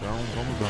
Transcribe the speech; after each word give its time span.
Então 0.00 0.14
vamos 0.32 0.60
lá. 0.60 0.68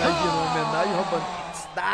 Homenagem, 0.00 0.28
uma 0.30 0.50
homenagem 0.50 0.94
roubando. 0.94 1.47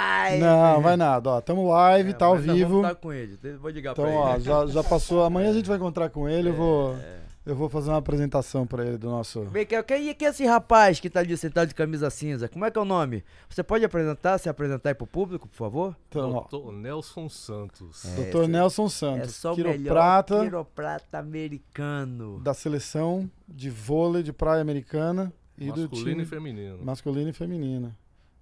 Style. 0.05 0.41
Não, 0.41 0.81
vai 0.81 0.97
nada, 0.97 1.31
ó. 1.31 1.41
Tamo 1.41 1.69
live, 1.69 2.11
É, 2.11 2.13
tá 2.13 2.27
ao 2.27 2.37
vivo. 2.37 2.69
Vamos 2.69 2.89
estar 2.89 2.95
com 2.97 3.13
ele. 3.13 3.39
Vou 3.61 3.71
ligar 3.71 3.93
Então, 3.93 4.05
pra 4.05 4.15
ó, 4.15 4.35
ele. 4.35 4.45
já, 4.45 4.67
já 4.67 4.83
passou. 4.85 5.23
Amanhã 5.25 5.51
a 5.51 5.55
gente 5.55 5.67
vai 5.69 5.77
encontrar 5.77 6.11
com 6.11 6.29
ele. 6.29 6.49
Eu 6.51 6.55
vou, 6.55 6.95
É. 6.97 7.19
eu 7.47 7.55
vou 7.55 7.69
fazer 7.69 7.91
uma 7.91 7.99
apresentação 7.99 8.67
pra 8.67 8.85
ele 8.85 8.97
do 8.99 9.09
nosso. 9.11 9.47
Cá, 9.69 9.83
quem, 9.83 10.15
quem 10.15 10.27
é 10.29 10.31
esse 10.31 10.45
rapaz 10.47 10.99
que 11.01 11.11
tá 11.11 11.21
ali 11.21 11.37
sentado 11.37 11.69
de 11.69 11.75
camisa 11.75 12.09
cinza? 12.11 12.49
Como 12.49 12.65
é 12.65 12.71
que 12.71 12.79
é 12.79 12.83
o 12.83 12.85
nome? 12.85 13.23
Você 13.49 13.63
pode 13.63 13.85
apresentar, 13.85 14.39
se 14.39 14.49
apresentar 14.49 14.91
aí 14.91 14.95
pro 14.95 15.07
público, 15.07 15.49
por 15.49 15.57
favor? 15.57 15.97
Então, 16.09 16.31
ó, 16.33 16.47
Doutor 16.49 16.73
Nelson 16.73 17.29
Santos. 17.29 18.05
É, 18.19 18.31
Dr. 18.31 18.47
Nelson 18.49 18.87
É 18.87 18.89
Santos, 18.89 19.35
só 19.37 19.53
o 19.53 19.57
quiroprata 19.57 20.35
melhor 20.37 20.45
quiroprata 20.51 21.19
americano. 21.19 22.41
da 22.41 22.55
seleção 22.55 23.31
de 23.49 23.71
vôlei 23.71 24.23
de 24.23 24.33
praia 24.33 24.61
americana 24.63 25.33
e 25.59 25.71
do 25.71 25.83
masculino 25.83 26.05
time 26.11 26.23
e 26.23 26.27
feminino. 26.27 26.79
masculino 26.85 27.31
e 27.31 27.33
feminina 27.33 27.97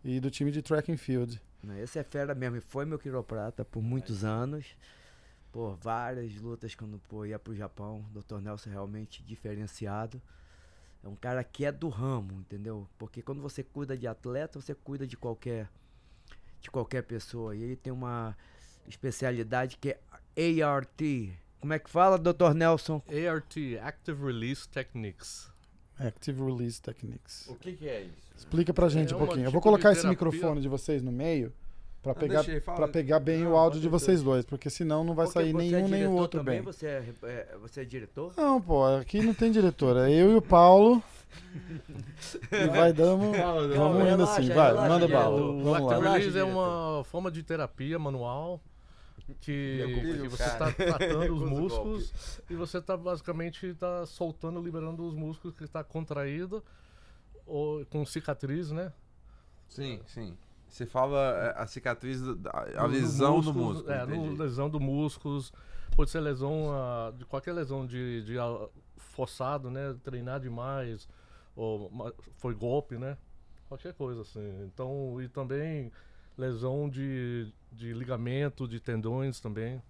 e 0.05 0.21
do 0.21 0.31
time 0.31 0.51
de 0.51 0.63
track 0.63 0.91
and 0.91 0.97
field. 0.97 1.41
Esse 1.81 1.99
é 1.99 2.03
fera 2.03 2.35
mesmo, 2.35 2.57
e 2.57 2.61
foi 2.61 2.85
meu 2.85 2.99
quiroprata 2.99 3.65
por 3.65 3.83
muitos 3.83 4.25
anos. 4.25 4.77
Por 5.53 5.77
várias 5.77 6.35
lutas 6.37 6.75
quando 6.75 6.99
pô, 7.09 7.25
ia 7.25 7.39
pro 7.39 7.55
Japão. 7.55 8.05
Dr. 8.13 8.41
Nelson 8.41 8.71
é 8.71 8.73
realmente 8.73 9.23
diferenciado. 9.23 10.21
É 11.05 11.09
um 11.09 11.15
cara 11.15 11.45
que 11.45 11.65
é 11.65 11.71
do 11.71 11.89
ramo, 11.89 12.41
entendeu? 12.41 12.89
Porque 12.99 13.23
quando 13.23 13.43
você 13.43 13.63
cuida 13.63 13.97
de 13.97 14.07
atleta, 14.07 14.61
você 14.61 14.75
cuida 14.75 15.07
de 15.07 15.17
qualquer 15.17 15.69
de 16.61 16.71
qualquer 16.71 17.03
pessoa. 17.03 17.55
E 17.55 17.63
ele 17.63 17.77
tem 17.77 17.93
uma 17.93 18.37
especialidade 18.87 19.77
que 19.77 19.91
é 19.91 20.63
ART. 20.63 21.01
Como 21.61 21.73
é 21.73 21.79
que 21.79 21.91
fala, 21.91 22.19
Dr. 22.19 22.55
Nelson? 22.55 23.03
ART, 23.09 23.57
Active 23.83 24.25
Release 24.25 24.69
Techniques. 24.69 25.52
Active 26.09 26.43
Release 26.43 26.81
Techniques. 26.81 27.47
O 27.49 27.55
que, 27.55 27.73
que 27.73 27.89
é 27.89 28.03
isso? 28.03 28.13
Explica 28.37 28.73
pra 28.75 28.89
gente 28.89 29.13
É 29.13 29.17
um 29.17 29.19
pouquinho. 29.19 29.41
Eu 29.41 29.47
tipo 29.47 29.53
vou 29.53 29.61
colocar 29.63 29.93
de 29.93 29.99
esse 29.99 30.07
microfone 30.07 30.61
de 30.61 30.69
vocês 30.69 31.03
no 31.03 31.13
meio 31.13 31.53
pra 32.03 32.13
Ah, 32.13 32.15
pegar 32.17 32.45
para 32.65 32.89
pegar 32.89 33.21
bem 33.21 33.45
Não, 33.45 33.53
o 33.53 33.57
áudio 33.57 33.81
de 33.81 33.89
vocês 33.89 34.23
dois, 34.23 34.45
porque 34.45 34.69
senão 34.69 35.05
não 35.05 35.15
vai 35.15 35.27
Porque 35.27 35.39
sair 35.41 35.53
você 35.53 35.59
nenhum 35.59 35.77
é 35.79 35.81
nem 35.83 35.89
o 35.89 35.89
diretor 35.97 36.13
outro 36.21 36.41
também? 36.41 36.55
bem. 36.57 36.63
Você 36.65 36.87
é, 36.87 37.05
é- 37.23 37.57
você 37.61 37.81
é 37.83 37.85
diretor? 37.85 38.33
Não, 38.37 38.61
pô, 38.61 38.85
aqui 38.87 39.23
não 39.23 39.33
tem 39.35 39.53
diretora. 39.53 40.11
É 40.11 40.15
eu 40.15 40.33
e 40.33 40.35
o 40.35 40.43
Paulo. 40.43 41.03
e 42.53 42.67
vai 42.69 42.93
dando. 42.93 43.31
Vamos 43.33 44.01
indo 44.01 44.05
relaxa, 44.05 44.41
assim, 44.41 44.49
vai, 44.49 44.67
relaxa, 44.69 44.89
manda 44.89 45.07
diretor. 45.07 45.23
bala. 45.25 45.41
O 45.41 46.01
Release 46.01 46.29
é 46.29 46.31
diretor. 46.33 46.49
uma 46.51 47.05
forma 47.05 47.31
de 47.31 47.43
terapia 47.43 47.99
manual 47.99 48.61
que, 49.41 49.83
filho, 50.01 50.23
que 50.23 50.29
você 50.29 50.45
cara. 50.45 50.71
está 50.71 50.73
tratando 50.99 51.35
os 51.35 51.43
o 51.43 51.47
músculos 51.47 52.41
e 52.49 52.55
você 52.55 52.79
está 52.79 52.97
basicamente 52.97 53.75
tá 53.75 54.07
soltando, 54.07 54.63
liberando 54.63 55.07
os 55.07 55.15
músculos 55.15 55.57
que 55.57 55.65
está 55.65 55.83
contraído 55.83 56.63
ou 57.47 57.85
com 57.87 58.05
cicatriz, 58.05 58.71
né? 58.71 58.93
Sim, 59.69 60.01
sim. 60.07 60.37
Você 60.69 60.87
fala 60.87 61.19
é, 61.19 61.63
a 61.63 61.67
cicatriz, 61.67 62.23
a 62.77 62.87
lesão 62.87 63.41
do 63.41 63.53
músculo, 63.53 63.75
músculo. 63.75 63.93
É, 63.93 64.07
no 64.07 64.37
lesão 64.37 64.71
do 64.71 64.81
músculos. 64.81 65.53
Pode 65.95 66.11
ser 66.11 66.21
lesão 66.21 66.73
ah, 66.73 67.13
de 67.15 67.27
qualquer 67.27 67.53
lesão 67.53 67.87
de, 67.87 68.23
de 68.23 68.39
ah, 68.39 68.69
forçado, 68.97 69.71
né? 69.71 69.95
Treinar 70.03 70.41
demais, 70.41 71.07
ou 71.55 71.91
foi 72.39 72.55
golpe, 72.55 72.97
né? 72.97 73.19
Qualquer 73.69 73.93
coisa 73.93 74.23
assim. 74.23 74.65
Então, 74.65 75.21
e 75.21 75.29
também 75.29 75.93
lesão 76.37 76.89
de, 76.89 77.53
de 77.73 77.93
ligamento, 77.93 78.67
de 78.69 78.81
tendões 78.81 79.41
também. 79.41 79.83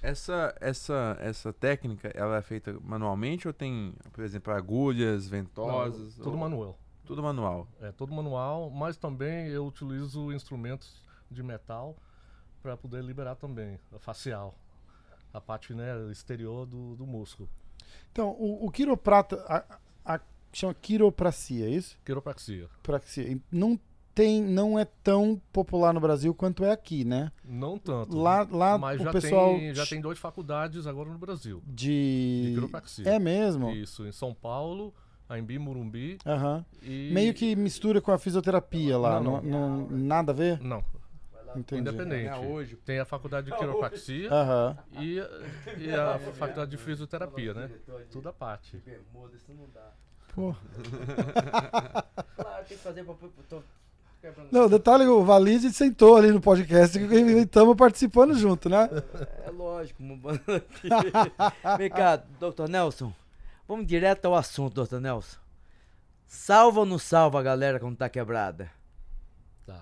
Essa, 0.00 0.54
essa, 0.60 1.16
essa 1.20 1.52
técnica, 1.52 2.08
ela 2.14 2.36
é 2.36 2.42
feita 2.42 2.78
manualmente 2.84 3.48
ou 3.48 3.52
tem, 3.54 3.92
por 4.12 4.22
exemplo, 4.22 4.52
agulhas, 4.52 5.26
ventosas? 5.28 6.16
Não, 6.18 6.24
tudo 6.24 6.34
ou- 6.34 6.38
manual. 6.40 6.78
Tudo 7.04 7.22
manual. 7.22 7.66
É, 7.80 7.90
todo 7.90 8.12
manual, 8.12 8.68
mas 8.70 8.96
também 8.96 9.48
eu 9.48 9.66
utilizo 9.66 10.30
instrumentos 10.32 11.02
de 11.30 11.42
metal 11.42 11.96
para 12.62 12.76
poder 12.76 13.02
liberar 13.02 13.34
também 13.34 13.78
a 13.92 13.98
facial, 13.98 14.54
a 15.32 15.40
parte 15.40 15.72
né, 15.72 15.94
exterior 16.12 16.66
do, 16.66 16.94
do 16.96 17.06
músculo. 17.06 17.48
Então, 18.12 18.30
o, 18.38 18.66
o 18.66 18.70
quiroprata. 18.70 19.36
A, 19.48 19.78
a- 20.14 20.20
chama 20.52 20.74
quiropracia, 20.74 21.66
é 21.66 21.70
isso? 21.70 21.98
Quiropraxia. 22.04 22.68
Praxia. 22.82 23.38
Não 23.50 23.78
tem, 24.18 24.42
não 24.42 24.76
é 24.76 24.84
tão 24.84 25.40
popular 25.52 25.94
no 25.94 26.00
Brasil 26.00 26.34
quanto 26.34 26.64
é 26.64 26.72
aqui, 26.72 27.04
né? 27.04 27.30
Não 27.44 27.78
tanto. 27.78 28.16
Lá, 28.18 28.44
lá 28.50 28.76
mas 28.76 29.00
o 29.00 29.04
já, 29.04 29.12
pessoal 29.12 29.54
tem, 29.54 29.72
já 29.72 29.86
tem 29.86 30.00
duas 30.00 30.18
faculdades 30.18 30.88
agora 30.88 31.08
no 31.08 31.16
Brasil 31.18 31.62
de. 31.64 32.46
de 32.48 32.50
quiropraxia. 32.54 33.08
É 33.08 33.16
mesmo? 33.16 33.70
Isso, 33.70 34.04
em 34.04 34.10
São 34.10 34.34
Paulo, 34.34 34.92
Aimbi, 35.28 35.56
Morumbi 35.56 36.18
Aham. 36.26 36.66
e... 36.82 37.12
Meio 37.12 37.32
que 37.32 37.54
mistura 37.54 38.00
com 38.00 38.10
a 38.10 38.18
fisioterapia 38.18 38.98
lá. 38.98 39.20
Não, 39.20 39.40
Não, 39.40 39.78
não- 39.86 39.90
nada 39.90 40.32
a 40.32 40.34
ver? 40.34 40.60
Não, 40.60 40.84
Entendi. 41.54 41.82
independente. 41.82 42.26
É 42.26 42.36
hoje. 42.38 42.74
Tem 42.74 42.98
a 42.98 43.04
faculdade 43.04 43.52
de 43.52 43.56
quiropraxia 43.56 44.32
Aham. 44.32 44.78
e, 44.98 45.18
e 45.78 45.94
a 45.94 46.18
faculdade 46.18 46.72
de 46.72 46.76
fisioterapia, 46.76 47.54
né? 47.54 47.70
Tudo 48.10 48.28
à 48.28 48.32
parte. 48.32 48.78
Bermuda, 48.78 49.36
isso 49.36 49.52
não 49.54 49.68
dá. 49.72 49.92
Pô. 50.34 50.52
Claro, 52.34 52.64
tem 52.66 52.76
que 52.76 52.82
fazer 52.82 53.04
pra. 53.04 53.14
tô. 53.48 53.62
Não, 54.50 54.68
detalhe, 54.68 55.04
o 55.06 55.22
Valide 55.24 55.72
sentou 55.72 56.16
ali 56.16 56.30
no 56.30 56.40
podcast 56.40 56.98
e 56.98 57.38
estamos 57.42 57.76
participando 57.76 58.34
junto, 58.34 58.68
né? 58.68 58.88
É 59.46 59.50
lógico, 59.50 60.02
mudando 60.02 60.42
aqui. 60.48 60.88
Vem 61.78 61.90
cá, 61.90 62.16
Dr. 62.16 62.68
Nelson. 62.68 63.12
Vamos 63.66 63.86
direto 63.86 64.24
ao 64.26 64.34
assunto, 64.34 64.84
Dr. 64.84 64.98
Nelson. 64.98 65.36
Salva 66.26 66.80
ou 66.80 66.86
não 66.86 66.98
salva 66.98 67.38
a 67.38 67.42
galera 67.42 67.78
quando 67.78 67.96
tá 67.96 68.08
quebrada? 68.08 68.70
Tá. 69.66 69.80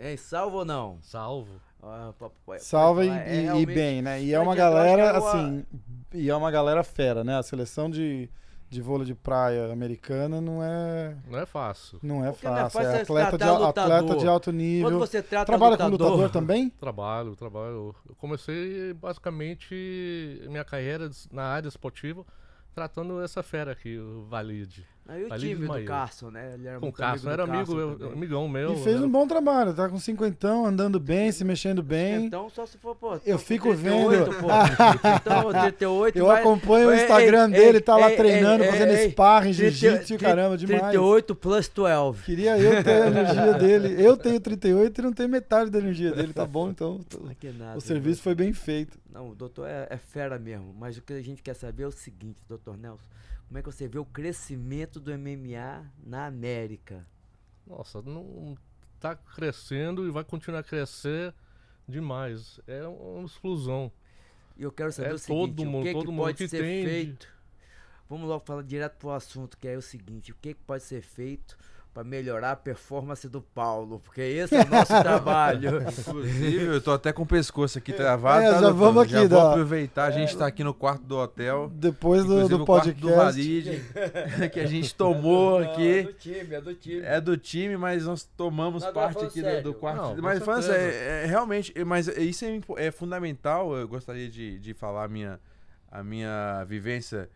Hein, 0.00 0.16
salva 0.16 0.58
ou 0.58 0.64
não? 0.64 0.98
Salvo. 1.02 1.60
Ah, 1.82 2.12
papai, 2.18 2.58
Salva 2.58 3.04
e, 3.04 3.08
é 3.08 3.56
e- 3.56 3.66
bem, 3.66 4.02
né? 4.02 4.22
E 4.22 4.34
é 4.34 4.38
uma 4.38 4.52
acho 4.52 4.58
galera, 4.58 5.02
é 5.02 5.16
assim, 5.16 5.64
e 6.12 6.28
é 6.28 6.36
uma 6.36 6.50
galera 6.50 6.82
fera, 6.84 7.24
né? 7.24 7.38
A 7.38 7.42
seleção 7.42 7.88
de, 7.88 8.28
de 8.70 8.80
vôlei 8.80 9.04
de 9.04 9.14
praia 9.16 9.72
americana 9.72 10.40
não 10.40 10.62
é, 10.62 11.16
Não 11.28 11.38
é 11.40 11.44
fácil. 11.44 11.98
não 12.00 12.24
é 12.24 12.30
Porque 12.30 12.46
não 12.46 12.56
é 12.56 12.60
fácil. 12.70 12.80
fácil 12.80 12.90
É 12.92 12.98
é 12.98 13.02
atleta 13.02 13.36
de, 13.38 13.44
atleta 13.44 14.16
de 14.16 14.26
alto 14.28 14.44
Quando 14.50 14.56
nível. 14.56 14.98
você 14.98 15.20
trata 15.20 15.46
Trabalha 15.46 15.76
com 15.76 15.88
lutador, 15.88 16.10
lutador 16.12 16.30
também? 16.30 16.70
Trabalho, 16.70 17.34
trabalho. 17.34 17.94
Eu 18.08 18.14
comecei 18.14 18.94
basicamente 18.94 20.40
minha 20.48 20.64
carreira 20.64 21.10
na 21.32 21.42
área 21.42 21.68
esportiva 21.68 22.24
tratando 22.72 23.20
essa 23.20 23.42
fera 23.42 23.72
aqui, 23.72 23.98
o 23.98 24.24
Valide. 24.26 24.86
Aí 25.08 25.24
o 25.24 25.32
Ali 25.32 25.40
time 25.42 25.54
do 25.54 25.58
desmaiou. 25.62 25.86
Carson, 25.86 26.30
né? 26.30 26.52
Ele 26.54 26.68
era 26.68 26.78
Com 26.78 26.88
o 26.88 26.92
Cássio, 26.92 27.28
amigo 27.28 27.30
era 27.30 27.44
do 27.46 27.50
amigo, 27.52 27.66
Cássio 27.72 27.80
eu- 27.80 27.98
também. 27.98 28.12
amigão 28.12 28.48
meu. 28.48 28.72
E 28.74 28.76
fez 28.84 28.96
era- 28.96 29.04
um 29.04 29.10
bom 29.10 29.26
trabalho, 29.26 29.74
tá 29.74 29.88
com 29.88 29.98
cinquentão, 29.98 30.64
andando 30.66 31.00
bem, 31.00 31.32
se 31.32 31.42
mexendo 31.42 31.82
bem. 31.82 32.26
Então, 32.26 32.48
só 32.48 32.64
se 32.64 32.78
for, 32.78 32.94
pô. 32.94 33.18
Eu 33.26 33.36
fico 33.38 33.68
38, 33.74 34.30
vendo. 34.30 34.38
Pô. 34.40 34.46
Então, 35.20 35.52
38 35.62 36.16
Eu 36.18 36.26
vai- 36.26 36.40
acompanho 36.40 36.90
o 36.90 36.94
Instagram 36.94 37.46
ei, 37.46 37.50
dele, 37.52 37.78
ei, 37.78 37.80
tá 37.80 37.96
lá 37.96 38.10
ei, 38.10 38.16
treinando, 38.16 38.62
ei, 38.62 38.70
fazendo 38.70 38.92
ei, 38.92 39.10
sparring, 39.10 39.52
30, 39.54 39.70
jiu-jitsu, 39.72 40.18
caramba, 40.18 40.56
demais. 40.56 40.80
38 40.82 41.34
plus 41.34 41.68
12. 41.68 42.22
Queria 42.22 42.56
eu 42.58 42.84
ter 42.84 43.02
a 43.02 43.06
energia 43.08 43.54
dele. 43.54 44.04
Eu 44.06 44.16
tenho 44.16 44.38
38 44.40 44.98
e 45.00 45.02
não 45.02 45.12
tenho 45.12 45.28
metade 45.28 45.70
da 45.70 45.78
energia 45.78 46.12
dele, 46.12 46.32
tá 46.32 46.46
bom? 46.46 46.70
Então, 46.70 47.00
é 47.42 47.52
nada, 47.58 47.76
o 47.78 47.80
serviço 47.80 48.22
foi 48.22 48.34
bem 48.34 48.52
feito. 48.52 48.96
Não, 49.12 49.30
o 49.30 49.34
doutor 49.34 49.66
é, 49.68 49.88
é 49.90 49.96
fera 49.96 50.38
mesmo. 50.38 50.72
Mas 50.78 50.96
o 50.96 51.02
que 51.02 51.12
a 51.14 51.20
gente 51.20 51.42
quer 51.42 51.54
saber 51.54 51.82
é 51.82 51.86
o 51.86 51.90
seguinte, 51.90 52.38
doutor 52.48 52.76
Nelson. 52.78 53.02
Como 53.50 53.58
é 53.58 53.62
que 53.62 53.66
você 53.72 53.88
vê 53.88 53.98
o 53.98 54.04
crescimento 54.04 55.00
do 55.00 55.10
MMA 55.12 55.84
na 56.06 56.26
América? 56.26 57.04
Nossa, 57.66 58.00
não 58.00 58.56
tá 59.00 59.16
crescendo 59.16 60.06
e 60.06 60.10
vai 60.12 60.22
continuar 60.22 60.60
a 60.60 60.62
crescer 60.62 61.34
demais. 61.88 62.60
É 62.64 62.86
uma 62.86 63.24
explosão. 63.26 63.90
E 64.56 64.62
eu 64.62 64.70
quero 64.70 64.92
saber 64.92 65.10
É 65.10 65.14
o 65.14 65.18
seguinte, 65.18 65.56
todo 65.56 65.66
o 65.66 65.66
mundo- 65.68 65.82
que, 65.84 65.92
todo 65.92 66.04
que 66.04 66.10
mundo 66.12 66.22
pode 66.22 66.38
que 66.38 66.46
ser 66.48 66.62
tem 66.62 66.84
de- 66.84 66.88
feito? 66.88 67.28
Vamos 68.08 68.28
logo 68.28 68.44
falar 68.46 68.62
direto 68.62 68.98
pro 68.98 69.10
assunto, 69.10 69.58
que 69.58 69.66
é 69.66 69.76
o 69.76 69.82
seguinte, 69.82 70.30
o 70.30 70.36
que, 70.36 70.54
que 70.54 70.60
pode 70.62 70.84
ser 70.84 71.02
feito 71.02 71.58
para 71.92 72.04
melhorar 72.04 72.52
a 72.52 72.56
performance 72.56 73.28
do 73.28 73.42
Paulo, 73.42 74.00
porque 74.00 74.20
esse 74.20 74.54
é 74.54 74.62
o 74.62 74.68
nosso 74.68 74.92
trabalho. 75.02 75.82
Inclusive, 75.82 76.64
eu 76.66 76.80
tô 76.80 76.92
até 76.92 77.12
com 77.12 77.22
o 77.22 77.26
pescoço 77.26 77.78
aqui 77.78 77.92
travado. 77.92 78.44
É, 78.44 78.46
tá, 78.46 78.54
já 78.54 78.60
doutor? 78.60 78.76
vamos 78.76 79.02
aqui, 79.02 79.12
Já 79.12 79.20
vou 79.20 79.28
dá. 79.28 79.50
aproveitar, 79.50 80.04
a 80.04 80.10
gente 80.12 80.36
tá 80.36 80.46
aqui 80.46 80.62
no 80.62 80.72
quarto 80.72 81.02
do 81.02 81.16
hotel. 81.16 81.68
Depois 81.74 82.24
do, 82.24 82.48
do 82.48 82.62
o 82.62 82.66
quarto 82.66 82.92
do 82.92 83.08
podcast. 83.08 83.16
Valide, 83.16 83.82
que 84.52 84.60
a 84.60 84.66
gente 84.66 84.94
tomou 84.94 85.60
Não, 85.60 85.66
é 85.66 85.72
aqui. 85.72 86.02
do 86.04 86.12
time, 86.12 86.54
é 86.54 86.60
do 86.60 86.74
time. 86.74 87.00
É 87.00 87.20
do 87.20 87.36
time, 87.36 87.76
mas 87.76 88.04
nós 88.04 88.22
tomamos 88.36 88.86
parte 88.86 89.24
aqui 89.24 89.42
do, 89.42 89.62
do 89.62 89.74
quarto. 89.74 90.14
Não, 90.14 90.22
mas 90.22 90.44
sério, 90.64 90.72
é, 90.72 91.24
é, 91.24 91.26
realmente, 91.26 91.74
mas 91.84 92.06
isso 92.06 92.44
é, 92.44 92.60
é 92.76 92.90
fundamental. 92.92 93.76
Eu 93.76 93.88
gostaria 93.88 94.28
de, 94.28 94.60
de 94.60 94.74
falar 94.74 95.04
a 95.04 95.08
minha, 95.08 95.40
a 95.90 96.04
minha 96.04 96.64
vivência 96.64 97.28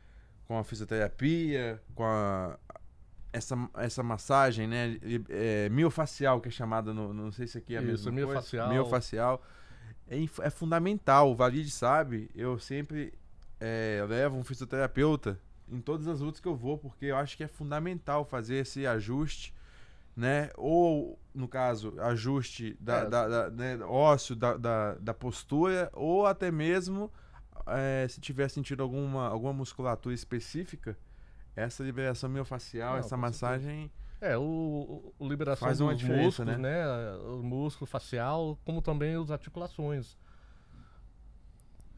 com 0.47 0.59
a 0.59 0.65
fisioterapia, 0.65 1.81
com 1.95 2.05
a, 2.05 2.57
essa, 3.35 3.57
essa 3.75 4.03
massagem, 4.03 4.67
né? 4.67 4.99
É, 5.29 5.69
miofacial, 5.69 6.41
que 6.41 6.49
é 6.49 6.51
chamada, 6.53 6.95
no, 6.95 7.13
não 7.13 7.33
sei 7.33 7.47
se 7.47 7.59
aqui 7.59 7.75
é 7.75 7.79
a 7.79 7.83
Isso, 7.83 7.91
mesma 8.07 8.13
miofacial. 8.13 8.67
coisa. 8.69 8.83
Miofacial. 8.83 9.43
É, 10.09 10.17
é 10.43 10.51
fundamental. 10.51 11.31
O 11.31 11.35
Valide 11.35 11.71
sabe, 11.71 12.31
eu 12.35 12.59
sempre 12.59 13.13
é, 13.61 14.05
levo 14.09 14.37
um 14.37 14.45
fisioterapeuta 14.45 15.39
em 15.69 15.81
todas 15.81 16.07
as 16.07 16.21
lutas 16.21 16.41
que 16.41 16.49
eu 16.49 16.55
vou, 16.55 16.79
porque 16.79 17.07
eu 17.07 17.17
acho 17.17 17.37
que 17.37 17.43
é 17.45 17.49
fundamental 17.49 18.25
fazer 18.25 18.57
esse 18.57 18.87
ajuste, 18.87 19.53
né? 20.17 20.51
Ou, 20.57 21.19
no 21.35 21.49
caso, 21.49 21.95
ajuste 22.01 22.77
da, 22.79 22.99
É. 22.99 23.09
da- 23.09 23.29
da- 23.29 23.51
né, 23.51 23.79
ósseo, 23.85 24.37
da, 24.37 24.57
da, 24.57 24.95
da 24.95 25.15
postura, 25.15 25.91
ou 25.93 26.27
até 26.27 26.51
mesmo 26.53 27.11
é, 27.67 28.07
se 28.09 28.21
tiver 28.21 28.49
sentido 28.51 28.83
alguma, 28.83 29.27
alguma 29.29 29.53
musculatura 29.55 30.15
específica, 30.15 30.97
essa 31.57 31.83
liberação 31.83 32.29
miofacial, 32.31 32.93
Não, 32.93 32.99
essa 32.99 33.17
massagem. 33.17 33.91
É, 34.21 34.37
o, 34.39 35.13
o 35.19 35.29
liberação 35.29 35.67
Faz 35.69 35.81
uma 35.81 35.91
dos 35.93 36.01
diferença, 36.01 36.45
músculos, 36.45 36.57
né? 36.57 36.85
né? 36.85 37.17
O 37.27 37.43
músculo 37.43 37.87
facial, 37.87 38.59
como 38.65 38.81
também 38.81 39.15
as 39.21 39.31
articulações. 39.31 40.17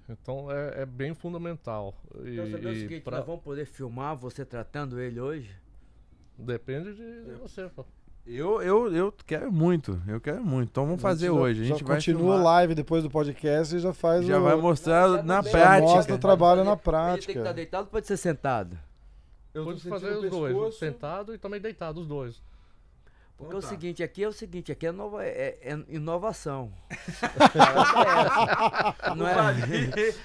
Então 0.08 0.50
é, 0.50 0.82
é 0.82 0.87
bem 0.87 1.14
fundamental. 1.14 1.94
E, 2.25 2.32
Então, 2.35 2.50
saber 2.50 2.67
o 2.67 2.73
e 2.73 2.81
seguinte, 2.81 3.03
pra- 3.03 3.19
nós 3.19 3.26
vamos 3.26 3.43
poder 3.43 3.67
filmar 3.67 4.17
você 4.17 4.44
tratando 4.44 5.00
ele 5.00 5.20
hoje? 5.20 5.50
Depende 6.38 6.94
de, 6.94 7.25
de 7.25 7.32
você, 7.41 7.69
pô. 7.69 7.85
Eu, 8.26 8.61
eu, 8.61 8.93
eu 8.93 9.12
quero 9.25 9.52
muito, 9.52 10.02
eu 10.09 10.20
quero 10.20 10.44
muito. 10.44 10.69
Então 10.70 10.85
vamos 10.85 11.00
fazer 11.00 11.26
já- 11.26 11.32
hoje. 11.32 11.61
A 11.62 11.64
já 11.64 11.75
gente 11.75 11.85
vai 11.85 11.97
continua 11.97 12.35
filmar, 12.35 12.43
live 12.44 12.75
depois 12.75 13.02
do 13.02 13.11
podcast 13.11 13.75
e 13.75 13.79
já 13.79 13.93
faz 13.93 14.26
já 14.26 14.38
o, 14.38 14.43
vai 14.43 14.56
mostrar 14.56 15.09
Não, 15.09 15.17
já 15.17 15.23
na 15.23 15.37
não 15.37 15.43
já 15.44 15.50
prática. 15.50 15.81
mostra 15.94 16.14
o 16.14 16.19
trabalho 16.19 16.64
na 16.64 16.70
Ele 16.73 16.76
tem 16.76 16.76
que 16.79 16.82
prática. 16.82 17.32
estar 17.38 17.52
deitado, 17.52 17.88
pode 17.88 18.06
ser 18.06 18.17
sentado. 18.17 18.76
Eu 19.56 19.79
fazer 19.79 20.17
os 20.17 20.31
dois, 20.31 20.53
pescoço. 20.53 20.79
sentado 20.79 21.35
e 21.35 21.38
também 21.38 21.61
deitado, 21.61 22.00
os 22.00 22.06
dois. 22.06 22.43
Porque 23.37 23.49
Então 23.49 23.59
é 23.59 23.61
o 23.61 23.62
tá. 23.62 23.69
seguinte, 23.69 24.03
aqui 24.03 24.25
é 24.25 24.29
o 24.29 24.33
seguinte, 24.33 24.73
aqui 24.73 24.87
é, 24.87 24.93
nova, 24.93 25.23
é, 25.23 25.59
é 25.61 25.79
inovação. 25.91 26.73
não 29.15 29.29
é? 29.29 29.35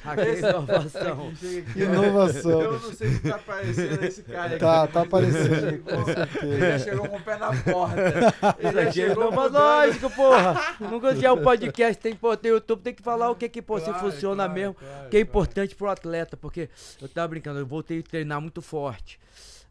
Aqui 0.06 0.22
é 0.22 0.40
inovação. 0.40 1.34
Inovação. 1.76 2.62
Eu 2.62 2.80
não 2.80 2.94
sei 2.94 3.10
se 3.10 3.20
tá 3.20 3.36
aparecendo 3.36 4.04
esse 4.06 4.24
cara 4.24 4.46
aqui. 4.48 4.60
Tá, 4.60 4.88
tá 4.88 5.02
aparecendo, 5.02 5.84
com 5.84 6.46
Ele 6.46 6.60
já 6.60 6.80
chegou 6.80 7.10
com 7.10 7.18
o 7.18 7.22
pé 7.22 7.36
na 7.38 7.52
porta. 7.64 8.00
Ele 8.60 8.68
Isso 8.70 8.74
já 8.74 8.82
aqui 8.82 9.02
é 9.02 9.08
chegou 9.10 9.30
mudando. 9.32 9.54
lógico, 9.54 10.10
porra. 10.12 10.76
Nunca 10.80 11.14
tiver 11.14 11.32
um 11.34 11.44
podcast, 11.44 12.02
tem, 12.02 12.16
pô, 12.16 12.38
tem 12.38 12.52
YouTube, 12.52 12.82
tem 12.82 12.94
que 12.94 13.04
falar 13.04 13.30
o 13.30 13.36
que 13.36 13.50
que 13.50 13.62
pô, 13.62 13.78
se 13.78 13.86
Claro, 13.86 14.00
funciona 14.00 14.46
claro, 14.46 14.54
mesmo. 14.54 14.74
claro, 14.76 15.10
que 15.10 15.18
é 15.18 15.20
claro. 15.20 15.30
importante 15.30 15.76
pro 15.76 15.90
atleta, 15.90 16.38
porque 16.38 16.70
eu 17.02 17.10
tava 17.10 17.28
brincando, 17.28 17.60
eu 17.60 17.66
voltei 17.66 18.00
a 18.00 18.04
treinar 18.04 18.40
muito 18.40 18.62
forte. 18.62 19.20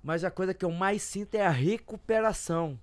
Mas 0.02 0.24
a 0.24 0.30
coisa 0.30 0.52
que 0.52 0.64
eu 0.64 0.70
mais 0.70 1.00
sinto 1.02 1.34
é 1.36 1.46
a 1.46 1.50
recuperação. 1.50 2.78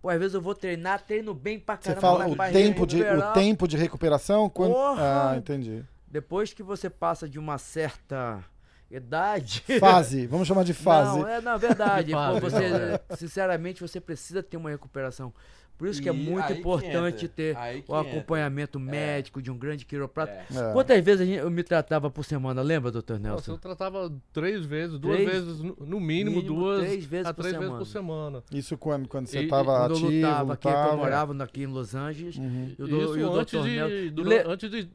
Pô, 0.00 0.08
às 0.08 0.18
vezes 0.18 0.34
eu 0.34 0.40
vou 0.40 0.54
treinar, 0.54 1.02
treino 1.04 1.34
bem 1.34 1.58
pra 1.58 1.76
Você 1.76 1.94
caramba. 1.94 2.00
fala 2.00 2.18
mas 2.24 2.32
o 2.32 2.36
pra 2.36 2.50
tempo, 2.50 2.86
de, 2.86 3.02
o 3.02 3.32
tempo 3.32 3.66
de 3.66 3.76
recuperação? 3.76 4.48
Quando... 4.48 4.72
Porra! 4.72 5.32
Ah, 5.32 5.36
entendi. 5.36 5.84
Depois 6.06 6.52
que 6.54 6.62
você 6.62 6.88
passa 6.88 7.28
de 7.28 7.38
uma 7.38 7.58
certa 7.58 8.42
idade. 8.90 9.64
Fase, 9.78 10.26
vamos 10.26 10.46
chamar 10.48 10.64
de 10.64 10.72
fase. 10.74 11.18
Não, 11.18 11.28
é 11.28 11.40
na 11.40 11.56
verdade. 11.56 12.12
Pô, 12.14 12.40
você, 12.40 12.68
não, 12.68 13.16
sinceramente, 13.16 13.80
você 13.80 14.00
precisa 14.00 14.42
ter 14.42 14.56
uma 14.56 14.70
recuperação. 14.70 15.32
Por 15.78 15.86
isso 15.86 16.02
que 16.02 16.08
é 16.08 16.12
E 16.12 16.16
muito 16.16 16.40
aí 16.44 16.54
que 16.54 16.58
importante 16.60 17.28
ter 17.28 17.56
o 17.56 17.60
entra. 17.76 18.00
acompanhamento 18.00 18.80
médico 18.80 19.40
de 19.40 19.48
um 19.48 19.56
grande 19.56 19.86
quiroprata. 19.86 20.32
É. 20.32 20.70
É. 20.70 20.72
Quantas 20.72 21.04
vezes 21.04 21.20
a 21.20 21.24
gente- 21.24 21.38
eu 21.38 21.48
me 21.50 21.62
tratava 21.62 22.10
por 22.10 22.24
semana, 22.24 22.60
lembra, 22.62 22.90
doutor 22.90 23.18
Nossa, 23.20 23.28
Nelson? 23.28 23.52
eu 23.52 23.58
tratava 23.58 24.12
três 24.32 24.64
vezes, 24.64 24.98
duas 24.98 25.16
Três? 25.18 25.30
vezes, 25.30 25.60
no, 25.60 26.00
mínimo, 26.00 26.36
Mínimo 26.36 26.42
duas 26.42 26.80
três 26.80 27.04
vezes 27.04 27.26
a 27.26 27.32
por 27.32 27.42
três 27.42 27.54
vezes 27.54 27.66
semana. 27.68 27.78
por 27.78 27.86
semana. 27.86 28.42
Isso 28.52 28.76
quando, 28.76 29.08
quando 29.08 29.28
você 29.28 29.38
estava 29.40 29.64
Quando 29.64 29.90
eu 29.90 29.96
ativo, 29.96 30.10
lutava 30.10 30.52
aqui, 30.54 30.66
eu 30.66 30.70
lutava. 30.72 30.96
morava 30.96 31.44
aqui 31.44 31.62
em 31.62 31.66
Los 31.66 31.94
Angeles. 31.94 32.36
Uhum. 32.36 32.74
E 32.76 32.82
o, 32.82 32.86
do- 32.88 33.02
Isso 33.04 33.18
e 33.18 33.22
o 33.22 33.32
antes 33.34 33.62
de, 33.62 33.70
Nelson. 33.76 34.22
Le- 34.28 34.44
antes 34.52 34.70
de, 34.70 34.88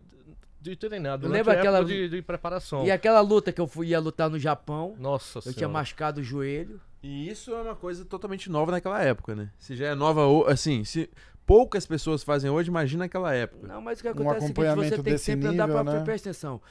de 0.63 0.75
treinar, 0.75 1.17
durante 1.17 1.33
Lembra 1.37 1.53
época 1.53 1.69
aquela- 1.69 1.85
de, 1.85 2.09
de 2.09 2.21
preparação. 2.21 2.85
E 2.85 2.91
aquela 2.91 3.19
luta 3.21 3.51
que 3.51 3.59
eu 3.61 3.67
fui, 3.67 3.87
ia 3.87 3.99
lutar 3.99 4.29
no 4.29 4.39
Japão, 4.39 4.95
Nossa 4.99 5.39
eu 5.39 5.43
tinha 5.43 5.53
senhora. 5.53 5.73
machucado 5.73 6.21
o 6.21 6.23
joelho. 6.23 6.79
E 7.01 7.29
isso 7.29 7.51
é 7.53 7.61
uma 7.61 7.75
coisa 7.75 8.05
totalmente 8.05 8.49
nova 8.49 8.71
naquela 8.71 9.01
época, 9.03 9.35
né? 9.35 9.49
Se 9.59 9.75
já 9.75 9.87
é 9.87 9.95
nova, 9.95 10.49
assim, 10.51 10.83
se 10.85 11.09
poucas 11.45 11.85
pessoas 11.85 12.23
fazem 12.23 12.49
hoje, 12.49 12.69
imagina 12.69 13.03
naquela 13.03 13.33
época. 13.33 13.67
Não, 13.67 13.81
mas 13.81 13.99
o 13.99 14.01
que 14.03 14.07
Um 14.07 14.11
acontece 14.11 14.29
é 14.29 14.37
o 14.37 14.41
seguinte, 14.41 14.51
acompanhamento 14.61 14.95
você 14.95 15.03
tem 15.03 15.13
que 15.13 15.19
sempre 15.19 15.47
andar 15.47 15.67
nível, 15.67 15.83
pra 15.83 15.93
né? 15.95 16.03
presta 16.05 16.29
atenção. 16.29 16.61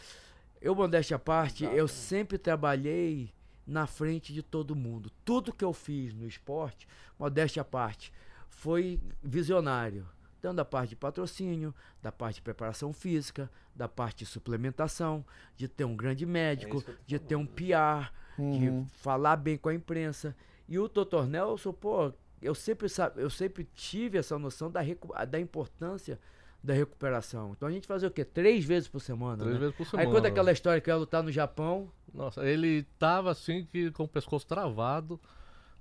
Eu, 0.60 0.74
modéstia 0.74 1.16
à 1.16 1.18
parte, 1.18 1.64
eu 1.64 1.86
sempre 1.86 2.38
trabalhei 2.38 3.30
na 3.66 3.86
frente 3.86 4.32
de 4.32 4.42
todo 4.42 4.74
mundo. 4.74 5.10
Tudo 5.24 5.52
que 5.52 5.64
eu 5.64 5.72
fiz 5.72 6.14
no 6.14 6.26
esporte, 6.26 6.86
modéstia 7.18 7.60
à 7.62 7.64
parte, 7.64 8.12
foi 8.48 8.98
visionário. 9.22 10.06
Tanto 10.42 10.56
da 10.56 10.64
parte 10.64 10.90
de 10.90 10.96
patrocínio, 10.96 11.72
da 12.02 12.10
parte 12.10 12.34
de 12.36 12.42
preparação 12.42 12.92
física, 12.92 13.48
da 13.74 13.88
parte 13.88 14.18
de 14.18 14.26
suplementação, 14.26 15.24
de 15.56 15.68
ter 15.68 15.84
um 15.84 15.96
grande 15.96 16.26
médico, 16.26 16.84
de 17.06 17.18
ter 17.18 17.36
um 17.36 17.46
PR, 17.46 18.12
Uhum. 18.38 18.84
de 18.84 18.90
falar 18.98 19.36
bem 19.36 19.56
com 19.56 19.68
a 19.68 19.74
imprensa. 19.74 20.34
E 20.68 20.78
o 20.78 20.88
Dr. 20.88 21.26
Nelson, 21.28 21.72
pô, 21.72 22.12
eu 22.40 22.54
sempre, 22.54 22.88
eu 23.16 23.30
sempre 23.30 23.62
tive 23.74 24.18
essa 24.18 24.38
noção 24.38 24.70
da, 24.70 24.80
da 25.28 25.38
importância 25.38 26.18
da 26.64 26.72
recuperação. 26.72 27.52
Então 27.52 27.68
a 27.68 27.70
gente 27.70 27.86
fazia 27.86 28.08
o 28.08 28.10
quê? 28.10 28.24
Três 28.24 28.64
vezes 28.64 28.88
por 28.88 29.00
semana. 29.00 29.36
Três 29.44 29.54
né? 29.54 29.60
vezes 29.60 29.76
por 29.76 29.82
Aí 29.82 29.90
semana. 29.90 30.10
conta 30.10 30.28
aquela 30.28 30.50
história 30.50 30.80
que 30.80 30.90
eu 30.90 30.94
ia 30.94 30.98
lutar 30.98 31.22
no 31.22 31.30
Japão. 31.30 31.92
Nossa, 32.12 32.44
ele 32.44 32.84
tava 32.98 33.30
assim 33.30 33.64
que 33.66 33.90
com 33.92 34.04
o 34.04 34.08
pescoço 34.08 34.46
travado 34.46 35.20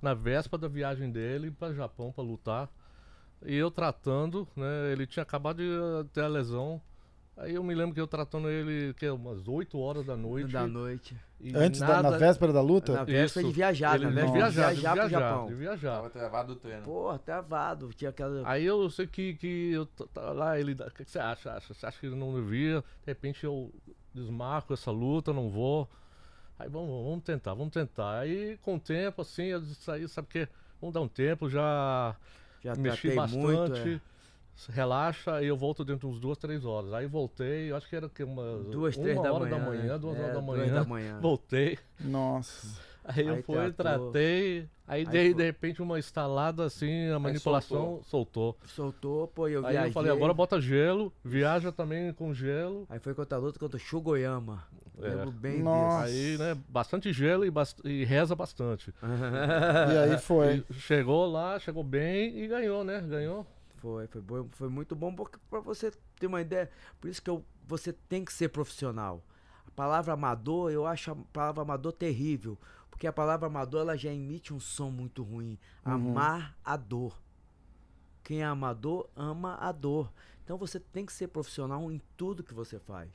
na 0.01 0.13
véspera 0.13 0.59
da 0.59 0.67
viagem 0.67 1.09
dele 1.09 1.49
para 1.51 1.73
Japão 1.73 2.11
para 2.11 2.23
lutar. 2.23 2.69
E 3.45 3.55
eu 3.55 3.71
tratando, 3.71 4.47
né? 4.55 4.91
Ele 4.91 5.05
tinha 5.07 5.23
acabado 5.23 5.57
de 5.57 5.63
eh, 5.69 6.05
ter 6.13 6.21
a 6.21 6.27
lesão. 6.27 6.81
Aí 7.37 7.55
eu 7.55 7.63
me 7.63 7.73
lembro 7.73 7.95
que 7.95 7.99
eu 8.01 8.05
tratando 8.05 8.49
ele 8.49 8.93
que 8.93 9.05
é 9.05 9.11
umas 9.11 9.47
8 9.47 9.79
horas 9.79 10.05
da 10.05 10.15
noite. 10.15 10.51
da 10.51 10.67
noite. 10.67 11.15
e 11.39 11.55
Antes 11.55 11.79
da, 11.79 11.87
na 11.87 12.03
nada- 12.03 12.17
véspera 12.19 12.53
da 12.53 12.61
luta? 12.61 12.93
Na 12.93 13.03
véspera 13.03 13.47
de 13.47 13.53
viajar, 13.53 13.95
ele 13.95 14.03
na 14.05 14.09
de 14.11 14.15
véspera 14.15 14.49
de 14.49 14.53
viajar, 14.55 14.73
de 14.75 14.81
viajar 14.81 14.91
pro 14.93 15.09
viajar, 15.09 15.19
Japão. 15.29 15.47
de 15.47 15.55
viajar. 15.55 15.95
Tava 15.95 16.09
travado 16.11 16.53
o 16.53 16.55
treino. 16.55 16.83
Porra, 16.83 17.17
travado. 17.19 17.89
Tinha 17.93 18.09
aquela. 18.11 18.47
Aí 18.47 18.63
eu 18.65 18.87
sei 18.91 19.07
que, 19.07 19.33
que 19.35 19.71
eu 19.71 19.85
tava 19.87 20.31
lá, 20.33 20.59
ele. 20.59 20.73
O 20.73 20.91
que, 20.91 21.03
que 21.05 21.09
você 21.09 21.17
acha? 21.19 21.53
acha? 21.53 21.73
Você 21.73 21.83
acha 21.85 21.99
que 21.99 22.05
ele 22.05 22.15
não 22.15 22.35
devia? 22.35 22.81
De 22.81 23.07
repente 23.07 23.43
eu 23.43 23.73
desmarco 24.13 24.73
essa 24.73 24.91
luta, 24.91 25.33
não 25.33 25.49
vou. 25.49 25.89
Aí 26.59 26.69
vamos, 26.69 26.89
vamos 27.05 27.23
tentar, 27.23 27.55
vamos 27.55 27.73
tentar. 27.73 28.19
Aí 28.19 28.57
com 28.61 28.75
o 28.75 28.79
tempo, 28.79 29.23
assim, 29.23 29.45
eu 29.45 29.61
disse 29.61 29.89
aí, 29.89 30.07
sabe 30.07 30.27
o 30.27 30.29
quê? 30.29 30.47
Vamos 30.79 30.93
dar 30.93 31.01
um 31.01 31.07
tempo, 31.07 31.49
já 31.49 32.15
já 32.63 32.75
mexi 32.75 33.01
tratei 33.01 33.15
bastante. 33.15 33.39
muito. 33.41 33.75
é. 33.77 34.01
Relaxa 34.69 35.41
e 35.41 35.47
eu 35.47 35.57
volto 35.57 35.83
dentro 35.83 36.07
de 36.07 36.13
uns 36.15 36.19
duas, 36.19 36.37
três 36.37 36.65
horas. 36.65 36.93
Aí 36.93 37.07
voltei, 37.07 37.71
acho 37.71 37.87
que 37.89 37.95
era 37.95 38.07
que 38.09 38.23
umas 38.23 38.65
Duas, 38.67 38.95
uma 38.95 39.03
três 39.03 39.21
da 39.21 39.33
hora 39.33 39.45
manhã. 39.45 39.57
da 39.59 39.65
manhã, 39.65 39.99
duas 39.99 40.17
É, 40.17 40.19
horas 40.21 40.33
da 40.35 40.39
duas 40.41 40.57
manhã. 40.59 40.73
da 40.73 40.83
manhã. 40.85 41.19
Voltei. 41.21 41.79
Nossa. 41.99 42.67
Aí 43.03 43.25
eu 43.27 43.35
Aí 43.35 43.41
fui, 43.41 43.55
tratou. 43.73 44.11
tratei. 44.11 44.69
Aí, 44.87 45.01
Aí 45.01 45.05
de, 45.05 45.11
foi. 45.11 45.33
de 45.33 45.43
repente 45.43 45.81
uma 45.81 45.97
estalada 45.97 46.65
assim, 46.65 47.09
a 47.09 47.17
manipulação 47.17 48.01
soltou. 48.03 48.57
Soltou, 48.65 49.27
pô, 49.27 49.47
eu 49.47 49.65
Aí 49.65 49.71
viajei. 49.73 49.89
eu 49.89 49.93
falei, 49.93 50.11
agora 50.11 50.33
bota 50.33 50.59
gelo, 50.61 51.11
viaja 51.23 51.71
também 51.71 52.13
com 52.13 52.33
gelo. 52.33 52.85
Aí 52.89 52.99
foi 52.99 53.13
contra 53.13 53.37
a 53.37 53.41
luta 53.41 53.57
contra 53.59 53.77
o 53.77 53.79
Shugoyama. 53.79 54.63
É. 55.01 55.07
Lembro 55.09 55.31
bem 55.31 55.63
Nossa. 55.63 56.05
Aí, 56.05 56.37
né, 56.37 56.55
bastante 56.69 57.11
gelo 57.11 57.43
e, 57.45 57.49
bast- 57.49 57.81
e 57.83 58.03
reza 58.03 58.35
bastante. 58.35 58.93
E 59.01 59.97
aí 60.11 60.17
foi. 60.19 60.63
E 60.69 60.73
chegou 60.73 61.25
lá, 61.31 61.57
chegou 61.59 61.83
bem 61.83 62.37
e 62.37 62.47
ganhou, 62.47 62.83
né? 62.83 63.01
Ganhou. 63.01 63.47
Foi, 63.77 64.05
foi, 64.07 64.21
bom, 64.21 64.47
foi 64.51 64.69
muito 64.69 64.95
bom 64.95 65.13
porque 65.15 65.39
para 65.49 65.59
você 65.59 65.91
ter 66.19 66.27
uma 66.27 66.39
ideia. 66.41 66.69
Por 66.99 67.09
isso 67.09 67.21
que 67.21 67.29
eu, 67.29 67.43
você 67.67 67.91
tem 67.91 68.23
que 68.23 68.31
ser 68.31 68.49
profissional. 68.49 69.23
A 69.67 69.71
palavra 69.71 70.13
amador, 70.13 70.69
eu 70.71 70.85
acho 70.85 71.11
a 71.11 71.15
palavra 71.33 71.63
amador 71.63 71.91
terrível. 71.93 72.57
Porque 73.01 73.07
a 73.07 73.13
palavra 73.13 73.47
amador 73.47 73.81
ela 73.81 73.97
já 73.97 74.13
emite 74.13 74.53
um 74.53 74.59
som 74.59 74.91
muito 74.91 75.23
ruim. 75.23 75.57
Amar 75.83 76.55
a 76.63 76.77
dor. 76.77 77.19
Quem 78.23 78.43
é 78.43 78.45
amador, 78.45 79.09
ama 79.15 79.55
a 79.55 79.71
dor. 79.71 80.13
Então 80.43 80.55
você 80.55 80.79
tem 80.79 81.03
que 81.03 81.11
ser 81.11 81.29
profissional 81.29 81.91
em 81.91 81.99
tudo 82.15 82.43
que 82.43 82.53
você 82.53 82.77
faz. 82.77 83.09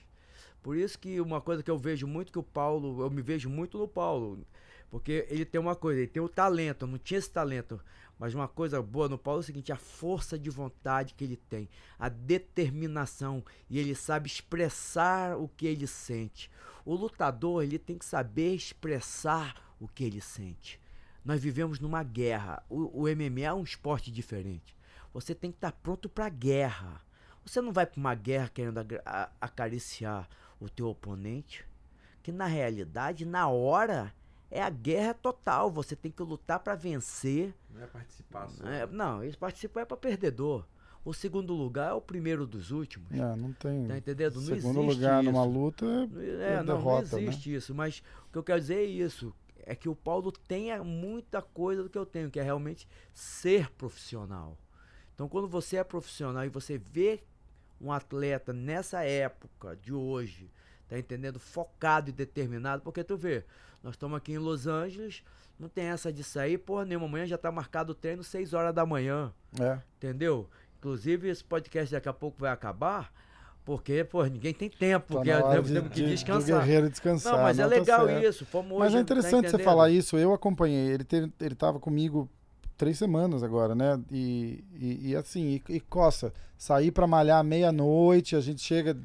Por 0.61 0.77
isso 0.77 0.99
que 0.99 1.21
uma 1.21 1.41
coisa 1.41 1.63
que 1.63 1.71
eu 1.71 1.79
vejo 1.79 2.05
muito 2.05 2.33
que 2.33 2.39
o 2.41 2.43
Paulo, 2.43 3.01
eu 3.01 3.09
me 3.09 3.23
vejo 3.23 3.49
muito 3.49 3.79
no 3.79 3.87
Paulo. 3.87 4.45
Porque 4.91 5.25
ele 5.31 5.45
tem 5.45 5.61
uma 5.61 5.77
coisa, 5.77 6.01
ele 6.01 6.11
tem 6.11 6.21
o 6.21 6.29
talento, 6.29 6.83
eu 6.83 6.89
não 6.89 6.99
tinha 6.99 7.19
esse 7.19 7.31
talento. 7.31 7.81
Mas 8.19 8.35
uma 8.35 8.49
coisa 8.49 8.83
boa 8.83 9.09
no 9.09 9.17
Paulo 9.17 9.39
é 9.39 9.43
o 9.43 9.45
seguinte: 9.45 9.71
a 9.71 9.77
força 9.77 10.37
de 10.37 10.51
vontade 10.51 11.15
que 11.15 11.23
ele 11.23 11.37
tem, 11.37 11.69
a 11.97 12.09
determinação, 12.09 13.41
e 13.71 13.79
ele 13.79 13.95
sabe 13.95 14.27
expressar 14.27 15.39
o 15.39 15.47
que 15.47 15.65
ele 15.65 15.87
sente. 15.87 16.51
O 16.85 16.97
lutador, 16.97 17.63
ele 17.63 17.79
tem 17.79 17.97
que 17.97 18.05
saber 18.05 18.53
expressar 18.53 19.66
o 19.81 19.89
que 19.89 20.05
ele 20.05 20.21
sente. 20.21 20.81
Nós 21.25 21.41
vivemos 21.41 21.81
numa 21.81 22.03
guerra. 22.03 22.63
O, 22.69 23.03
o 23.03 23.17
MMA 23.17 23.43
é 23.43 23.53
um 23.53 23.65
esporte 23.65 24.11
diferente. 24.11 24.77
Você 25.13 25.35
tem 25.35 25.51
que 25.51 25.57
estar 25.57 25.73
pronto 25.73 26.09
para 26.09 26.27
a 26.27 26.31
guerra. 26.31 27.03
Você 27.45 27.61
não 27.61 27.73
vai 27.73 27.87
para 27.87 27.99
uma 27.99 28.15
guerra 28.15 28.51
querendo 28.53 28.79
acariciar 29.41 30.29
o 30.61 30.69
teu 30.69 30.89
oponente, 30.89 31.65
que 32.23 32.33
na 32.33 32.47
realidade, 32.47 33.25
na 33.25 33.49
hora, 33.49 34.13
é 34.51 34.63
a 34.63 34.71
guerra 34.71 35.15
total. 35.15 35.71
Você 35.71 35.95
tem 35.95 36.11
que 36.11 36.23
lutar 36.23 36.59
para 36.61 36.75
vencer. 36.75 37.55
Não 37.73 37.83
é 37.83 37.87
participar 37.87 38.49
só. 38.49 38.67
É, 38.67 38.87
não, 38.87 39.23
esse 39.23 39.37
participar 39.37 39.83
é 39.83 39.85
para 39.85 39.97
perdedor. 39.97 40.65
O 41.05 41.15
segundo 41.15 41.55
lugar 41.55 41.91
é 41.91 41.93
o 41.93 42.01
primeiro 42.01 42.47
dos 42.47 42.73
últimos. 42.73 43.13
É, 43.13 43.37
não 43.37 43.53
tem. 43.53 43.87
Tá 43.87 43.97
entendendo? 43.97 44.35
Não 44.35 44.43
segundo 44.43 44.81
existe 44.81 44.97
lugar 44.97 45.23
isso. 45.23 45.33
numa 45.33 45.45
luta 45.45 45.87
É, 46.17 46.55
é, 46.55 46.63
não, 46.65 46.77
derrota, 46.77 47.09
não 47.13 47.19
existe 47.21 47.55
isso. 47.55 47.73
Mas 47.73 48.03
o 48.29 48.33
que 48.33 48.39
eu 48.39 48.43
quero 48.43 48.61
dizer 48.61 48.79
é 48.79 48.85
isso. 48.85 49.33
É 49.67 49.75
que 49.75 49.89
o 49.89 49.97
Paulo 49.97 50.31
tenha 50.31 50.83
muita 50.83 51.43
coisa 51.43 51.83
do 51.83 51.91
que 51.91 51.99
eu 51.99 52.07
tenho, 52.07 52.31
que 52.31 52.39
é 52.41 52.43
realmente 52.43 52.89
ser 53.13 53.69
profissional. 53.73 54.57
Então, 55.15 55.29
quando 55.29 55.49
você 55.49 55.77
é 55.77 55.85
profissional 55.85 56.45
e 56.45 56.49
você 56.49 56.79
vê 56.79 57.23
um 57.81 57.93
atleta 57.93 58.53
nessa 58.53 59.03
época 59.03 59.77
de 59.77 59.93
hoje, 59.93 60.51
tá 60.89 60.99
entendendo? 60.99 61.39
Focado 61.39 62.11
e 62.11 62.13
determinado, 62.13 62.83
porque 62.83 63.03
tu 63.03 63.17
vê, 63.17 63.45
nós 63.83 63.95
estamos 63.95 64.17
aqui 64.17 64.33
em 64.33 64.39
Los 64.39 64.67
Angeles, 64.67 65.25
não 65.59 65.69
tem 65.69 65.87
essa 65.87 66.13
de 66.13 66.23
sair, 66.23 66.59
porra 66.59 66.85
nenhuma, 66.85 67.07
amanhã 67.07 67.27
já 67.27 67.39
tá 67.39 67.51
marcado 67.51 67.93
o 67.93 67.95
treino 67.95 68.23
6 68.23 68.53
horas 68.53 68.75
da 68.75 68.87
manhã? 68.87 69.33
É. 69.61 69.81
entendeu? 69.97 70.49
Inclusive, 70.79 71.29
esse 71.29 71.43
podcast 71.43 71.93
daqui 71.93 72.09
a 72.09 72.13
pouco 72.13 72.39
vai 72.39 72.51
acabar, 72.51 73.13
porque, 73.67 74.05
pô, 74.05 74.25
ninguém 74.25 74.55
tem 74.55 74.71
tempo, 74.71 75.07
Tá 75.09 75.15
porque 75.17 75.31
temos, 75.31 75.67
de, 75.69 75.75
temos 75.75 75.89
que 75.91 75.95
de- 75.97 76.03
do 76.05 76.09
descansar. 76.09 76.61
guerreiro 76.61 76.89
descansar. 76.89 77.33
Não, 77.35 77.43
mas 77.43 77.59
é 77.59 77.63
tá 77.65 77.69
legal 77.69 78.07
certo. 78.07 78.25
isso. 78.25 78.47
Fomos 78.47 78.71
hoje, 78.71 78.79
Mas 78.79 78.93
é 78.93 78.97
tá 78.97 79.01
interessante 79.03 79.31
você 79.33 79.49
entendendo? 79.49 79.65
falar 79.65 79.91
isso. 79.91 80.17
Eu 80.17 80.33
acompanhei. 80.33 80.87
Ele 80.89 81.05
teve, 81.05 81.31
ele 81.41 81.55
tava 81.57 81.79
comigo 81.81 82.31
três 82.79 82.97
semanas 82.97 83.43
agora, 83.43 83.75
né? 83.75 84.01
E, 84.11 84.65
e, 84.81 85.09
e 85.11 85.17
assim, 85.17 85.61
e, 85.69 85.75
e 85.75 85.81
coça. 85.81 86.33
Sair 86.57 86.91
pra 86.93 87.07
malhar 87.07 87.43
meia-noite, 87.45 88.35
a 88.37 88.41
gente 88.41 88.63
chega 88.63 88.97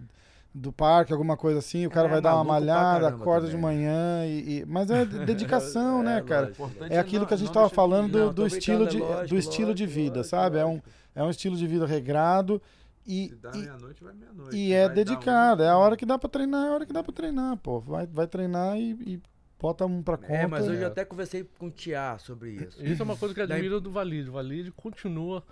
do 0.54 0.72
parque, 0.72 1.12
alguma 1.14 1.36
coisa 1.38 1.60
assim, 1.60 1.86
o 1.86 1.90
cara 1.90 2.08
É, 2.08 2.12
vai 2.12 2.22
dar 2.22 2.36
uma 2.36 2.44
malhada, 2.44 3.08
acorda 3.08 3.48
de 3.48 3.54
também. 3.54 3.78
manhã. 3.78 4.26
E, 4.26 4.60
e- 4.60 4.66
mas 4.68 4.92
é 4.92 5.04
dedicação, 5.26 6.04
né, 6.04 6.20
É, 6.20 6.22
cara? 6.22 6.42
lógico. 6.48 6.64
Importante 6.66 6.94
É 6.94 7.00
aquilo 7.00 7.22
não- 7.22 7.28
que 7.28 7.34
a 7.34 7.38
gente 7.38 7.48
não 7.48 7.54
tava 7.54 7.66
deixar 7.68 7.70
de- 7.70 7.76
falando 7.76 8.12
do, 8.12 8.18
Não, 8.20 8.28
do 8.28 8.34
tô 8.42 8.46
estilo 8.48 8.88
de, 8.88 9.02
é 9.02 9.26
do 9.26 9.38
estilo 9.38 9.74
de 9.74 9.84
lógico, 9.86 10.00
vida, 10.02 10.16
lógico, 10.18 10.30
sabe? 10.30 10.58
É 10.60 10.66
um, 10.66 10.70
lógico. 10.72 10.90
é 11.16 11.24
um 11.24 11.30
estilo 11.30 11.56
de 11.58 11.66
vida 11.68 11.86
regrado 11.88 12.62
e, 13.06 13.30
Se 13.30 13.36
dá 13.36 13.52
e, 13.54 13.58
meia-noite, 13.60 14.04
vai 14.04 14.14
meia-noite. 14.14 14.56
e 14.56 14.74
é 14.74 14.88
dedicado. 14.90 15.62
uma- 15.64 15.70
É 15.70 15.72
a 15.72 15.78
hora 15.78 15.98
que 15.98 16.06
dá 16.06 16.18
pra 16.18 16.30
treinar, 16.30 16.66
é 16.66 16.70
a 16.70 16.74
hora 16.74 16.86
que 16.86 16.94
dá 16.94 17.04
pra 17.04 17.14
treinar, 17.14 17.58
pô. 17.58 17.80
Vai, 17.80 18.06
vai 18.08 18.28
treinar 18.28 18.78
e, 18.78 18.92
e 19.14 19.22
bota 19.60 19.86
um 19.86 20.02
pra 20.04 20.18
conta. 20.18 20.34
É, 20.34 20.48
mas 20.48 20.68
hoje 20.68 20.82
É. 20.82 20.84
eu 20.84 20.88
até 20.88 21.04
conversei 21.06 21.44
com 21.58 21.68
o 21.68 21.72
Tiá 21.72 22.18
sobre 22.18 22.52
isso. 22.52 22.84
Isso 22.84 23.02
é 23.02 23.06
uma 23.06 23.18
coisa 23.18 23.34
que 23.34 23.40
eu 23.42 23.46
admiro 23.46 23.80
do 23.82 23.92
Valide. 23.92 24.30
O 24.30 24.34
Valide 24.34 24.72
continua 24.72 25.44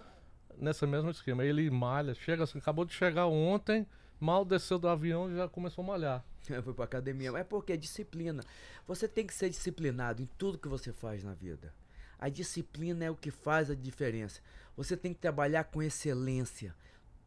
nessa 0.57 0.85
mesma 0.87 1.11
esquema. 1.11 1.43
Ele 1.43 1.69
malha, 1.69 2.13
chega 2.13 2.43
assim, 2.43 2.57
acabou 2.59 2.85
de 2.85 2.93
chegar 2.93 3.27
ontem, 3.27 3.85
mal 4.19 4.43
desceu 4.43 4.77
do 4.79 4.87
avião 4.87 5.31
e 5.31 5.35
já 5.35 5.47
começou 5.47 5.83
a 5.83 5.87
malhar. 5.87 6.25
Eu 6.49 6.63
fui 6.63 6.73
pra 6.73 6.85
academia. 6.85 7.31
Mas 7.31 7.41
é 7.41 7.43
porque 7.43 7.73
é 7.73 7.77
disciplina. 7.77 8.43
Você 8.87 9.07
tem 9.07 9.25
que 9.25 9.33
ser 9.33 9.49
disciplinado 9.49 10.21
em 10.21 10.29
tudo 10.37 10.57
que 10.57 10.67
você 10.67 10.91
faz 10.91 11.23
na 11.23 11.33
vida. 11.33 11.71
A 12.17 12.27
disciplina 12.27 13.05
é 13.05 13.11
o 13.11 13.15
que 13.15 13.31
faz 13.31 13.69
a 13.71 13.75
diferença. 13.75 14.41
Você 14.75 14.97
tem 14.97 15.13
que 15.13 15.19
trabalhar 15.19 15.65
com 15.65 15.81
excelência. 15.81 16.73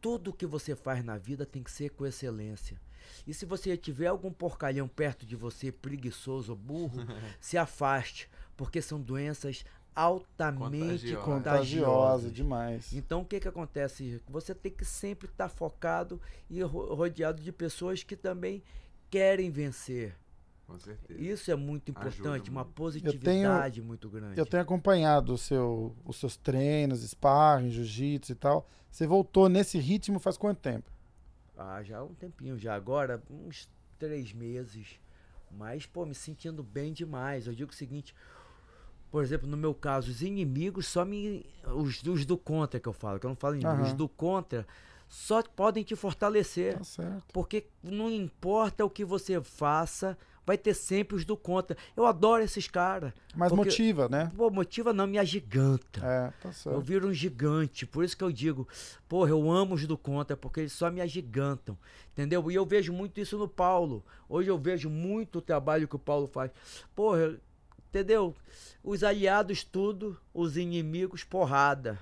Tudo 0.03 0.33
que 0.33 0.45
você 0.45 0.75
faz 0.75 1.03
na 1.03 1.17
vida 1.17 1.45
tem 1.45 1.63
que 1.63 1.71
ser 1.71 1.89
com 1.91 2.05
excelência. 2.05 2.79
E 3.25 3.33
se 3.33 3.45
você 3.45 3.77
tiver 3.77 4.07
algum 4.07 4.31
porcalhão 4.33 4.85
perto 4.87 5.25
de 5.25 5.35
você, 5.35 5.71
preguiçoso 5.71 6.51
ou 6.51 6.57
burro, 6.57 6.99
se 7.39 7.57
afaste, 7.57 8.29
porque 8.57 8.81
são 8.81 8.99
doenças 8.99 9.63
altamente 9.95 11.15
Contagiosas. 11.15 11.23
contagiosa 11.25 12.29
demais. 12.29 12.93
Então 12.93 13.21
o 13.21 13.25
que 13.25 13.39
que 13.39 13.47
acontece? 13.47 14.21
Você 14.27 14.53
tem 14.53 14.71
que 14.71 14.83
sempre 14.83 15.27
estar 15.29 15.47
focado 15.47 16.19
e 16.49 16.61
ro- 16.61 16.93
rodeado 16.93 17.41
de 17.41 17.51
pessoas 17.51 18.03
que 18.03 18.15
também 18.17 18.61
querem 19.09 19.49
vencer. 19.51 20.15
Com 20.67 20.79
certeza. 20.79 21.21
Isso 21.21 21.51
é 21.51 21.55
muito 21.55 21.91
Ajuda 21.95 22.11
importante, 22.11 22.49
uma 22.49 22.63
muito. 22.63 22.75
positividade 22.75 23.81
muito 23.81 24.09
grande. 24.09 24.39
Eu 24.39 24.45
tenho 24.45 24.63
acompanhado 24.63 25.33
o 25.33 25.37
seu, 25.37 25.95
os 26.05 26.15
seus 26.17 26.37
treinos, 26.37 27.01
sparring, 27.01 27.69
jiu-jitsu 27.69 28.31
e 28.31 28.35
tal. 28.35 28.67
Você 28.89 29.05
voltou 29.05 29.49
nesse 29.49 29.77
ritmo 29.77 30.19
faz 30.19 30.37
quanto 30.37 30.59
tempo? 30.59 30.89
Ah, 31.57 31.83
já 31.83 31.99
há 31.99 32.03
um 32.03 32.13
tempinho, 32.13 32.57
já 32.57 32.73
agora, 32.75 33.21
uns 33.29 33.69
três 33.99 34.33
meses. 34.33 34.99
Mas, 35.51 35.85
pô, 35.85 36.05
me 36.05 36.15
sentindo 36.15 36.63
bem 36.63 36.93
demais. 36.93 37.45
Eu 37.45 37.53
digo 37.53 37.71
o 37.71 37.75
seguinte, 37.75 38.15
por 39.11 39.23
exemplo, 39.23 39.47
no 39.47 39.55
meu 39.57 39.73
caso, 39.75 40.09
os 40.09 40.21
inimigos 40.23 40.87
só 40.87 41.05
me. 41.05 41.45
Os, 41.75 42.01
os 42.03 42.25
do 42.25 42.37
contra 42.37 42.79
que 42.79 42.87
eu 42.87 42.93
falo, 42.93 43.19
que 43.19 43.25
eu 43.25 43.29
não 43.29 43.35
falo 43.35 43.55
inimigo, 43.55 43.81
os 43.81 43.89
Aham. 43.89 43.97
do 43.97 44.09
contra 44.09 44.65
só 45.07 45.43
podem 45.43 45.83
te 45.83 45.95
fortalecer. 45.95 46.77
Tá 46.79 46.83
certo. 46.83 47.23
Porque 47.31 47.67
não 47.83 48.09
importa 48.09 48.83
o 48.83 48.89
que 48.89 49.05
você 49.05 49.39
faça, 49.41 50.17
vai 50.45 50.57
ter 50.57 50.73
sempre 50.73 51.15
os 51.15 51.23
do 51.25 51.37
contra. 51.37 51.77
Eu 51.95 52.05
adoro 52.05 52.43
esses 52.43 52.67
caras. 52.67 53.13
Mas 53.35 53.49
Porque- 53.49 53.69
motiva, 53.69 54.09
né? 54.09 54.31
Pô, 54.35 54.49
motiva 54.49 54.91
não, 54.91 55.07
me 55.07 55.17
agiganta. 55.17 55.99
É, 56.05 56.31
tá 56.41 56.49
Eu 56.49 56.53
certo. 56.53 56.81
viro 56.81 57.07
um 57.07 57.13
gigante, 57.13 57.85
por 57.85 58.03
isso 58.03 58.17
que 58.17 58.23
eu 58.23 58.31
digo, 58.31 58.67
porra, 59.07 59.29
eu 59.29 59.49
amo 59.51 59.75
os 59.75 59.85
do 59.87 59.97
contra, 59.97 60.35
porque 60.35 60.61
eles 60.61 60.73
só 60.73 60.89
me 60.91 60.99
agigantam, 61.01 61.77
entendeu? 62.11 62.49
E 62.51 62.55
eu 62.55 62.65
vejo 62.65 62.91
muito 62.91 63.19
isso 63.19 63.37
no 63.37 63.47
Paulo. 63.47 64.03
Hoje 64.27 64.49
eu 64.49 64.57
vejo 64.57 64.89
muito 64.89 65.37
o 65.37 65.41
trabalho 65.41 65.87
que 65.87 65.95
o 65.95 65.99
Paulo 65.99 66.27
faz. 66.27 66.51
Porra, 66.95 67.37
entendeu? 67.89 68.35
Os 68.83 69.03
aliados 69.03 69.63
tudo, 69.63 70.17
os 70.33 70.57
inimigos 70.57 71.23
porrada. 71.23 71.99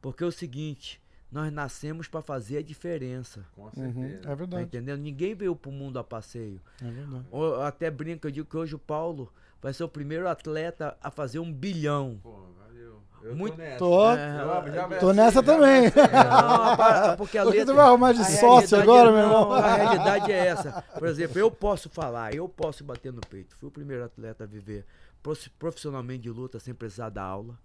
Porque 0.00 0.24
é 0.24 0.26
o 0.26 0.32
seguinte, 0.32 1.00
nós 1.32 1.50
nascemos 1.50 2.06
pra 2.08 2.20
fazer 2.20 2.58
a 2.58 2.62
diferença. 2.62 3.44
Com 3.56 3.62
Uhum, 3.62 3.70
certeza. 3.72 4.14
é 4.16 4.20
Tá 4.20 4.34
verdade. 4.34 4.62
entendendo? 4.64 5.00
Ninguém 5.00 5.34
veio 5.34 5.56
pro 5.56 5.72
mundo 5.72 5.98
a 5.98 6.04
passeio. 6.04 6.60
É 6.80 6.90
verdade. 6.90 7.24
Ou 7.30 7.44
Eu 7.54 7.62
até 7.62 7.90
brinco, 7.90 8.26
eu 8.26 8.30
digo 8.30 8.48
que 8.48 8.56
hoje 8.56 8.74
o 8.74 8.78
Paulo 8.78 9.32
vai 9.60 9.72
ser 9.72 9.82
o 9.84 9.88
primeiro 9.88 10.28
atleta 10.28 10.96
a 11.02 11.10
fazer 11.10 11.38
um 11.38 11.50
bilhão. 11.52 12.20
Pô, 12.22 12.30
valeu. 12.58 13.00
Eu 13.22 13.34
Muito- 13.36 13.54
tô 13.56 13.62
nessa. 13.62 13.78
Tô, 13.78 14.10
É, 14.10 14.68
Eu 14.68 14.74
já 14.74 14.88
tô 14.98 15.12
nessa 15.12 15.42
também. 15.42 15.82
Não, 15.84 16.76
para, 16.76 17.16
porque 17.16 17.38
a 17.38 17.44
Por 17.44 17.52
que 17.52 17.58
letra, 17.58 17.72
você 17.72 17.76
vai 17.80 17.86
arrumar 17.86 18.12
de 18.12 18.24
sócio 18.24 18.76
realidade 18.76 18.82
agora, 18.82 19.08
é- 19.08 19.12
meu 19.12 19.20
irmão? 19.22 19.48
não, 19.48 19.52
A 19.52 19.74
realidade 19.76 20.32
é 20.32 20.46
essa. 20.48 20.82
Por 20.98 21.06
exemplo, 21.08 21.38
eu 21.38 21.50
posso 21.50 21.88
falar, 21.88 22.34
eu 22.34 22.48
posso 22.48 22.82
bater 22.84 23.12
no 23.12 23.20
peito. 23.20 23.54
Fui 23.56 23.68
o 23.68 23.72
primeiro 23.72 24.04
atleta 24.04 24.42
a 24.44 24.46
viver 24.46 24.84
prof- 25.22 25.48
profissionalmente 25.58 26.22
de 26.24 26.30
luta 26.30 26.58
sem 26.58 26.74
precisar 26.74 27.10
dar 27.10 27.22
aula. 27.22 27.56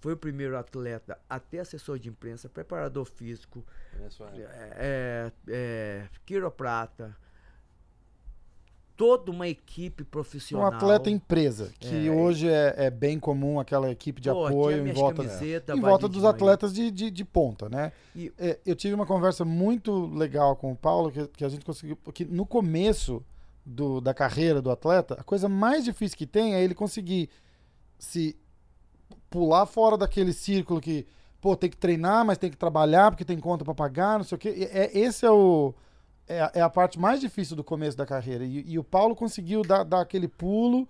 Fui 0.00 0.12
o 0.12 0.16
primeiro 0.16 0.56
atleta 0.56 1.18
a 1.28 1.40
ter 1.40 1.58
assessor 1.58 1.98
de 1.98 2.08
imprensa, 2.08 2.48
preparador 2.48 3.04
físico, 3.04 3.64
É 3.92 4.42
é, 4.78 5.32
é, 5.48 6.08
quiroprata. 6.24 7.16
Toda 8.96 9.30
uma 9.30 9.46
equipe 9.46 10.02
Um 10.02 10.06
profissional. 10.06 10.66
atleta 10.72 11.08
empresa, 11.08 11.72
que 11.78 12.08
É. 12.08 12.10
hoje 12.10 12.48
é, 12.48 12.74
é 12.86 12.90
bem 12.90 13.18
comum 13.20 13.60
aquela 13.60 13.88
equipe 13.92 14.20
de 14.20 14.28
Pô, 14.28 14.46
apoio 14.46 14.88
em 14.88 14.92
volta, 14.92 15.22
camisetas, 15.22 15.76
em 15.76 15.80
volta 15.80 16.08
dos 16.08 16.24
atletas 16.24 16.72
de, 16.74 16.90
de, 16.90 17.08
de 17.08 17.24
ponta, 17.24 17.68
né? 17.68 17.92
E- 18.14 18.32
É, 18.36 18.58
eu 18.66 18.74
tive 18.74 18.94
uma 18.94 19.06
conversa 19.06 19.44
muito 19.44 20.06
legal 20.06 20.56
com 20.56 20.72
o 20.72 20.76
Paulo, 20.76 21.12
que, 21.12 21.28
que 21.28 21.44
a 21.44 21.48
gente 21.48 21.64
conseguiu. 21.64 21.94
Porque 21.94 22.24
no 22.24 22.44
começo 22.44 23.24
do, 23.64 24.00
da 24.00 24.12
carreira 24.12 24.60
do 24.60 24.68
atleta, 24.70 25.14
a 25.14 25.22
coisa 25.22 25.48
mais 25.48 25.84
difícil 25.84 26.18
que 26.18 26.26
tem 26.26 26.54
é 26.56 26.62
ele 26.64 26.74
conseguir 26.74 27.30
se 28.00 28.36
pular 29.30 29.66
fora 29.66 29.96
daquele 29.96 30.32
círculo 30.32 30.80
que, 30.80 31.06
pô, 31.40 31.56
tem 31.56 31.68
que 31.70 31.76
treinar, 31.76 32.24
mas 32.24 32.38
tem 32.38 32.50
que 32.50 32.56
trabalhar 32.56 33.10
porque 33.10 33.24
tem 33.24 33.38
conta 33.38 33.64
pra 33.64 33.74
pagar, 33.74 34.18
não 34.18 34.24
sei 34.24 34.36
o 34.36 34.38
quê. 34.38 34.54
E 34.56 34.64
É, 34.64 34.98
esse 34.98 35.24
é 35.26 35.30
o. 35.30 35.74
É, 36.26 36.40
a- 36.42 36.52
é 36.56 36.60
a 36.60 36.68
parte 36.68 36.98
mais 36.98 37.20
difícil 37.20 37.56
do 37.56 37.64
começo 37.64 37.96
da 37.96 38.04
carreira. 38.04 38.44
E, 38.44 38.62
e 38.72 38.78
o 38.78 38.84
Paulo 38.84 39.16
conseguiu 39.16 39.62
dar, 39.62 39.82
dar 39.84 40.00
aquele 40.02 40.28
pulo 40.28 40.86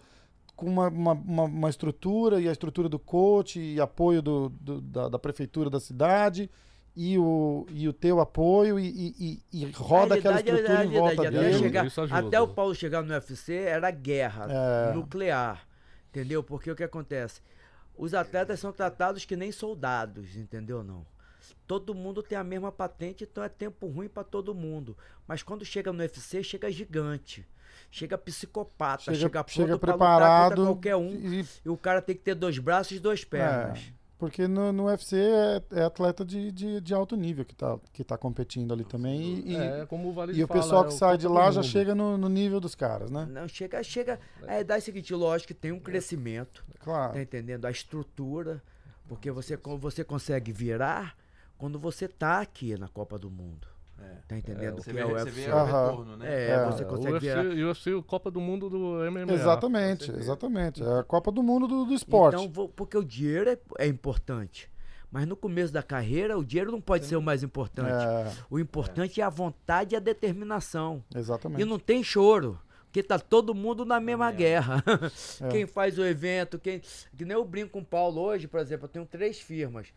com 0.57 0.67
uma, 0.67 0.89
uma, 0.89 1.13
uma, 1.13 1.43
uma 1.45 1.71
estrutura 1.71 2.41
e 2.41 2.49
a 2.49 2.53
estrutura 2.53 2.89
do 2.89 2.99
coach 2.99 3.61
e 3.61 3.81
apoio 3.81 4.21
do, 4.21 4.49
do- 4.49 4.81
da, 4.81 5.09
da 5.09 5.19
prefeitura 5.19 5.71
da 5.71 5.79
cidade 5.79 6.51
e 6.97 7.17
o, 7.17 7.65
e 7.71 7.87
o 7.87 7.93
teu 7.93 8.19
apoio 8.19 8.77
e, 8.81 9.15
e- 9.17 9.43
e- 9.53 9.71
roda 9.71 10.17
aquela 10.17 10.39
realidade 10.39 10.51
é 10.51 10.55
estrutura 10.61 10.85
em 10.85 10.99
volta 10.99 11.23
realidade, 11.23 11.37
até, 11.37 11.51
dele. 11.51 11.59
chegar- 11.87 12.17
até 12.27 12.41
o 12.41 12.49
Paulo 12.49 12.75
chegar 12.75 13.03
no 13.03 13.15
UFC 13.15 13.55
era 13.55 13.89
guerra 13.93 14.49
É. 14.51 14.93
nuclear, 14.93 15.65
entendeu? 16.11 16.43
Porque 16.43 16.69
o 16.69 16.75
que 16.75 16.83
acontece? 16.83 17.41
Os 17.99 18.15
atletas 18.15 18.61
são 18.61 18.73
tratados 18.73 19.25
que 19.25 19.37
nem 19.37 19.51
soldados, 19.53 20.37
entendeu 20.37 20.83
não? 20.85 21.05
Todo 21.67 21.95
mundo 21.95 22.23
tem 22.23 22.39
a 22.39 22.45
mesma 22.45 22.73
patente, 22.73 23.25
então 23.25 23.43
é 23.45 23.49
tempo 23.49 23.87
ruim 23.87 24.09
pra 24.09 24.25
todo 24.25 24.55
mundo. 24.55 24.97
Mas 25.27 25.43
quando 25.43 25.65
chega 25.65 25.93
no 25.93 25.99
UFC, 25.99 26.43
chega 26.43 26.71
gigante. 26.71 27.47
chega 27.91 28.17
psicopata, 28.19 29.05
Chega, 29.05 29.17
chega, 29.17 29.31
pronto 29.45 29.51
chega 29.51 29.79
pra 29.79 29.93
lutar 29.93 30.09
preparado. 30.09 30.49
contra 30.57 30.65
qualquer 30.67 30.97
um. 30.97 31.11
e- 31.11 31.47
E 31.65 31.69
o 31.69 31.77
cara 31.77 32.01
tem 32.03 32.15
que 32.17 32.23
ter 32.23 32.35
dois 32.35 32.59
braços 32.59 32.97
e 32.97 33.01
duas 33.01 33.25
pernas. 33.25 33.81
Porque 34.19 34.49
no, 34.49 34.73
no 34.73 34.87
UFC 34.87 35.17
é, 35.17 35.63
é 35.73 35.83
atleta 35.85 36.25
de, 36.25 36.51
de, 36.51 36.81
de 36.81 36.93
alto 36.93 37.17
nível 37.17 37.45
que 37.45 37.55
tá, 37.55 37.79
que 37.93 38.03
tá 38.03 38.19
competindo 38.19 38.75
ali 38.75 38.85
também. 38.85 39.43
E, 39.47 39.57
É, 39.57 39.87
como 39.87 40.09
o 40.09 40.13
Valide 40.13 40.41
e 40.41 40.45
o 40.45 40.47
fala, 40.49 40.61
pessoal 40.61 40.83
é 40.83 40.89
que 40.89 40.93
o 40.93 40.97
sai 40.97 41.17
de 41.17 41.29
lá 41.29 41.51
já 41.53 41.63
chega 41.63 41.95
no, 41.95 42.19
no 42.19 42.29
nível 42.29 42.59
dos 42.59 42.75
caras, 42.75 43.11
né? 43.11 43.27
Não, 43.31 43.47
chega, 43.47 43.83
chega. 43.83 44.19
A 44.47 44.61
idade 44.61 44.83
seguinte, 44.85 45.15
lógico 45.15 45.49
que 45.49 45.55
tem 45.55 45.71
um 45.71 45.79
crescimento, 45.79 46.65
Claro. 46.81 47.13
tá 47.13 47.23
entendendo? 47.23 47.65
A 47.65 47.71
estrutura, 47.71 48.61
porque 49.07 49.31
você, 49.31 49.57
você 49.57 50.03
consegue 50.03 50.51
virar 50.53 51.17
quando 51.57 51.79
você 51.79 52.09
tá 52.09 52.41
aqui 52.41 52.77
na 52.77 52.89
Copa 52.89 53.19
do 53.19 53.31
Mundo. 53.31 53.69
É. 54.01 54.17
Tá 54.29 54.37
entendendo? 54.39 54.77
Você 54.77 54.91
que 54.91 54.93
vê, 54.97 55.01
é 55.01 55.05
o 55.07 55.09
você 55.11 55.25
UFC. 55.25 55.31
vê 55.41 55.51
o 55.53 55.65
retorno, 55.65 56.17
né? 56.17 56.27
É, 56.29 56.51
É, 56.51 56.65
você 56.67 56.83
É, 56.83 56.87
consegue 56.87 57.13
UFC. 57.15 57.65
UFC, 57.65 57.95
o 57.95 58.03
Copa 58.03 58.31
do 58.31 58.41
Mundo 58.41 58.69
do 58.71 58.79
MMA. 59.11 59.33
Exatamente, 59.33 60.11
exatamente. 60.13 60.83
É 60.83 60.99
a 61.01 61.03
Copa 61.03 61.33
do 61.33 61.43
Mundo 61.43 61.67
do, 61.67 61.85
do 61.85 61.93
esporte. 61.95 62.37
Então, 62.37 62.49
vou- 62.53 62.69
porque 62.69 62.97
o 62.97 63.05
dinheiro 63.05 63.51
é, 63.51 63.59
é 63.79 63.87
importante. 63.87 64.71
Mas 65.11 65.27
no 65.27 65.35
começo 65.35 65.73
da 65.73 65.83
carreira, 65.83 66.37
o 66.39 66.45
dinheiro 66.45 66.71
não 66.71 66.81
pode 66.83 67.07
ser 67.07 67.17
o 67.17 67.23
mais 67.23 67.43
importante. 67.43 67.91
é, 67.91 68.31
O 68.51 68.59
importante 68.59 69.21
é. 69.21 69.25
a 69.25 69.31
vontade 69.31 69.95
e 69.95 69.97
a 69.97 70.01
determinação. 70.01 71.03
exatamente. 71.15 71.63
E 71.63 71.65
não 71.65 71.79
tem 71.79 72.03
choro. 72.05 72.59
Porque 72.85 73.03
tá 73.03 73.19
todo 73.19 73.55
mundo 73.55 73.85
na 73.85 74.01
mesma 74.01 74.27
mesma. 74.27 74.33
guerra. 74.39 74.85
É. 75.43 75.49
Quem 75.49 75.67
faz 75.67 75.99
o 75.99 76.05
evento, 76.05 76.59
quem. 76.59 76.81
Que 77.17 77.25
nem 77.25 77.35
eu 77.37 77.45
brinco 77.45 77.73
com 77.73 77.81
o 77.81 77.85
Paulo 77.85 78.21
hoje, 78.21 78.47
por 78.49 78.61
exemplo, 78.61 78.85
eu 78.87 78.89
tenho 78.89 79.05
três 79.07 79.39
firmas. 79.41 79.89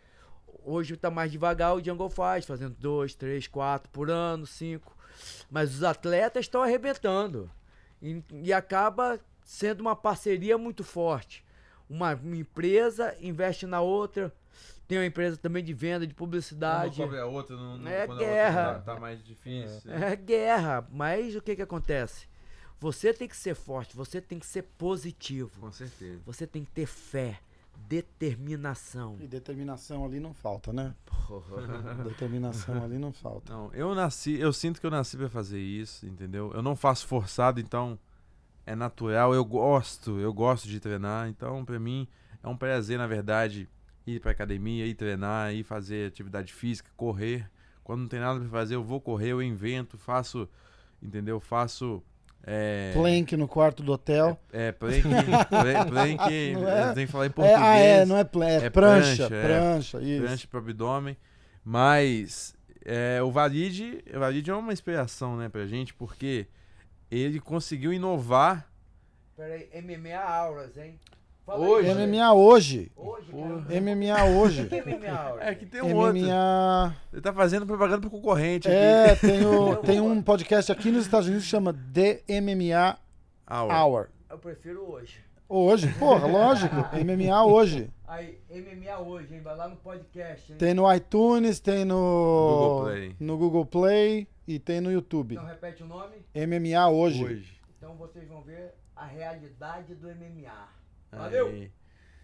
Hoje 0.63 0.96
tá 0.96 1.10
mais 1.10 1.31
devagar, 1.31 1.75
o 1.75 1.84
Jungle 1.84 2.10
faz, 2.10 2.46
fazendo 2.46 2.75
dois, 2.79 3.13
três, 3.15 3.48
quatro 3.48 3.89
por 3.89 4.10
ano, 4.10 4.46
cinco. 4.46 4.96
Mas 5.50 5.75
os 5.75 5.84
atletas 5.84 6.46
estão 6.46 6.62
arrebentando. 6.62 7.50
E, 8.01 8.24
e 8.31 8.53
acaba 8.53 9.20
sendo 9.43 9.81
uma 9.81 9.96
parceria 9.96 10.58
muito 10.58 10.84
forte. 10.84 11.43
Uma, 11.89 12.13
empresa 12.13 13.15
investe 13.20 13.65
na 13.65 13.81
outra. 13.81 14.34
Tem 14.88 14.98
uma 14.98 15.05
empresa 15.05 15.38
também 15.38 15.63
de 15.63 15.74
venda, 15.74 16.05
de 16.05 16.13
publicidade. 16.13 16.98
cobre 16.98 17.20
a 17.20 17.25
outra, 17.25 17.55
não, 17.55 17.77
não, 17.77 17.89
É 17.89 18.08
guerra. 18.08 18.67
outra 18.67 18.81
tá, 18.81 18.93
tá 18.93 19.00
mais 19.00 19.24
difícil. 19.24 19.91
É 19.91 20.15
guerra, 20.15 20.88
mas 20.91 21.36
o 21.36 21.41
que 21.41 21.55
que 21.55 21.62
acontece? 21.62 22.27
Você 22.79 23.13
tem 23.13 23.27
que 23.27 23.38
ser 23.38 23.53
forte, 23.53 23.96
você 23.96 24.20
tem 24.20 24.39
que 24.39 24.46
ser 24.46 24.63
positivo, 24.63 25.51
Com 25.62 25.72
certeza. 25.72 26.20
você 26.25 26.48
tem 26.48 26.63
que 26.65 26.72
ter 26.72 26.88
fé, 26.88 27.39
determinação. 27.88 29.17
E 29.19 29.27
determinação 29.27 30.05
ali 30.05 30.19
não 30.19 30.33
falta, 30.33 30.71
né? 30.71 30.95
Determinação 32.03 32.83
ali 32.83 32.97
não 32.97 33.11
falta. 33.11 33.53
Não, 33.53 33.73
eu 33.73 33.93
nasci, 33.95 34.39
eu 34.39 34.51
sinto 34.51 34.79
que 34.79 34.85
eu 34.85 34.91
nasci 34.91 35.17
pra 35.17 35.29
fazer 35.29 35.59
isso, 35.59 36.05
entendeu? 36.05 36.51
Eu 36.53 36.61
não 36.61 36.75
faço 36.75 37.07
forçado, 37.07 37.59
então 37.59 38.00
é 38.65 38.75
natural. 38.75 39.33
Eu 39.33 39.45
gosto, 39.45 40.19
eu 40.19 40.33
gosto 40.33 40.67
de 40.67 40.79
treinar, 40.79 41.27
então 41.27 41.63
pra 41.65 41.79
mim 41.79 42.07
é 42.43 42.47
um 42.47 42.57
prazer, 42.57 42.97
na 42.97 43.07
verdade, 43.07 43.69
ir 44.05 44.19
pra 44.19 44.31
academia, 44.31 44.85
ir 44.85 44.95
treinar, 44.95 45.53
ir 45.53 45.63
fazer 45.63 46.07
atividade 46.07 46.53
física, 46.53 46.89
correr. 46.95 47.50
Quando 47.83 48.01
não 48.01 48.07
tem 48.07 48.19
nada 48.19 48.39
pra 48.39 48.50
fazer, 48.50 48.75
eu 48.75 48.83
vou 48.83 49.01
correr, 49.01 49.29
eu 49.29 49.41
invento, 49.41 49.97
faço, 49.97 50.47
entendeu? 51.01 51.39
Faço 51.39 52.03
é, 52.43 52.91
Plank 52.93 53.38
no 53.38 53.48
quarto 53.48 53.83
do 53.83 53.91
hotel. 53.91 54.39
é 54.51 54.71
plank, 54.71 55.01
pla- 55.03 55.86
plank, 55.86 56.53
Não 56.53 56.67
é? 56.69 56.93
tenho 56.93 57.07
que 57.07 57.12
falar 57.12 57.25
em 57.25 57.27
É, 57.27 57.31
português. 57.31 57.62
ah, 57.62 57.75
é, 57.77 58.05
não 58.05 58.17
é, 58.17 58.24
pla- 58.24 58.50
é, 58.50 58.55
É 58.65 58.69
prancha, 58.69 59.27
prancha, 59.27 59.36
é. 59.36 59.43
prancha, 59.45 60.01
isso. 60.01 60.24
prancha 60.24 60.48
pro 60.48 60.60
abdômen. 60.60 61.17
Mas 61.63 62.55
é, 62.83 63.21
o 63.21 63.31
Valide, 63.31 64.03
o 64.13 64.19
Valide 64.19 64.50
é 64.50 64.55
uma 64.55 64.74
inspiração, 64.74 65.38
né, 65.38 65.48
pra 65.50 65.67
gente, 65.67 65.93
porque 65.93 66.48
ele 67.12 67.39
conseguiu 67.39 67.93
inovar. 67.93 68.67
Peraí, 69.38 69.69
MMA 69.81 70.17
Auras, 70.17 70.75
hein? 70.77 71.00
Hoje. 71.48 71.93
MMA 71.93 72.33
hoje. 72.33 72.91
Hoje, 72.95 73.31
cara. 73.31 73.81
MMA 73.81 74.25
hoje. 74.39 74.65
Que 74.67 74.75
é 74.75 74.86
MMA? 74.86 75.38
É 75.41 75.55
que 75.55 75.65
tem 75.65 75.81
um 75.81 75.95
outro. 75.95 76.13
MMA. 76.19 76.95
Ele 77.12 77.21
tá 77.21 77.33
fazendo 77.33 77.65
propaganda 77.65 78.01
pro 78.01 78.10
concorrente 78.10 78.69
É, 78.69 79.12
aqui. 79.12 79.21
tem, 79.27 79.45
o- 79.45 79.75
tem 79.83 80.00
um 80.01 80.21
podcast 80.21 80.71
aqui 80.71 80.91
nos 80.91 81.05
Estados 81.05 81.27
Unidos 81.27 81.43
que 81.45 81.50
chama 81.51 81.74
The 81.93 82.24
MMA 82.41 82.98
Hour. 83.50 83.71
Hour. 83.74 84.10
Eu 84.29 84.38
prefiro 84.38 84.89
hoje. 84.89 85.19
Hoje, 85.50 85.88
porra, 86.00 86.25
lógico. 86.27 86.75
MMA 87.03 87.43
hoje. 87.45 87.89
Aí, 88.07 88.38
MMA 88.50 89.00
hoje, 89.00 89.33
hein? 89.33 89.41
Vai 89.41 89.55
lá 89.55 89.67
no 89.67 89.75
podcast, 89.77 90.51
hein? 90.51 90.57
Tem 90.57 90.74
no 90.74 90.93
iTunes, 90.93 91.60
tem 91.60 91.83
no 91.83 91.95
Google 91.98 92.83
Play. 92.83 93.15
no 93.19 93.38
Google 93.38 93.65
Play 93.65 94.27
e 94.48 94.60
tem 94.60 94.79
no 94.79 94.91
YouTube. 94.91 95.36
Então 95.36 95.45
repete 95.45 95.83
o 95.83 95.86
nome. 95.88 96.15
MMA 96.36 96.89
hoje. 96.89 97.24
Hoje. 97.25 97.53
Então 97.77 97.95
vocês 97.95 98.27
vão 98.29 98.41
ver 98.41 98.74
a 98.95 99.05
realidade 99.05 99.95
do 99.95 100.07
MMA. 100.07 100.69
Valeu? 101.11 101.47
Aí. 101.47 101.71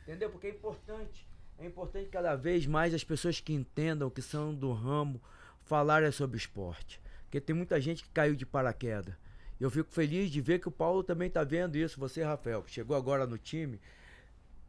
Entendeu? 0.03 0.29
Porque 0.29 0.47
é 0.47 0.49
importante. 0.51 1.27
É 1.59 1.65
importante 1.65 2.09
cada 2.09 2.35
vez 2.35 2.65
mais 2.65 2.93
as 2.93 3.03
pessoas 3.03 3.41
que 3.41 3.53
entendam, 3.53 4.09
que 4.09 4.21
são 4.21 4.53
do 4.53 4.71
ramo, 4.71 5.21
falarem 5.63 6.11
sobre 6.11 6.37
esporte. 6.37 7.01
Porque 7.23 7.41
tem 7.41 7.55
muita 7.55 7.79
gente 7.81 8.03
que 8.03 8.09
caiu 8.09 8.35
de 8.35 8.45
paraquedas. 8.45 9.15
E 9.59 9.63
eu 9.63 9.71
fico 9.71 9.91
feliz 9.91 10.29
de 10.29 10.39
ver 10.39 10.59
que 10.59 10.67
o 10.67 10.71
Paulo 10.71 11.03
também 11.03 11.29
tá 11.29 11.43
vendo 11.43 11.75
isso. 11.75 11.99
Você, 11.99 12.23
Rafael, 12.23 12.61
que 12.61 12.71
chegou 12.71 12.95
agora 12.95 13.25
no 13.25 13.37
time. 13.37 13.81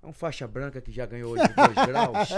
É 0.08 0.10
um 0.10 0.12
faixa 0.14 0.48
branca 0.48 0.80
que 0.80 0.90
já 0.90 1.04
ganhou 1.04 1.32
hoje 1.32 1.42
dois 1.54 1.74
graus. 1.86 2.28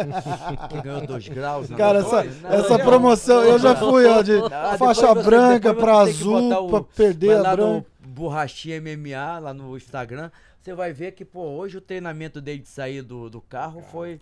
que 0.69 0.83
ganhou 0.83 1.07
dois 1.07 1.29
graus. 1.29 1.71
na 1.71 1.77
Cara, 1.77 2.01
essa. 2.01 2.25
Não, 2.25 2.51
essa 2.53 2.79
não. 2.79 2.85
promoção, 2.85 3.45
eu 3.45 3.59
já 3.61 3.77
fui 3.77 4.07
ó, 4.07 4.23
de 4.23 4.33
faixa 4.77 5.15
você- 5.15 5.23
branca 5.23 5.73
pra 5.73 5.99
azul, 5.99 6.53
o- 6.67 6.69
pra 6.69 6.81
perder 6.83 7.37
a 7.37 7.43
lá 7.43 7.55
branca. 7.57 7.87
no 8.03 8.09
Borrachinha 8.09 8.81
MMA, 8.81 9.39
lá 9.39 9.55
no 9.55 9.77
Instagram, 9.77 10.33
você 10.61 10.75
vai 10.75 10.93
ver 10.93 11.13
que, 11.13 11.25
pô, 11.25 11.43
hoje 11.43 11.77
o 11.79 11.81
treinamento 11.81 12.41
dele 12.41 12.59
de 12.59 12.69
sair 12.69 13.03
do, 13.03 13.31
do 13.31 13.41
carro 13.41 13.83
foi, 13.93 14.21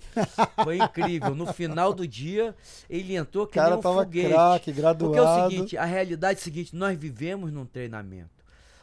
foi 0.63 0.77
incrível. 0.77 1.35
No 1.35 1.47
final 1.51 1.95
do 1.95 2.07
dia, 2.07 2.55
ele 2.91 3.17
entrou 3.17 3.47
que 3.47 3.55
cara 3.55 3.71
nem 3.71 3.79
um 3.79 3.81
tava 3.83 4.03
foguete. 4.05 4.29
craque, 4.29 4.65
Porque 4.67 4.81
graduado. 4.81 5.17
é 5.17 5.23
o 5.47 5.51
seguinte, 5.51 5.77
a 5.79 5.87
realidade 5.87 6.39
é 6.39 6.41
o 6.43 6.45
seguinte, 6.45 6.77
nós 6.77 6.99
vivemos 6.99 7.51
num 7.51 7.65
treinamento. 7.65 8.29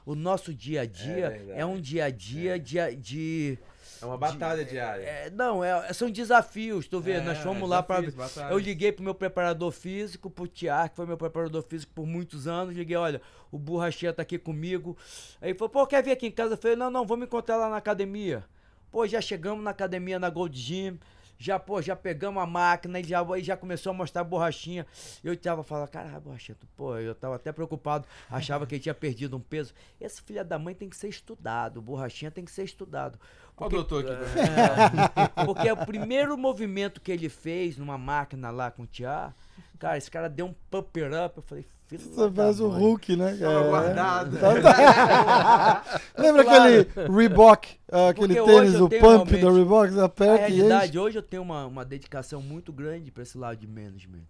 O 0.08 0.16
nosso 0.16 0.52
dia 0.54 0.82
a 0.82 0.86
dia 0.86 1.28
é, 1.28 1.30
verdade. 1.30 1.64
um 1.66 1.80
dia 1.80 2.06
a 2.06 2.10
dia 2.10 2.60
de... 2.60 2.96
de 2.96 3.60
É 4.06 4.10
uma 4.10 4.18
batalha 4.18 4.64
diária. 4.64 5.04
é, 5.04 5.30
não, 5.30 5.64
é, 5.64 5.92
são 5.94 6.10
desafios, 6.10 6.88
tu 6.88 7.00
vê, 7.00 7.14
É, 7.14 7.22
nós 7.22 7.40
fomos 7.40 7.64
é 7.64 7.66
lá 7.66 7.82
batalhas. 7.82 8.16
Eu 8.50 8.58
liguei 8.58 8.92
pro 8.92 9.04
meu 9.04 9.16
preparador 9.16 9.72
físico, 9.72 10.30
pro 10.30 10.48
Tiago, 10.48 10.90
que 10.90 10.96
foi 10.96 11.06
meu 11.06 11.18
preparador 11.18 11.64
físico 11.64 11.92
por 11.94 12.06
muitos 12.06 12.48
anos. 12.48 12.76
Liguei, 12.76 12.96
olha, 12.96 13.22
o 13.52 13.58
Borrachinha 13.58 14.14
tá 14.14 14.22
aqui 14.22 14.38
comigo. 14.38 14.98
Aí 15.42 15.50
ele 15.50 15.58
falou, 15.58 15.70
pô, 15.70 15.88
quer 15.88 16.04
vir 16.04 16.12
aqui 16.12 16.28
em 16.28 16.32
casa? 16.32 16.54
Eu 16.54 16.58
falei, 16.58 16.76
não, 16.76 16.90
não, 16.90 17.06
vamos 17.06 17.26
encontrar 17.26 17.58
lá 17.58 17.70
na 17.70 17.78
academia. 17.78 18.44
Pô, 18.92 19.06
já 19.08 19.20
chegamos 19.20 19.64
na 19.64 19.72
academia, 19.72 20.20
na 20.20 20.30
Gold 20.30 20.58
Gym. 20.58 21.00
Já, 21.38 21.60
pô, 21.60 21.82
já 21.82 21.96
pegamos 21.96 22.42
a 22.42 22.46
máquina 22.46 23.00
e 23.00 23.04
já, 23.04 23.24
já 23.42 23.58
começou 23.58 23.92
a 23.92 23.94
mostrar 23.94 24.22
a 24.22 24.24
borrachinha. 24.24 24.86
Eu 25.24 25.36
tava 25.36 25.64
falando, 25.64 25.90
caralho, 25.90 26.22
borrachinha, 26.22 26.56
tu, 26.60 26.68
pô, 26.76 26.98
eu 26.98 27.14
tava 27.14 27.36
até 27.36 27.52
preocupado, 27.52 28.08
achava 28.30 28.66
que 28.66 28.76
ele 28.76 28.82
tinha 28.82 28.94
perdido 28.94 29.38
um 29.38 29.40
peso. 29.40 29.74
Esse 30.00 30.22
filho 30.22 30.44
da 30.44 30.58
mãe 30.58 30.74
tem 30.74 30.90
que 30.90 30.96
ser 30.96 31.10
estudado, 31.10 31.82
borrachinha 31.82 32.32
tem 32.32 32.46
que 32.46 32.52
ser 32.52 32.64
estudado. 32.64 33.20
Olha 33.58 33.68
o 33.68 33.70
doutor 33.70 34.06
aqui. 34.06 34.40
É, 34.40 35.46
porque 35.46 35.72
o 35.72 35.78
primeiro 35.78 36.38
movimento 36.38 37.00
que 37.00 37.12
ele 37.12 37.30
fez 37.30 37.78
numa 37.78 37.98
máquina 37.98 38.52
lá 38.52 38.70
com 38.70 38.84
o 38.84 38.88
Tia, 38.88 39.34
cara, 39.80 39.98
esse 39.98 40.12
cara 40.12 40.30
deu 40.30 40.48
um 40.48 40.56
pumper 40.70 41.12
up. 41.26 41.38
Eu 41.38 41.44
falei, 41.44 41.66
Você 41.88 42.32
faz 42.32 42.60
o. 42.60 42.68
Hulk, 42.68 43.16
né? 43.16 43.38
Tava 43.38 43.66
É. 43.66 43.70
guardado. 43.70 44.38
Tá- 44.40 44.62
tá. 44.62 46.02
Lembra 46.18 46.42
aquele 46.42 47.08
Reebok, 47.16 47.78
ah, 47.92 48.10
aquele 48.10 48.36
Porque 48.36 48.52
tênis, 48.52 48.76
o 48.82 48.90
pump 48.90 49.02
da 49.02 49.08
realmente- 49.38 49.44
Reebok, 49.46 49.92
Na 49.92 50.06
aperta 50.06 50.48
realidade, 50.48 50.98
hoje 50.98 51.18
eu 51.20 51.24
tenho 51.24 51.44
uma, 51.44 51.66
uma 51.68 51.86
dedicação 51.86 52.42
muito 52.42 52.74
grande 52.74 53.12
para 53.12 53.22
esse 53.24 53.38
lado 53.38 53.58
de 53.58 53.68
management, 53.68 54.24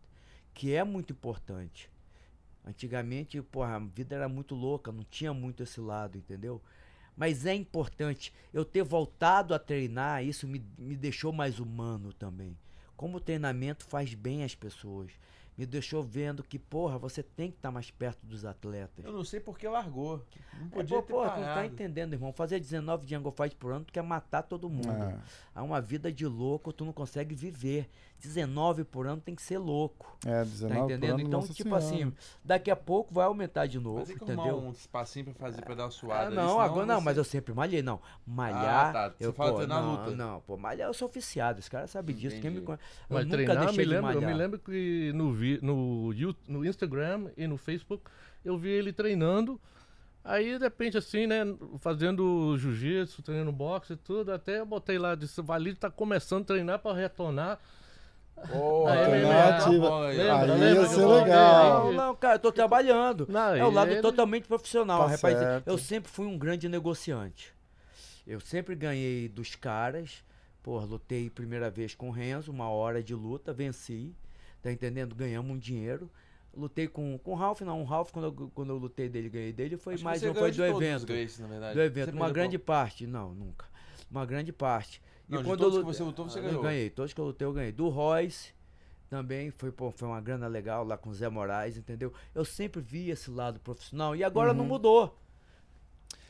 que 0.54 0.74
é 0.74 0.84
muito 0.84 1.14
importante. 1.14 1.90
Antigamente, 2.68 3.42
porra, 3.42 3.76
a 3.76 3.80
vida 3.80 4.16
era 4.16 4.28
muito 4.28 4.56
louca, 4.56 4.92
não 4.92 5.04
tinha 5.04 5.34
muito 5.34 5.64
esse 5.64 5.80
lado, 5.80 6.18
entendeu? 6.18 6.62
Mas 7.16 7.46
é 7.46 7.54
importante. 7.54 8.34
Eu 8.54 8.66
ter 8.66 8.84
voltado 8.84 9.54
a 9.54 9.60
treinar, 9.60 10.24
isso 10.26 10.48
me, 10.48 10.62
me 10.78 10.96
deixou 10.98 11.32
mais 11.32 11.60
humano 11.60 12.12
também. 12.12 12.58
Como 12.98 13.18
o 13.18 13.22
treinamento 13.22 13.86
faz 13.86 14.14
bem 14.14 14.44
às 14.44 14.56
pessoas. 14.56 15.12
Me 15.58 15.66
deixou 15.66 16.04
vendo 16.04 16.44
que, 16.44 16.60
porra, 16.60 16.98
você 16.98 17.24
tem 17.24 17.50
que 17.50 17.56
estar 17.58 17.72
mais 17.72 17.90
perto 17.90 18.20
dos 18.26 18.44
atletas. 18.44 19.06
Eu 19.06 19.14
não 19.14 19.24
sei 19.24 19.40
porque 19.40 19.66
largou. 19.68 20.22
Não 20.60 20.68
É, 20.68 20.70
podia 20.70 20.98
pô, 20.98 21.04
ter 21.04 21.14
pô, 21.14 21.20
tu 21.22 21.24
não 21.28 21.30
tá 21.30 21.36
parado. 21.42 21.66
entendendo, 21.68 22.14
irmão. 22.14 22.34
Fazer 22.34 22.60
19 22.60 23.06
de 23.06 23.16
Angle 23.16 23.32
Fight 23.32 23.56
por 23.56 23.72
ano, 23.72 23.86
tu 23.86 23.94
quer 23.94 24.04
matar 24.04 24.42
todo 24.44 24.70
mundo. 24.70 24.92
É. 24.92 25.18
Há 25.54 25.64
uma 25.64 25.80
vida 25.80 26.12
de 26.12 26.26
louco, 26.28 26.74
tu 26.74 26.84
não 26.84 26.92
consegue 26.92 27.34
viver. 27.34 27.90
19 28.20 28.84
por 28.86 29.06
ano 29.08 29.22
tem 29.22 29.36
que 29.36 29.42
ser 29.42 29.58
louco. 29.58 30.18
É, 30.26 30.40
Tá 30.40 30.44
19 30.44 30.80
por 30.82 30.86
entendendo? 30.92 31.14
ano, 31.20 31.22
Então, 31.28 31.42
tipo 31.42 31.64
senhora. 31.64 31.78
assim, 31.84 32.14
daqui 32.44 32.72
a 32.72 32.76
pouco 32.76 33.14
vai 33.14 33.26
aumentar 33.26 33.66
de 33.68 33.78
novo, 33.80 34.00
Mas 34.00 34.08
tem 34.08 34.18
que 34.18 34.24
entendeu? 34.24 34.58
um 34.58 34.72
espacinho 34.72 35.26
pra 35.26 35.34
fazer, 35.36 35.62
pra 35.62 35.76
dar 35.76 35.84
uma 35.84 35.88
Ah, 35.90 35.92
suada. 35.92 36.26
ali, 36.28 36.36
não, 36.36 36.48
senão 36.50 36.60
agora 36.62 36.86
não, 36.86 36.96
você- 37.00 37.06
mas 37.06 37.18
eu 37.18 37.24
sempre 37.24 37.54
malhei, 37.54 37.82
não. 37.82 38.00
Malhar. 38.26 38.88
Ah, 38.88 38.92
tá. 38.94 39.10
Você 39.10 39.26
Eu, 39.26 39.34
fala 39.34 39.52
pô, 39.52 39.58
treinar 39.58 39.82
não, 39.84 39.92
luta. 39.96 40.12
não, 40.16 40.42
pô, 40.42 40.58
malhar 40.58 40.88
eu 40.90 40.94
sou 40.94 41.08
oficiado, 41.08 41.60
esse 41.60 41.70
cara 41.70 41.88
sabe 41.88 42.14
disso. 42.14 42.40
Quem 42.42 42.52
me 42.52 42.62
conhece. 42.62 42.84
Eu 43.10 43.16
Mas 43.16 43.26
nunca 43.26 43.36
treinar, 43.38 43.58
deixei 43.66 43.78
me 43.78 43.84
de 43.86 43.90
lembro, 43.96 44.12
eu 44.12 44.16
malhar. 44.22 44.32
me 44.32 44.38
lembro 44.38 44.60
que 44.60 45.12
no, 45.14 45.34
vi, 45.46 45.60
no, 45.62 46.12
no 46.48 46.66
Instagram 46.66 47.30
e 47.38 47.46
no 47.48 47.58
Facebook 47.58 48.04
eu 48.44 48.58
vi 48.58 48.70
ele 48.70 48.92
treinando. 48.92 49.60
Aí, 50.24 50.58
de 50.58 50.64
repente, 50.64 50.98
assim, 50.98 51.28
né, 51.28 51.42
fazendo 51.80 52.58
jiu-jitsu, 52.58 53.22
treinando 53.22 53.52
boxe 53.52 53.94
e 53.94 53.96
tudo, 53.96 54.32
até 54.34 54.60
eu 54.60 54.66
botei 54.66 54.98
lá, 54.98 55.14
disse, 55.14 55.40
o 55.40 55.44
Valide 55.44 55.78
tá 55.80 55.90
começando 55.92 56.42
a 56.42 56.46
treinar 56.46 56.80
pra 56.80 56.94
retornar. 56.94 57.60
Pô, 58.52 58.88
Aí, 58.88 58.98
alternativa. 59.24 60.08
Aí, 60.08 60.18
Lembra, 60.18 60.54
Aí 60.54 60.60
lembra 60.60 60.82
ia 60.82 60.88
ser 60.88 61.06
legal. 61.06 61.86
Não, 61.86 61.94
não, 61.94 62.16
cara, 62.16 62.36
eu 62.36 62.40
tô 62.40 62.52
trabalhando. 62.52 63.28
Não, 63.30 63.56
É 63.56 63.64
o 63.64 63.70
lado 63.70 63.92
ele- 63.92 64.02
totalmente 64.02 64.48
profissional, 64.48 65.04
Tá 65.04 65.08
rapaz. 65.12 65.38
certo. 65.38 65.68
Eu 65.68 65.78
sempre 65.78 66.12
fui 66.12 66.26
um 66.26 66.38
grande 66.38 66.68
negociante. 66.68 67.54
Eu 68.28 68.40
sempre 68.40 68.76
ganhei 68.76 69.30
dos 69.30 69.56
caras. 69.56 70.24
Pô, 70.64 70.80
lutei 70.80 71.30
primeira 71.30 71.70
vez 71.70 71.94
com 71.94 72.10
o 72.10 72.12
Renzo, 72.12 72.52
uma 72.52 72.68
hora 72.70 73.02
de 73.04 73.14
luta, 73.14 73.54
venci. 73.54 74.12
Tá 74.66 74.72
entendendo? 74.72 75.14
Ganhamos 75.14 75.52
um 75.52 75.60
dinheiro. 75.60 76.10
Lutei 76.52 76.88
com, 76.88 77.20
com 77.20 77.34
o 77.34 77.36
Ralph, 77.36 77.62
não. 77.62 77.84
O 77.84 77.86
Ralph, 77.86 78.10
quando 78.12 78.26
eu, 78.26 78.52
quando 78.56 78.70
eu 78.72 78.78
lutei 78.78 79.08
dele, 79.08 79.30
ganhei 79.30 79.54
dele, 79.54 79.78
foi 79.78 79.94
Acho 79.94 80.04
mais 80.04 80.20
não 80.24 80.34
ganhou 80.34 80.44
foi 80.44 80.52
do 80.52 80.66
evento. 80.66 81.06
Verdade. 81.06 81.76
Do 81.76 81.82
evento, 81.84 82.06
Você 82.10 82.16
uma 82.18 82.32
grande 82.32 82.58
qual? 82.58 82.66
parte. 82.66 83.06
Não, 83.06 83.32
nunca. 83.36 83.68
Uma 84.10 84.26
grande 84.26 84.52
parte. 84.52 85.00
Não, 85.30 85.38
de 85.38 85.44
quando 85.44 85.60
todos 85.60 85.76
eu 85.76 85.82
que 85.82 85.86
você 85.94 86.02
lutou, 86.02 86.28
você 86.28 86.40
eu 86.40 86.44
ganhou. 86.46 86.64
ganhei, 86.64 86.90
todos 86.90 87.14
que 87.14 87.22
eu 87.22 87.26
lutei, 87.26 87.46
eu 87.46 87.54
ganhei. 87.54 87.72
Do 87.72 87.90
Royce 87.90 88.54
também 89.08 89.52
foi, 89.52 89.72
pô, 89.72 89.92
foi 89.92 90.08
uma 90.08 90.20
grana 90.20 90.48
legal 90.48 90.84
lá 90.84 90.98
com 90.98 91.12
o 91.12 91.14
Zé 91.14 91.30
Moraes, 91.30 91.78
entendeu? 91.78 92.12
Eu 92.34 92.44
sempre 92.44 92.82
vi 92.82 93.12
esse 93.12 93.30
lado 93.30 93.60
profissional 93.60 94.16
e 94.16 94.24
agora 94.24 94.52
não 94.52 94.66
mudou. 94.66 95.16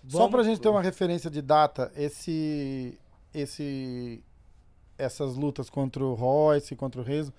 Só 0.10 0.18
Vamos- 0.18 0.32
pra 0.32 0.44
gente 0.44 0.60
ter 0.60 0.68
uma 0.68 0.82
referência 0.82 1.30
de 1.30 1.42
data, 1.42 1.90
esse, 1.96 3.00
esse, 3.34 4.22
essas 4.98 5.38
lutas 5.38 5.70
contra 5.70 6.04
o 6.04 6.14
Royce, 6.14 6.76
contra 6.76 7.00
o 7.00 7.04
Rezo, 7.04 7.32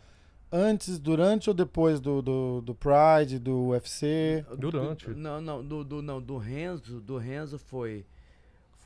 antes, 0.56 0.98
durante 0.98 1.48
ou 1.50 1.54
depois 1.54 2.00
do, 2.00 2.22
do, 2.22 2.60
do 2.62 2.74
Pride, 2.74 3.38
do 3.38 3.68
UFC? 3.68 4.44
Durante. 4.58 5.10
Não, 5.10 5.40
não, 5.40 5.64
do, 5.64 5.84
do, 5.84 6.02
não, 6.02 6.20
do 6.20 6.36
Renzo, 6.38 7.00
do 7.00 7.16
Renzo 7.18 7.58
foi 7.58 8.04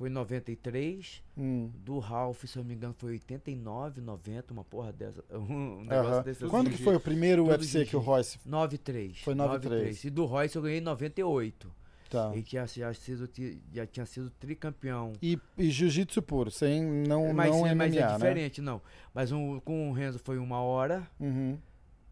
foi 0.00 0.08
93, 0.08 1.22
Hum. 1.36 1.70
do 1.84 1.98
Ralph, 1.98 2.44
se 2.46 2.56
eu 2.56 2.62
não 2.62 2.68
me 2.70 2.74
engano, 2.74 2.94
foi 2.96 3.12
89, 3.12 4.00
90, 4.00 4.54
uma 4.54 4.64
porra 4.64 4.90
dessa. 4.94 5.22
Um 5.30 5.82
negócio 5.84 6.12
Aham. 6.12 6.22
desse 6.22 6.46
Quando 6.46 6.68
assim. 6.68 6.76
que 6.78 6.82
foi 6.82 6.96
o 6.96 7.00
primeiro 7.00 7.46
UFC 7.46 7.84
que 7.84 7.94
o. 7.94 8.00
Royce... 8.00 8.38
93. 8.46 9.18
Foi 9.18 9.34
93. 9.34 10.04
E 10.04 10.08
do 10.08 10.24
Royce 10.24 10.56
eu 10.56 10.62
ganhei 10.62 10.78
em 10.78 10.80
98. 10.80 11.70
Tá. 12.10 12.30
Ele 12.32 12.42
tinha, 12.42 12.66
já, 12.66 12.92
sido, 12.92 13.30
já 13.72 13.86
tinha 13.86 14.04
sido 14.04 14.30
tricampeão. 14.30 15.12
E, 15.22 15.38
e 15.56 15.70
jiu-jitsu 15.70 16.20
puro, 16.20 16.50
sem 16.50 16.82
não, 16.84 17.32
mas, 17.32 17.50
não 17.50 17.64
é- 17.64 17.72
mas 17.72 17.94
MMA, 17.94 18.00
é 18.02 18.06
né? 18.08 18.12
diferente, 18.14 18.60
não. 18.60 18.82
Mas 19.14 19.30
um, 19.30 19.60
com 19.60 19.88
o 19.88 19.92
Renzo 19.92 20.18
foi 20.18 20.36
uma 20.36 20.60
hora. 20.60 21.08
Uhum. 21.20 21.56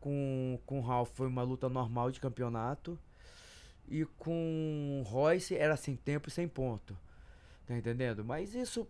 Com, 0.01 0.61
com 0.65 0.79
o 0.79 0.83
Ralph 0.83 1.11
foi 1.15 1.27
uma 1.27 1.43
luta 1.43 1.69
normal 1.69 2.13
de 2.13 2.21
campeonato. 2.21 2.97
E 3.89 4.05
com 4.19 5.03
o 5.05 5.09
Royce 5.09 5.57
era 5.57 5.77
sem 5.77 5.97
tempo 5.97 6.29
e 6.29 6.31
sem 6.31 6.47
ponto. 6.47 6.97
Tá 7.67 7.77
entendendo? 7.77 8.25
Mas 8.25 8.55
isso, 8.55 8.87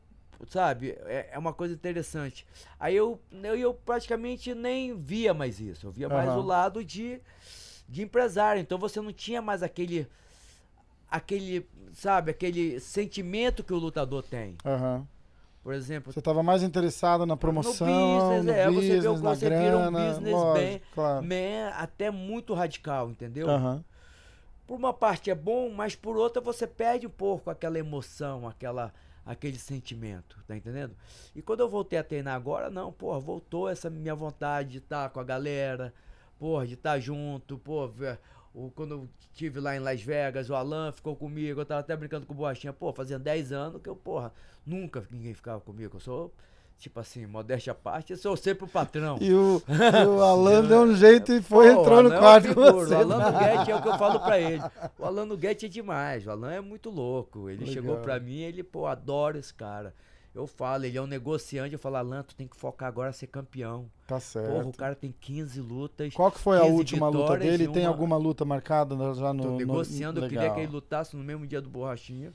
sabe, 0.46 0.90
é, 1.06 1.30
é 1.32 1.38
uma 1.38 1.54
coisa 1.54 1.72
interessante. 1.72 2.46
Aí 2.78 2.94
eu, 2.94 3.18
eu, 3.42 3.56
eu 3.56 3.72
praticamente 3.72 4.54
nem 4.54 4.94
via 5.00 5.32
mais 5.32 5.58
isso. 5.58 5.86
Eu 5.86 5.90
via 5.90 6.08
mais 6.08 6.28
Aham. 6.28 6.38
o 6.38 6.42
lado 6.42 6.84
de, 6.84 7.18
de 7.88 8.02
empresário. 8.02 8.60
Então 8.60 8.76
você 8.76 9.00
não 9.00 9.12
tinha 9.12 9.40
mais 9.40 9.62
aquele. 9.62 10.06
Aquele, 11.10 11.68
sabe, 11.92 12.30
aquele 12.30 12.78
sentimento 12.80 13.64
que 13.64 13.72
o 13.72 13.78
lutador 13.78 14.22
tem. 14.22 14.56
Aham. 14.64 15.06
Por 15.62 15.74
exemplo, 15.74 16.12
Você 16.12 16.18
estava 16.20 16.42
mais 16.42 16.62
interessado 16.62 17.26
na 17.26 17.36
promoção, 17.36 17.86
no 17.86 18.14
business, 18.14 18.44
no 18.46 18.52
é, 18.52 18.64
você 18.64 18.70
vê 18.70 18.90
business, 18.90 19.22
na 19.22 19.34
você 19.34 19.50
vira 19.50 19.76
um 19.78 19.80
grana, 19.92 20.06
business 20.06 20.32
lógico, 20.32 20.52
bem- 20.54 20.80
claro. 20.94 21.26
man, 21.26 21.68
até 21.76 22.10
muito 22.10 22.54
radical, 22.54 23.10
entendeu? 23.10 23.48
Aham. 23.50 23.84
Por 24.66 24.76
uma 24.76 24.92
parte 24.92 25.30
é 25.30 25.34
bom, 25.34 25.70
mas 25.70 25.94
por 25.96 26.16
outra 26.16 26.40
você 26.42 26.66
perde 26.66 27.06
um 27.06 27.10
pouco 27.10 27.50
aquela 27.50 27.78
emoção, 27.78 28.46
aquela, 28.46 28.92
aquele 29.24 29.58
sentimento, 29.58 30.38
tá 30.46 30.56
entendendo? 30.56 30.94
E 31.34 31.40
quando 31.42 31.60
eu 31.60 31.68
voltei 31.68 31.98
a 31.98 32.04
treinar 32.04 32.34
agora, 32.34 32.68
não, 32.70 32.92
porra, 32.92 33.18
voltou 33.18 33.68
essa 33.68 33.88
minha 33.90 34.14
vontade 34.14 34.70
de 34.72 34.78
estar 34.78 35.08
com 35.10 35.20
a 35.20 35.24
galera, 35.24 35.92
porra, 36.38 36.66
de 36.66 36.74
estar 36.74 36.98
junto, 37.00 37.58
pô, 37.58 37.88
ver- 37.88 38.18
o, 38.54 38.70
quando 38.70 38.92
eu 38.92 39.08
estive 39.20 39.60
lá 39.60 39.76
em 39.76 39.78
Las 39.78 40.00
Vegas, 40.02 40.50
o 40.50 40.54
Alan 40.54 40.92
ficou 40.92 41.14
comigo, 41.14 41.60
eu 41.60 41.66
tava 41.66 41.80
até 41.80 41.96
brincando 41.96 42.26
com 42.26 42.32
o 42.32 42.36
Borrachinha, 42.36 42.72
pô, 42.72 42.92
fazia 42.92 43.18
10 43.18 43.52
anos 43.52 43.82
que 43.82 43.88
eu, 43.88 43.96
porra, 43.96 44.32
nunca 44.66 45.04
ninguém 45.10 45.34
ficava 45.34 45.60
comigo, 45.60 45.96
eu 45.96 46.00
sou, 46.00 46.32
tipo 46.78 46.98
assim, 46.98 47.26
modéstia 47.26 47.72
à 47.72 47.74
parte, 47.74 48.12
eu 48.12 48.16
sou 48.16 48.36
sempre 48.36 48.64
o 48.64 48.68
patrão. 48.68 49.18
E 49.20 49.32
o, 49.32 49.62
e 49.68 50.06
o 50.06 50.22
Alan 50.22 50.64
deu 50.64 50.82
um 50.82 50.94
jeito 50.94 51.32
e 51.32 51.42
foi, 51.42 51.74
Pô, 51.74 51.80
entrou 51.82 51.98
o 51.98 52.02
no 52.04 52.12
é 52.12 52.18
quarto 52.18 52.46
uma 52.46 52.54
com 52.54 52.72
você. 52.78 52.94
O 52.94 52.98
Alan 52.98 53.32
Guedes 53.38 53.68
é 53.68 53.74
o 53.76 53.82
que 53.82 53.88
eu 53.88 53.98
falo 53.98 54.20
pra 54.20 54.40
ele. 54.40 54.62
O 54.98 55.04
Alan 55.04 55.36
Guedes 55.36 55.64
é 55.64 55.68
demais. 55.68 56.26
O 56.26 56.30
Alan 56.30 56.52
é 56.52 56.60
muito 56.60 56.90
louco. 56.90 57.48
Ele 57.48 57.60
Legal. 57.60 57.74
chegou 57.74 57.96
pra 57.98 58.18
mim 58.20 58.38
ele, 58.38 58.62
pô, 58.62 58.86
adoro 58.86 59.38
esse 59.38 59.52
cara. 59.52 59.94
Eu 60.38 60.46
falo, 60.46 60.84
ele 60.84 60.96
é 60.96 61.02
um 61.02 61.06
negociante. 61.06 61.72
Eu 61.72 61.78
falo, 61.78 61.96
Alan, 61.96 62.22
tu 62.22 62.34
tem 62.34 62.46
que 62.46 62.56
focar 62.56 62.88
agora 62.88 63.10
a 63.10 63.12
ser 63.12 63.26
campeão. 63.26 63.90
Tá 64.06 64.18
Porra, 64.32 64.60
o 64.60 64.62
certo. 64.64 64.76
cara 64.78 64.94
tem 64.94 65.12
15 65.20 65.60
lutas. 65.60 66.14
Qual 66.14 66.30
que 66.30 66.38
foi 66.38 66.56
a 66.58 66.62
15 66.62 66.72
última 66.74 67.08
luta 67.08 67.36
dele? 67.36 67.64
e 67.64 67.68
Tem 67.68 67.82
uma- 67.82 67.88
alguma 67.88 68.16
luta 68.16 68.44
marcada 68.44 68.94
no- 68.94 69.14
já 69.14 69.32
no... 69.32 69.42
Tô 69.42 69.50
no- 69.50 69.56
negociando, 69.56 70.20
eu 70.20 70.24
queria 70.28 70.40
legal. 70.42 70.54
que 70.54 70.60
ele 70.62 70.72
lutasse 70.72 71.16
no 71.16 71.24
mesmo 71.24 71.46
dia 71.46 71.60
do 71.60 71.68
Borrachinha. 71.68 72.32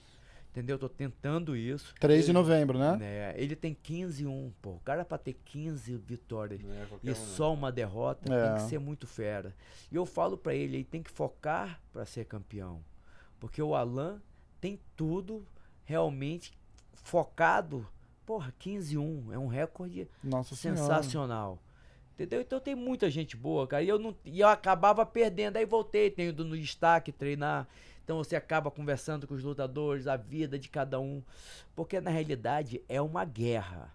Entendeu? 0.51 0.77
Tô 0.77 0.87
tentando 0.87 1.55
isso. 1.55 1.95
3 1.99 2.27
de 2.27 2.31
novembro, 2.33 2.77
né? 2.77 2.95
Né? 2.97 3.33
Ele 3.37 3.55
tem 3.55 3.73
15 3.73 4.21
e 4.21 4.27
1, 4.27 4.51
pô. 4.61 4.71
O 4.73 4.79
cara 4.81 5.03
pra 5.03 5.17
ter 5.17 5.33
15 5.45 5.95
vitórias 5.97 6.61
é 6.61 6.63
e 7.01 7.09
um, 7.09 7.13
não. 7.13 7.15
só 7.15 7.51
uma 7.51 7.71
derrota 7.71 8.31
É. 8.31 8.47
tem 8.49 8.55
que 8.63 8.69
ser 8.69 8.77
muito 8.79 9.07
fera. 9.07 9.55
E 9.91 9.95
eu 9.95 10.05
falo 10.05 10.37
pra 10.37 10.53
ele, 10.53 10.75
ele 10.77 10.83
tem 10.83 11.01
que 11.01 11.09
focar 11.09 11.81
pra 11.91 12.05
ser 12.05 12.25
campeão. 12.25 12.81
Porque 13.39 13.63
o 13.63 13.73
Alan 13.73 14.21
tem 14.61 14.79
tudo 14.95 15.43
realmente 15.85 16.53
focado. 16.93 17.87
Porra, 18.25 18.53
15-1 18.59 19.33
é 19.33 19.37
um 19.37 19.47
recorde 19.47 20.07
Nossa 20.23 20.55
senhora. 20.55 20.79
sensacional. 20.79 21.59
Entendeu? 22.13 22.41
Então 22.41 22.59
tem 22.59 22.75
muita 22.75 23.09
gente 23.09 23.35
boa, 23.35 23.67
cara. 23.67 23.83
E 23.83 23.89
eu, 23.89 23.97
não, 23.97 24.15
e 24.23 24.39
eu 24.39 24.47
acabava 24.47 25.05
perdendo. 25.05 25.57
Aí 25.57 25.65
voltei, 25.65 26.11
tenho 26.11 26.29
ido 26.29 26.45
no 26.45 26.57
destaque 26.57 27.11
treinar. 27.11 27.67
Então 28.03 28.17
você 28.17 28.35
acaba 28.35 28.69
conversando 28.69 29.25
com 29.27 29.33
os 29.33 29.43
lutadores, 29.43 30.07
a 30.07 30.15
vida 30.15 30.59
de 30.59 30.69
cada 30.69 30.99
um. 30.99 31.23
Porque 31.75 31.99
na 31.99 32.11
realidade 32.11 32.81
é 32.87 33.01
uma 33.01 33.25
guerra. 33.25 33.93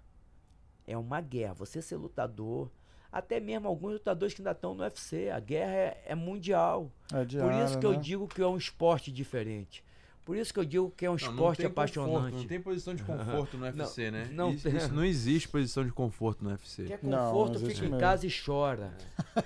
É 0.86 0.96
uma 0.96 1.20
guerra. 1.20 1.54
Você 1.54 1.80
ser 1.80 1.96
lutador, 1.96 2.70
até 3.12 3.38
mesmo 3.38 3.68
alguns 3.68 3.92
lutadores 3.92 4.34
que 4.34 4.40
ainda 4.40 4.50
estão 4.50 4.74
no 4.74 4.82
UFC, 4.82 5.30
a 5.30 5.38
guerra 5.38 5.72
é, 5.72 6.02
é 6.06 6.14
mundial. 6.14 6.90
É 7.12 7.18
Por 7.18 7.26
diária, 7.26 7.64
isso 7.64 7.78
que 7.78 7.86
eu 7.86 7.92
né? 7.92 7.98
digo 7.98 8.26
que 8.26 8.42
é 8.42 8.46
um 8.46 8.56
esporte 8.56 9.12
diferente. 9.12 9.84
Por 10.28 10.36
isso 10.36 10.52
que 10.52 10.60
eu 10.60 10.64
digo 10.66 10.90
que 10.94 11.06
é 11.06 11.10
um 11.10 11.14
Não, 11.14 11.18
não 11.20 11.30
esporte 11.32 11.62
conforto, 11.62 11.72
apaixonante. 11.72 12.36
não 12.36 12.44
tem 12.44 12.60
posição 12.60 12.94
de 12.94 13.02
conforto 13.02 13.56
no 13.56 13.64
UFC, 13.64 14.10
né? 14.10 14.28
não 14.30 14.50
isso, 14.52 14.68
isso 14.68 14.92
não 14.92 15.02
existe 15.02 15.48
posição 15.48 15.86
de 15.86 15.90
conforto 15.90 16.44
no 16.44 16.50
UFC. 16.50 16.84
Quer 16.84 16.98
Não, 17.02 17.30
conforto, 17.30 17.58
não 17.58 17.66
fica 17.70 17.86
em 17.86 17.98
casa 17.98 18.26
e 18.26 18.30
chora. 18.30 18.92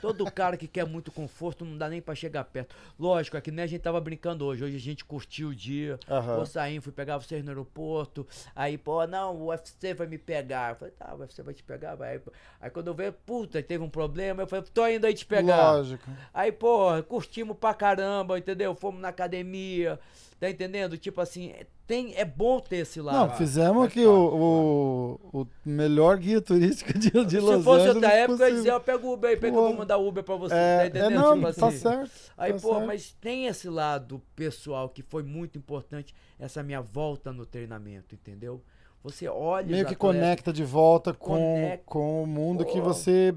Todo 0.01 0.29
cara 0.29 0.57
que 0.57 0.67
quer 0.67 0.85
muito 0.85 1.13
conforto 1.13 1.65
não 1.65 1.79
dá 1.79 1.89
nem 1.89 2.03
pra 2.03 2.17
chegar 2.17 2.43
perto. 2.47 2.75
Lógico, 2.99 3.37
é 3.37 3.41
que 3.41 3.53
nem 3.53 3.63
a 3.63 3.67
gente 3.69 3.81
tava 3.81 4.01
brincando 4.01 4.45
hoje. 4.45 4.65
Hoje 4.65 4.75
a 4.75 4.81
gente 4.81 5.05
curtiu 5.05 5.51
o 5.51 5.55
dia. 5.55 6.01
Aham. 6.11 6.39
Pô, 6.41 6.47
saímos, 6.47 6.83
fui 6.83 6.93
pegar 6.93 7.17
vocês 7.17 7.45
no 7.45 7.51
aeroporto. 7.53 8.27
Aí, 8.53 8.77
pô, 8.77 9.07
não, 9.07 9.37
o 9.37 9.47
UFC 9.51 9.95
vai 9.95 10.09
me 10.09 10.19
pegar. 10.19 10.71
Eu 10.73 10.75
falei, 10.75 10.95
tá, 10.99 11.15
o 11.15 11.19
UFC 11.21 11.45
vai 11.45 11.55
te 11.55 11.63
pegar, 11.63 11.95
vai. 11.95 12.21
Aí 12.61 12.71
quando 12.71 12.89
eu 12.89 12.95
vejo, 12.95 13.13
puta, 13.25 13.63
teve 13.63 13.85
um 13.85 13.89
problema, 13.89 14.43
eu 14.43 14.49
falei, 14.49 14.65
tô 14.75 14.85
indo 14.89 15.07
aí 15.07 15.15
te 15.15 15.27
pegar. 15.27 15.75
Lógico. 15.75 16.11
Aí, 16.35 16.51
pô, 16.51 17.01
curtimos 17.05 17.57
pra 17.57 17.73
caramba, 17.73 18.37
entendeu? 18.37 18.75
Fomos 18.75 19.01
na 19.01 19.11
academia, 19.11 20.01
tá 20.43 20.51
entendendo? 20.51 20.99
Tipo 20.99 21.21
assim, 21.21 21.51
é- 21.51 21.67
tem, 21.87 22.15
é 22.17 22.25
bom 22.25 22.59
ter 22.59 22.79
esse 22.79 23.01
lado. 23.01 23.17
Não, 23.31 23.37
fizemos 23.37 23.85
aqui 23.87 24.05
o, 24.05 25.19
o, 25.33 25.41
o 25.43 25.47
melhor 25.65 26.17
guia 26.19 26.41
turístico 26.41 26.99
de, 26.99 27.11
de 27.11 27.31
Se 27.31 27.39
Los 27.39 27.63
fosse 27.63 27.83
Angeles. 27.83 27.95
outra 27.95 28.13
época, 28.13 28.19
eu 28.19 28.19
ia 28.19 28.27
possível. 28.39 28.57
dizer, 28.57 28.71
eu 28.73 28.81
pego 28.81 29.07
o 29.09 29.13
Uber 29.13 29.31
aí, 29.31 29.37
pega 29.37 29.53
que 29.53 29.59
eu 29.59 29.63
Pô. 29.63 29.69
vou 29.69 29.77
mandar 29.79 29.99
Uber 29.99 30.25
pra 30.25 30.35
você, 30.35 30.55
tá 30.55 30.61
É, 30.61 30.83
é, 30.83 30.87
entendendo? 30.89 31.15
não, 31.15 31.35
Tipo 31.39 31.61
tá 31.61 31.67
assim. 31.69 31.79
certo. 31.79 32.11
Aí, 32.37 32.53
tá 32.55 32.59
pô, 32.61 32.73
certo. 32.73 32.87
mas 32.87 33.13
tem 33.21 33.47
esse 33.47 33.69
lado 33.69 34.21
pessoal 34.35 34.89
que 34.89 35.03
foi 35.03 35.23
muito 35.23 35.57
importante, 35.57 36.13
essa 36.41 36.61
minha 36.63 36.81
volta 36.81 37.33
no 37.33 37.47
treinamento, 37.47 38.15
entendeu? 38.15 38.61
Você 39.05 39.29
olha. 39.29 39.67
Meio 39.67 39.87
que 39.87 39.95
atletas- 39.95 39.99
conecta 39.99 40.53
de 40.53 40.65
volta 40.65 41.13
com, 41.15 41.35
Conecta. 41.37 41.83
com 41.87 42.23
o 42.25 42.27
mundo 42.27 42.65
que 42.65 42.81
Pô, 42.81 42.83
você 42.83 43.33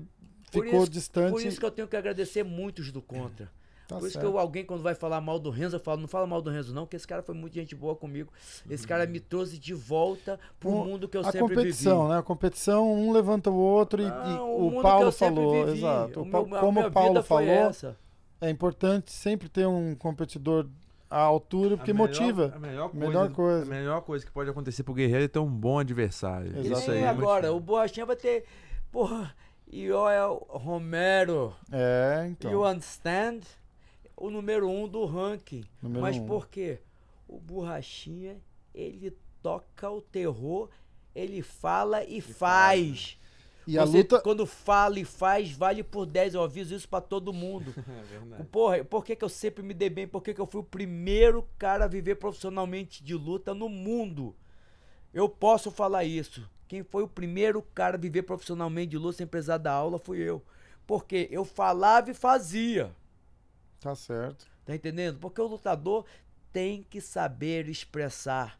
por 0.52 0.64
ficou 0.66 0.82
isso- 0.84 0.92
distante. 0.92 1.32
Por 1.34 1.42
isso 1.44 1.60
que 1.60 1.66
eu 1.66 1.72
tenho 1.72 1.88
que 1.88 1.96
agradecer 1.96 2.44
muitos 2.44 2.92
do 2.92 3.02
Contra. 3.02 3.48
Tá 3.88 3.98
Por 4.00 4.08
isso 4.08 4.18
que 4.18 4.24
certo. 4.24 4.34
eu, 4.34 4.40
alguém, 4.40 4.66
quando 4.66 4.82
vai 4.82 4.96
falar 4.96 5.22
mal 5.22 5.38
do 5.38 5.50
Renzo, 5.52 5.76
eu 5.76 5.80
falo, 5.80 6.02
não 6.02 6.08
fala 6.08 6.26
mal 6.26 6.42
do 6.42 6.50
Renzo, 6.50 6.74
não, 6.74 6.84
porque 6.86 6.96
esse 6.96 7.08
cara 7.08 7.22
foi 7.22 7.36
muito 7.36 7.54
gente 7.54 7.76
boa 7.76 7.96
comigo. 7.96 8.32
Esse 8.70 8.88
cara 8.88 9.06
me 9.06 9.20
trouxe 9.20 9.60
de 9.60 9.74
volta 9.76 10.40
pro 10.60 10.70
Um- 10.72 10.86
mundo 10.86 11.08
que 11.08 11.16
eu 11.18 11.22
a 11.22 11.32
sempre 11.32 11.56
competição, 11.56 12.00
vivi. 12.04 12.14
né? 12.14 12.20
A 12.20 12.24
competição, 12.24 12.92
um 12.94 13.12
levanta 13.12 13.52
o 13.52 13.56
outro 13.56 14.02
e, 14.02 14.06
e 14.06 14.10
Não, 14.10 14.68
o 14.68 14.72
que 14.76 14.82
Paulo 14.82 15.12
falou, 15.12 15.68
exato. 15.70 16.20
O 16.20 16.24
O 16.24 16.26
meu- 16.26 16.56
a 16.56 16.60
como 16.60 16.82
o 16.82 16.92
Paulo 16.92 17.22
falou, 17.24 17.44
essa. 17.48 17.96
é 18.42 18.50
importante 18.50 19.12
sempre 19.12 19.50
ter 19.50 19.68
um 19.68 19.94
competidor 19.96 20.68
à 21.08 21.20
altura, 21.20 21.78
porque 21.78 21.92
A 21.92 21.94
melhor- 21.94 22.08
motiva. 22.08 22.54
A 22.56 22.60
melhor 22.60 22.90
coisa, 22.90 23.06
Melhor 23.08 23.30
coisa. 23.32 23.62
A 23.62 23.70
melhor 23.70 24.02
coisa 24.02 24.26
que 24.26 24.32
pode 24.32 24.50
acontecer 24.50 24.82
pro 24.82 24.96
guerreiro 24.96 25.26
é 25.26 25.28
ter 25.28 25.38
um 25.40 25.46
bom 25.50 25.78
adversário. 25.78 26.54
E 26.56 26.60
Exato. 26.62 26.82
Isso 26.82 26.92
aí. 26.92 27.06
agora, 27.06 27.42
motiva. 27.44 27.54
o 27.54 27.60
Borrachinha 27.60 28.06
vai 28.08 28.16
ter, 28.16 28.46
porra, 28.92 29.32
Joel 29.72 30.46
Romero, 30.50 31.54
É, 31.72 32.26
então. 32.30 32.52
you 32.52 32.66
understand? 32.66 33.42
O 34.16 34.30
número 34.30 34.70
um 34.70 34.88
do 34.88 35.06
ranking. 35.06 35.66
Número 35.82 36.02
Mas 36.02 36.18
um. 36.18 36.26
por 36.26 36.48
quê? 36.48 36.80
O 37.28 37.40
Borrachinha, 37.40 38.38
ele 38.74 39.16
toca 39.42 39.90
o 39.90 40.02
terror, 40.02 40.70
ele 41.14 41.42
fala 41.42 42.04
e, 42.04 42.22
faz. 42.22 43.18
E 43.68 43.78
a 43.80 43.86
Você, 43.86 43.98
luta. 43.98 44.22
quando 44.22 44.46
fala 44.46 45.00
e 45.00 45.06
faz, 45.06 45.52
vale 45.52 45.84
por 45.84 46.06
10. 46.06 46.36
Eu 46.36 46.44
aviso 46.44 46.76
isso 46.76 46.88
pra 46.88 47.02
todo 47.02 47.34
mundo. 47.34 47.74
É 47.88 48.04
verdade. 48.20 48.44
Porra, 48.52 48.84
por 48.84 49.04
que, 49.04 49.16
que 49.16 49.26
eu 49.26 49.30
sempre 49.30 49.64
me 49.64 49.74
dei 49.74 49.90
bem? 49.90 50.08
Por 50.08 50.22
que, 50.22 50.34
que 50.34 50.42
eu 50.42 50.46
fui 50.46 50.62
o 50.62 50.64
primeiro 50.64 51.48
cara 51.58 51.86
a 51.86 51.88
viver 51.88 52.16
profissionalmente 52.16 53.04
de 53.04 53.16
luta 53.16 53.54
no 53.54 53.68
mundo? 53.68 54.36
Eu 55.14 55.28
posso 55.28 55.72
falar 55.72 56.04
isso. 56.04 56.48
Quem 56.68 56.84
foi 56.84 57.04
o 57.04 57.08
primeiro 57.08 57.62
cara 57.74 57.96
a 57.98 58.00
viver 58.00 58.24
profissionalmente 58.24 58.92
de 58.92 58.98
luta 58.98 59.18
sem 59.18 59.28
precisar 59.28 59.58
da 59.58 59.72
aula 59.72 59.98
fui 60.00 60.20
eu. 60.20 60.42
Porque 60.86 61.28
eu 61.32 61.44
falava 61.46 62.12
e 62.12 62.14
fazia. 62.14 62.92
Tá 63.80 63.96
certo. 63.96 64.48
Tá 64.66 64.76
entendendo? 64.76 65.20
Porque 65.20 65.40
o 65.40 65.48
lutador 65.48 66.06
tem 66.52 66.84
que 66.90 67.00
saber 67.02 67.68
expressar. 67.70 68.60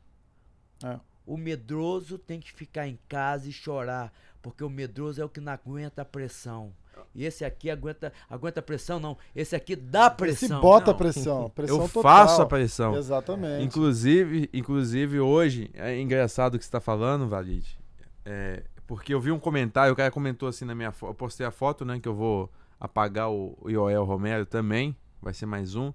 É. 0.84 1.00
O 1.26 1.38
medroso 1.38 2.18
tem 2.18 2.40
que 2.40 2.52
ficar 2.52 2.88
em 2.88 3.00
casa 3.08 3.50
e 3.50 3.52
chorar, 3.52 4.14
porque 4.42 4.64
o 4.64 4.70
medroso 4.70 5.20
é 5.22 5.26
o 5.26 5.30
que 5.30 5.42
não 5.42 5.54
aguenta 5.54 6.04
a 6.04 6.06
pressão. 6.06 6.72
E 7.14 7.26
esse 7.26 7.44
aqui 7.44 7.70
aguenta, 7.70 8.14
aguenta 8.30 8.62
pressão, 8.62 9.00
não. 9.00 9.18
Esse 9.36 9.56
aqui 9.56 9.76
dá 9.76 10.10
Se 10.10 10.16
pressão. 10.18 10.62
bota 10.62 10.92
não. 10.92 10.98
pressão. 10.98 11.50
Pressão 11.56 11.82
Eu 11.82 11.90
total. 11.90 12.02
faço 12.04 12.42
a 12.42 12.46
pressão. 12.46 12.96
Exatamente. 12.96 13.64
Inclusive, 13.66 14.50
inclusive 14.54 15.20
hoje, 15.20 15.70
é 15.74 16.00
engraçado 16.00 16.56
o 16.56 16.60
que 16.60 16.66
você 16.66 16.72
tá 16.72 16.80
falando, 16.80 17.28
Valide. 17.28 17.78
É, 18.24 18.64
porque 18.86 19.14
eu 19.14 19.20
vi 19.20 19.32
um 19.32 19.40
comentário, 19.40 19.94
o 19.94 19.96
cara 19.96 20.12
comentou 20.12 20.48
assim 20.48 20.66
na 20.66 20.76
minha 20.76 20.92
foto. 20.92 21.12
Eu 21.12 21.16
postei 21.16 21.46
a 21.46 21.52
foto, 21.52 21.84
né? 21.84 22.00
Que 22.00 22.08
eu 22.08 22.16
vou 22.16 22.52
apagar 22.80 23.30
o, 23.32 23.58
o 23.62 23.72
Joel 23.72 24.04
Romero 24.04 24.46
também. 24.46 24.96
Vai 25.26 25.34
ser 25.34 25.48
mais 25.48 25.76
um. 25.76 25.92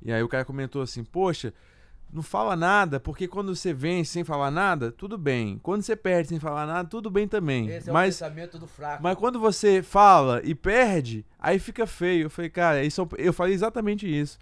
E 0.00 0.10
aí 0.10 0.22
o 0.22 0.28
cara 0.28 0.42
comentou 0.42 0.80
assim, 0.80 1.04
poxa, 1.04 1.52
não 2.10 2.22
fala 2.22 2.56
nada, 2.56 2.98
porque 2.98 3.28
quando 3.28 3.54
você 3.54 3.74
vence 3.74 4.12
sem 4.12 4.24
falar 4.24 4.50
nada, 4.50 4.90
tudo 4.90 5.18
bem. 5.18 5.60
Quando 5.62 5.82
você 5.82 5.94
perde 10.56 11.26
é 11.40 11.42
fala 11.42 11.52
aí 11.52 11.58
fica 11.58 11.86
feio. 11.86 12.24
Eu 12.26 12.30
falei, 12.30 12.50
cara, 12.50 12.84
isso 12.84 13.00
é 13.00 13.04
um- 13.04 13.08
eu 13.18 13.32
falei 13.32 13.54
exatamente 13.54 14.06
isso. 14.06 14.38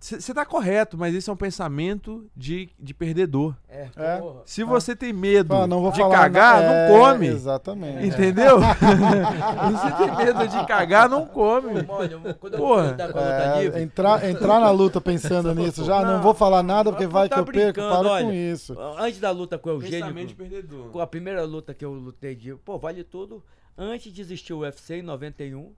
Você 0.00 0.32
tá 0.32 0.46
correto, 0.46 0.96
mas 0.96 1.12
isso 1.14 1.28
é 1.30 1.34
um 1.34 1.36
pensamento 1.36 2.30
de, 2.36 2.68
de 2.78 2.94
perdedor. 2.94 3.56
É, 3.68 3.88
É. 3.96 4.16
porra. 4.18 4.42
Se 4.44 4.62
você 4.62 4.94
tem 4.94 5.12
medo 5.12 5.52
Ah, 5.52 5.66
não 5.66 5.82
vou 5.82 5.90
de 5.90 5.98
falar 5.98 6.14
cagar, 6.16 6.62
na- 6.62 6.68
não 6.68 6.74
é, 6.74 6.88
come. 7.12 7.26
Exatamente. 7.26 8.06
Entendeu? 8.06 8.58
Se 8.62 9.72
você 9.72 9.92
tem 9.96 10.16
medo 10.16 10.46
de 10.48 10.66
cagar, 10.66 11.08
não 11.08 11.26
come. 11.26 11.84
Olha, 11.88 12.34
quando 12.38 12.54
eu 12.54 12.58
Porra. 12.60 12.82
vou 12.82 12.90
lutar 12.92 13.12
com 13.12 13.18
a 13.18 13.22
luta 13.22 13.78
É, 13.78 13.82
entrar, 13.82 14.30
entrar 14.30 14.60
na 14.60 14.70
luta 14.70 15.00
pensando 15.00 15.52
nisso 15.56 15.84
já, 15.84 16.02
não, 16.04 16.14
Não, 16.14 16.22
vou 16.22 16.34
falar 16.34 16.62
nada 16.62 16.90
porque 16.92 17.06
vai 17.08 17.28
tá 17.28 17.34
que 17.36 17.40
eu 17.40 17.44
perco, 17.52 17.80
para 17.80 18.08
olha. 18.08 18.24
com 18.26 18.32
isso. 18.32 18.76
antes 18.96 19.18
da 19.18 19.30
luta 19.32 19.58
com 19.58 19.70
o 19.70 19.72
Eugênio, 19.72 19.98
Pensamento 20.06 20.28
de 20.28 20.34
perdedor. 20.36 20.90
com 20.90 21.00
a 21.00 21.06
primeira 21.06 21.42
luta 21.44 21.74
que 21.74 21.84
eu 21.84 21.92
lutei 21.92 22.34
de, 22.36 22.54
pô, 22.54 22.78
vale 22.78 23.02
tudo. 23.02 23.42
Antes 23.76 24.12
de 24.12 24.20
existir 24.20 24.52
o 24.52 24.58
UFC 24.60 24.96
em 24.98 25.02
91, 25.02 25.72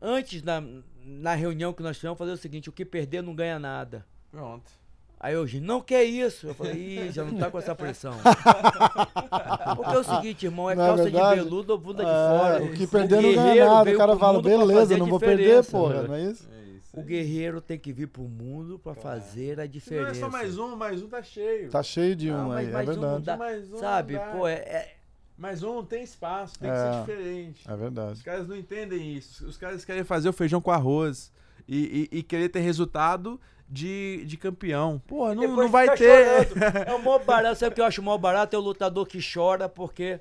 antes 0.00 0.42
na, 0.42 0.62
na 1.04 1.34
reunião 1.34 1.72
que 1.72 1.82
nós 1.82 1.96
tivemos, 1.96 2.18
fazer 2.18 2.32
o 2.32 2.36
seguinte, 2.36 2.68
o 2.68 2.72
que 2.72 2.84
perder 2.84 3.22
não 3.22 3.34
ganha 3.34 3.58
nada. 3.58 4.04
Pronto. 4.30 4.70
Aí 5.18 5.34
hoje, 5.36 5.60
não 5.60 5.80
quer 5.80 6.04
isso. 6.04 6.46
Eu 6.48 6.54
falei, 6.54 6.74
ih, 7.08 7.10
já 7.10 7.24
não 7.24 7.38
tá 7.38 7.50
com 7.50 7.58
essa 7.58 7.74
pressão. 7.74 8.12
Porque 9.76 9.94
é 9.94 9.98
o 9.98 10.04
seguinte, 10.04 10.44
irmão, 10.46 10.70
é 10.70 10.74
Não 10.74 10.84
é 10.84 10.86
calça 10.88 11.02
verdade? 11.04 11.40
de 11.40 11.44
veludo 11.44 11.72
ou 11.72 11.78
bunda 11.78 12.04
de 12.04 12.10
É, 12.10 12.12
fora. 12.38 12.64
o 12.64 12.72
que 12.72 12.86
perder 12.86 13.22
não 13.22 13.34
ganha 13.34 13.64
nada. 13.66 13.90
O 13.90 13.96
cara 13.96 14.16
fala, 14.16 14.42
beleza, 14.42 14.96
não 14.98 15.06
vou 15.06 15.18
perder, 15.18 15.36
diferença. 15.62 15.70
porra, 15.70 16.02
não 16.02 16.14
é 16.14 16.22
isso? 16.22 16.46
É 16.52 16.62
isso. 16.76 17.00
O 17.00 17.02
guerreiro 17.02 17.60
tem 17.60 17.78
que 17.78 17.92
vir 17.92 18.08
pro 18.08 18.22
mundo 18.24 18.78
pra 18.78 18.94
fazer 18.94 19.52
a 19.52 19.54
Se 19.54 19.56
não 19.58 19.64
é 19.64 19.68
diferença. 19.68 20.14
só 20.20 20.30
mais 20.30 20.58
um, 20.58 20.76
mais 20.76 21.02
um 21.02 21.08
tá 21.08 21.22
cheio. 21.22 21.70
Tá 21.70 21.82
cheio 21.82 22.14
de 22.14 22.30
Não, 22.30 22.44
um 22.44 22.48
mas 22.48 22.58
aí, 22.58 22.66
é 22.66 22.72
mais 22.72 22.88
um 22.88 22.92
não 22.92 23.00
verdade. 23.00 23.24
dá. 23.24 23.36
Mais 23.36 23.72
um 23.72 23.76
Sabe, 23.78 24.12
não 24.14 24.20
dá. 24.20 24.26
pô, 24.32 24.46
é, 24.48 24.95
é- 25.38 25.40
Mais 25.40 25.62
um 25.62 25.82
tem 25.84 26.02
espaço, 26.02 26.58
tem 26.58 26.70
que 26.70 26.76
É. 26.76 26.92
ser 26.92 27.00
diferente. 27.00 27.64
É 27.70 27.76
verdade. 27.76 28.12
Os 28.14 28.22
caras 28.22 28.46
não 28.48 28.56
entendem 28.56 29.14
isso. 29.14 29.46
Os 29.46 29.56
caras 29.56 29.84
querem 29.84 30.04
fazer 30.04 30.28
o 30.28 30.32
feijão 30.32 30.60
com 30.60 30.70
arroz 30.70 31.32
e, 31.68 32.08
e- 32.12 32.18
e 32.18 32.22
querer 32.22 32.48
ter 32.48 32.60
resultado 32.60 33.40
de, 33.68 34.24
de 34.26 34.36
campeão. 34.36 35.02
Porra, 35.06 35.34
não, 35.34 35.56
não 35.56 35.68
vai 35.68 35.88
ter. 35.96 36.46
chorando. 36.48 36.78
É 36.88 36.94
o 36.94 36.98
maior 37.02 37.18
barato. 37.24 37.58
Sabe 37.58 37.72
o 37.72 37.74
que 37.74 37.80
eu 37.80 37.84
acho 37.84 38.02
maior 38.02 38.18
barato? 38.18 38.54
É 38.54 38.58
o 38.58 38.62
lutador 38.62 39.06
que 39.06 39.18
chora 39.20 39.68
porque 39.68 40.20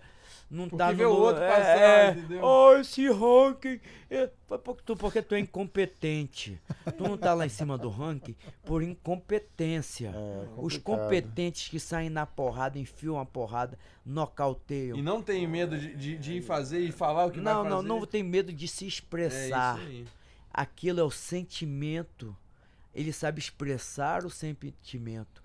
não 0.50 0.70
Porque 0.70 0.78
tá 0.84 0.94
no 0.94 1.10
o 1.10 1.14
outro 1.22 1.44
é, 1.44 1.48
passar, 1.50 1.80
é, 1.80 2.12
entendeu? 2.12 2.44
Oh, 2.44 2.74
esse 2.78 3.08
ranking. 3.10 3.80
É, 4.10 4.30
foi 4.48 4.60
por- 4.60 4.82
tu- 4.82 4.96
porque 4.96 5.22
tu 5.22 5.34
é 5.36 5.40
incompetente. 5.40 6.62
Tu 6.98 7.04
não 7.04 7.18
tá 7.18 7.34
lá 7.34 7.46
em 7.46 7.50
cima 7.50 7.78
do 7.78 7.90
ranking 7.90 8.36
por 8.64 8.84
incompetência. 8.84 10.10
É 10.10 10.48
Os 10.58 10.78
complicado. 10.78 10.84
competentes 10.84 11.68
que 11.68 11.80
saem 11.80 12.10
na 12.10 12.26
porrada, 12.26 12.78
enfiam 12.78 13.20
a 13.20 13.26
porrada, 13.26 13.78
nocauteiam. 14.06 14.98
E 14.98 15.02
não 15.02 15.22
tem 15.22 15.48
medo 15.48 15.78
de, 15.78 15.96
de, 15.96 16.18
de 16.18 16.34
ir 16.36 16.42
fazer 16.42 16.80
e 16.80 16.92
falar 16.92 17.26
o 17.26 17.32
que 17.32 17.40
Não, 17.40 17.62
vai 17.62 17.70
não, 17.72 17.78
fazer. 17.78 17.88
não 17.90 18.06
tem 18.06 18.24
medo 18.24 18.54
de 18.54 18.68
se 18.68 18.86
É 18.86 18.88
expressar. 18.88 19.80
isso 19.80 19.88
aí. 19.88 20.06
Aquilo 20.54 21.00
é 21.00 21.04
o 21.04 21.12
sentimento. 21.12 22.36
Ele 22.94 23.12
sabe 23.12 23.40
expressar 23.40 24.24
o 24.26 24.30
sentimento. 24.30 25.44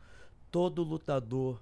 Todo 0.50 0.82
lutador 0.82 1.60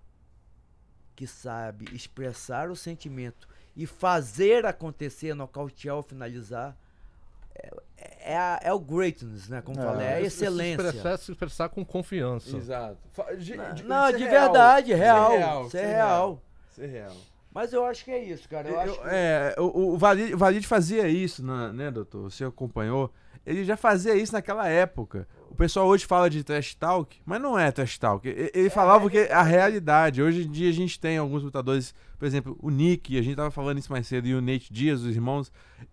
que 1.18 1.26
sabe 1.26 1.84
expressar 1.92 2.70
o 2.70 2.76
sentimento 2.76 3.48
e 3.76 3.86
fazer 3.86 4.64
acontecer, 4.64 5.34
nocautear 5.34 5.96
ou 5.96 6.02
finalizar, 6.02 6.76
é, 7.56 7.70
é, 8.32 8.36
a- 8.36 8.60
é 8.62 8.72
o 8.72 8.78
greatness, 8.78 9.48
né? 9.48 9.60
Como 9.60 9.80
É. 9.80 9.82
falei, 9.84 10.06
é 10.06 10.12
a 10.12 10.14
Se- 10.16 10.20
Se 10.20 10.26
excelência. 10.44 10.86
expressar, 10.86 11.16
se 11.18 11.32
expressar 11.32 11.68
com 11.70 11.84
confiança. 11.84 12.56
Exato. 12.56 12.96
De- 13.36 13.56
Não, 13.56 13.74
de- 13.74 13.82
não, 13.82 14.12
de 14.12 14.24
real. 14.24 14.42
verdade, 14.52 14.86
Ser 14.92 14.94
real. 14.94 15.30
Ser 15.70 15.86
real. 15.86 16.42
Ser 16.70 16.86
real. 16.86 17.16
Mas 17.52 17.72
eu 17.72 17.84
acho 17.84 18.04
que 18.04 18.12
é 18.12 18.22
isso, 18.22 18.48
cara. 18.48 18.68
Eu, 18.68 18.74
Eu- 18.74 18.80
acho 18.80 19.00
que... 19.00 19.08
é, 19.10 19.54
o, 19.58 19.94
o 19.94 19.98
Valide, 19.98 20.34
Valide 20.36 20.66
fazia 20.68 21.08
isso, 21.08 21.44
na- 21.44 21.72
né, 21.72 21.90
doutor? 21.90 22.26
O 22.26 22.30
senhor 22.30 22.50
acompanhou. 22.50 23.12
Ele 23.44 23.64
já 23.64 23.76
fazia 23.76 24.14
isso 24.14 24.32
naquela 24.34 24.68
época. 24.68 25.26
O 25.58 25.62
pessoal 25.62 25.88
hoje 25.88 26.06
fala 26.06 26.30
de 26.30 26.44
trash 26.44 26.76
talk, 26.76 27.16
mas 27.26 27.40
não 27.42 27.58
é 27.58 27.72
trash 27.72 27.98
talk. 27.98 28.28
Ele 28.54 28.70
falava 28.70 29.10
que 29.10 29.18
a 29.18 29.42
realidade. 29.42 30.22
Hoje 30.22 30.44
em 30.46 30.48
dia 30.52 30.68
a 30.70 30.72
gente 30.72 31.00
tem 31.00 31.18
alguns 31.18 31.42
lutadores, 31.42 31.92
por 32.16 32.26
exemplo, 32.26 32.56
o 32.62 32.70
Nick, 32.70 33.18
a 33.18 33.22
gente 33.22 33.34
tava 33.34 33.50
falando 33.50 33.76
isso 33.78 33.90
mais 33.90 34.06
cedo, 34.06 34.28
e 34.28 34.36
o 34.36 34.40
Nate 34.40 34.72
Diaz, 34.72 35.00
os 35.02 35.16
irmãos. 35.16 35.50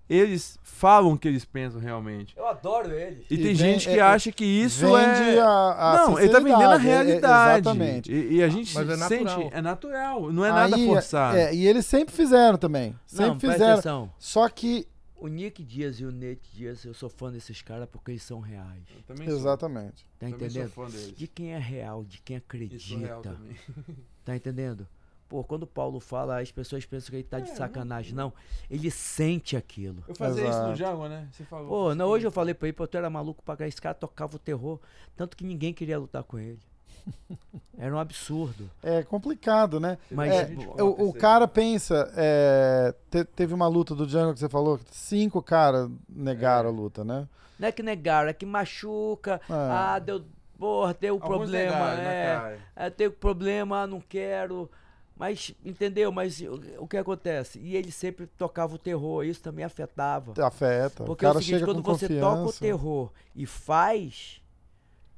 Eles 0.08 0.60
falam 0.62 1.14
o 1.14 1.18
que 1.18 1.28
eles 1.28 1.46
pensam 1.46 1.82
realmente. 1.82 2.36
Eu 2.38 2.46
adoro 2.48 2.92
ele. 2.94 3.26
E, 3.28 3.34
E 3.34 3.38
tem 3.38 3.46
vem- 3.48 3.56
gente 3.56 3.90
que 3.90 3.98
é- 3.98 4.02
acha 4.02 4.32
que 4.32 4.46
isso 4.46 4.86
é. 4.96 5.40
a, 5.40 5.48
a 5.48 5.98
não, 6.10 6.20
ele 6.20 6.30
tá 6.30 6.38
vendendo 6.40 6.62
a 6.62 6.74
é- 6.74 6.76
é- 6.76 6.78
realidade. 6.78 7.60
exatamente. 7.68 8.12
E, 8.14 8.36
e 8.36 8.44
a 8.44 8.48
gente 8.48 8.72
Mas 8.76 8.88
é 8.88 8.98
sente. 9.08 9.24
natural. 9.24 9.50
É 9.52 9.62
natural. 9.64 10.32
Não 10.32 10.46
é 10.46 10.50
nada 10.52 10.76
Aí, 10.76 10.86
forçado. 10.86 11.38
é, 11.38 11.56
e 11.56 11.66
eles 11.66 11.88
sempre 11.88 12.14
fizeram 12.14 12.60
também. 12.60 12.96
Sempre 13.08 13.30
Não, 13.32 13.40
fizeram. 13.40 14.12
Só 14.20 14.48
que. 14.48 14.86
O 15.18 15.28
Nick 15.28 15.64
Dias 15.64 16.00
e 16.00 16.06
o 16.06 16.12
Nate 16.12 16.50
Dias, 16.54 16.84
eu 16.84 16.94
sou 16.94 17.10
fã 17.10 17.32
desses 17.32 17.62
caras 17.62 17.88
porque 17.90 18.12
eles 18.12 18.24
são 18.24 18.40
reais. 18.42 18.84
Eu 18.94 19.02
também 19.04 19.28
sou. 19.30 19.38
Exatamente. 19.38 20.04
Tá 20.20 20.28
Também 20.28 20.36
entendendo? 20.36 20.72
sou 20.74 20.86
fã 20.86 20.92
deles. 20.92 21.16
De 21.16 21.28
quem 21.28 21.54
é 21.54 21.58
real, 21.58 22.04
de 22.04 22.20
quem 22.22 22.38
acredita. 22.38 23.20
também. 23.22 23.56
Tá 24.26 24.36
entendendo? 24.36 24.88
Pô, 25.30 25.44
quando 25.44 25.64
o 25.64 25.68
Paulo 25.68 26.00
fala, 26.00 26.40
as 26.42 26.52
pessoas 26.52 26.86
pensam 26.86 27.10
que 27.12 27.16
ele 27.18 27.24
tá 27.24 27.40
de 27.40 27.50
É, 27.52 27.56
sacanagem. 27.56 28.14
Não, 28.14 28.34
ele 28.70 28.90
sente 28.92 29.56
aquilo. 29.56 30.04
Eu 30.08 30.16
fazia 30.16 30.44
isso 30.44 30.52
no 30.52 30.64
Exato. 30.66 30.76
Django, 30.78 31.08
né? 31.08 31.28
Você 31.32 31.44
falou. 31.46 31.68
Pô, 31.68 31.96
não, 31.96 32.08
hoje 32.08 32.26
eu 32.28 32.32
falei 32.32 32.54
pra 32.54 32.68
ele, 32.68 32.74
pô, 32.74 32.86
tu 32.88 32.98
era 32.98 33.10
maluco 33.10 33.42
pra 33.44 33.56
cá, 33.58 33.68
esse 33.68 33.82
cara 33.82 33.94
tocava 33.96 34.36
o 34.36 34.40
terror. 34.40 34.80
Tanto 35.16 35.38
que 35.38 35.44
ninguém 35.44 35.74
queria 35.74 35.98
lutar 35.98 36.24
com 36.24 36.38
ele. 36.40 36.60
Era 37.78 37.94
um 37.94 38.00
absurdo. 38.00 38.70
É 38.82 39.04
complicado, 39.04 39.80
né? 39.80 39.98
Mas 40.10 40.34
É, 40.34 40.82
o, 40.82 41.10
o 41.10 41.14
cara 41.14 41.46
pensa. 41.48 42.10
é, 42.16 42.94
te- 43.12 43.26
teve 43.26 43.54
uma 43.54 43.68
luta 43.68 43.94
do 43.94 44.08
Django 44.08 44.34
que 44.34 44.40
você 44.40 44.48
falou, 44.50 44.78
que 44.78 44.96
cinco 44.96 45.42
caras 45.42 45.90
negaram 46.10 46.70
É. 46.70 46.72
a 46.72 46.76
luta, 46.76 47.04
né? 47.04 47.28
não 47.60 47.68
é 47.68 47.72
que 47.72 47.82
negaram, 47.84 48.30
é 48.30 48.34
que 48.34 48.46
machuca. 48.46 49.40
Ah. 49.50 49.96
Ah, 49.96 50.00
deu. 50.00 50.24
Porra, 50.58 50.96
deu 50.98 51.16
Alguns 51.16 51.28
problema. 51.38 51.96
negaram, 51.96 52.48
é, 52.48 52.58
é, 52.78 52.90
tem 52.90 53.10
problema, 53.10 53.86
não 53.86 54.00
quero. 54.00 54.72
Mas, 55.18 55.54
entendeu? 55.66 56.12
Mas 56.14 56.40
o, 56.42 56.84
o 56.84 56.88
que 56.88 56.96
acontece? 56.98 57.60
E 57.60 57.76
ele 57.76 57.92
sempre 57.92 58.26
tocava 58.26 58.76
o 58.76 58.78
terror, 58.78 59.24
isso 59.26 59.42
também 59.42 59.66
afetava. 59.66 60.34
Afeta. 60.46 61.04
o 61.04 61.06
Porque 61.08 61.26
é 61.26 61.28
cara 61.28 61.40
o 61.40 61.42
seguinte, 61.42 61.60
chega 61.60 61.66
quando 61.72 61.84
com 61.84 61.92
você 61.94 62.08
confiança. 62.08 62.30
toca 62.38 62.50
o 62.50 62.54
terror 62.54 63.12
e 63.36 63.46
faz, 63.46 64.42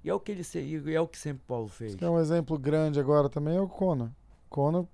e 0.07 0.09
é 0.09 0.13
o 0.13 0.19
que 0.21 0.31
ele 0.31 0.43
e 0.55 0.95
é 0.95 1.01
o 1.01 1.07
que 1.07 1.17
sempre 1.17 1.43
Paulo 1.45 1.67
fez. 1.67 1.97
É 1.99 2.09
um 2.09 2.17
exemplo 2.17 2.57
grande 2.57 2.97
agora 2.97 3.27
também 3.27 3.57
é 3.57 3.61
o 3.61 3.67
Conor. 3.67 4.07
Conor 4.49 4.85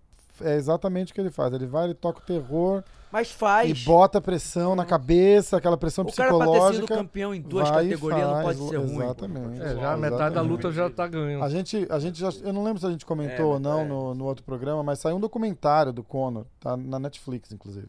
é 0.42 0.56
exatamente 0.56 1.12
o 1.12 1.16
que 1.16 1.22
ele 1.22 1.30
faz. 1.30 1.54
Ele 1.54 1.68
vai, 1.68 1.86
ele 1.86 1.94
toca 1.94 2.20
o 2.20 2.24
terror 2.24 2.84
Mas 3.12 3.30
faz. 3.30 3.70
e 3.70 3.86
bota 3.86 4.20
pressão 4.20 4.76
na 4.76 4.84
cabeça, 4.84 5.58
aquela 5.58 5.78
pressão 5.78 6.04
o 6.04 6.12
cara 6.12 6.30
pra 6.30 6.38
ter 6.40 6.44
sido 6.46 6.50
psicológica. 6.56 6.96
campeão 6.96 7.32
em 7.36 7.42
duas 7.42 7.70
categorias 7.70 8.28
não 8.28 8.42
pode 8.42 8.68
ser 8.68 8.78
ruim. 8.78 8.96
Exatamente. 9.04 9.62
É, 9.62 9.76
já 9.76 9.94
a 9.94 9.98
metade 9.98 10.34
da 10.34 10.42
luta 10.42 10.72
já 10.72 10.90
tá 10.90 11.06
ganhando. 11.06 11.44
A 11.44 11.50
gente, 11.50 11.86
a 11.92 12.00
gente 12.00 12.20
já, 12.20 12.30
eu 12.42 12.52
não 12.52 12.64
lembro 12.64 12.80
se 12.80 12.88
a 12.88 12.90
gente 12.90 13.06
comentou 13.06 13.52
É, 13.52 13.54
ou 13.54 13.60
não 13.60 13.82
é. 13.82 13.86
no, 13.86 14.16
no 14.16 14.26
outro 14.26 14.44
programa, 14.44 14.82
mas 14.82 14.98
saiu 14.98 15.18
um 15.18 15.20
documentário 15.20 15.94
do 15.94 16.04
Conor, 16.04 16.48
tá 16.60 16.76
na 16.76 16.98
Netflix, 16.98 17.52
inclusive. 17.52 17.88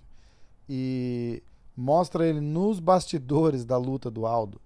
E 0.68 1.42
mostra 1.74 2.26
ele 2.26 2.42
nos 2.42 2.80
bastidores 2.80 3.64
da 3.64 3.78
luta 3.78 4.10
do 4.10 4.26
Aldo, 4.26 4.60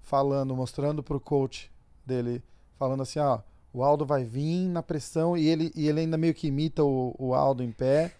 falando, 0.00 0.54
mostrando 0.54 1.02
pro 1.02 1.18
coach 1.18 1.71
dele, 2.06 2.42
falando 2.78 3.02
assim, 3.02 3.18
ó, 3.18 3.40
o 3.72 3.82
Aldo 3.82 4.04
vai 4.04 4.24
vir 4.24 4.68
na 4.68 4.82
pressão 4.82 5.36
e 5.36 5.46
ele, 5.48 5.72
e 5.74 5.88
ele 5.88 6.00
ainda 6.00 6.16
meio 6.18 6.34
que 6.34 6.48
imita 6.48 6.84
o, 6.84 7.14
o 7.18 7.34
Aldo 7.34 7.62
em 7.62 7.70
pé. 7.72 8.12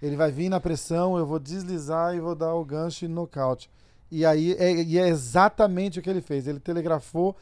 Ele 0.00 0.16
vai 0.16 0.30
vir 0.30 0.48
na 0.48 0.60
pressão, 0.60 1.16
eu 1.18 1.26
vou 1.26 1.38
deslizar 1.38 2.14
e 2.14 2.20
vou 2.20 2.34
dar 2.34 2.54
o 2.54 2.64
gancho 2.64 3.04
e 3.04 3.08
nocaute. 3.08 3.70
E 4.10 4.24
aí 4.24 4.52
é, 4.54 4.82
e 4.82 4.98
é 4.98 5.08
exatamente 5.08 5.98
o 5.98 6.02
que 6.02 6.08
ele 6.08 6.20
fez. 6.20 6.46
Ele 6.46 6.60
telegrafou 6.60 7.34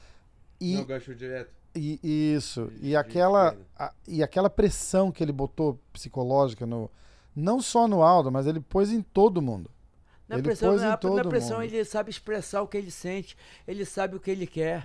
e, 0.60 0.76
Não, 0.76 0.84
gancho 0.84 1.14
direto. 1.14 1.50
e- 1.74 2.34
isso. 2.34 2.66
De- 2.66 2.76
E 2.86 2.88
de 2.88 2.96
aquela, 2.96 3.54
a- 3.78 3.92
e 4.08 4.22
aquela 4.22 4.48
pressão 4.48 5.12
que 5.12 5.22
ele 5.22 5.32
botou 5.32 5.78
psicológica 5.92 6.64
no. 6.64 6.90
Não 7.34 7.60
só 7.60 7.86
no 7.86 8.02
Aldo, 8.02 8.32
mas 8.32 8.46
ele 8.46 8.60
pôs 8.60 8.90
em 8.90 9.02
todo 9.02 9.42
mundo. 9.42 9.70
Na 10.28 10.34
Ele 10.36 10.42
pressão, 10.42 10.74
na, 10.76 10.96
todo 10.96 11.14
na 11.16 11.24
pressão 11.24 11.60
mundo. 11.60 11.66
ele 11.66 11.84
sabe 11.84 12.10
expressar 12.10 12.60
o 12.60 12.66
que 12.66 12.76
ele 12.76 12.90
sente, 12.90 13.36
ele 13.66 13.84
sabe 13.84 14.16
o 14.16 14.20
que 14.20 14.28
ele 14.30 14.44
quer. 14.46 14.84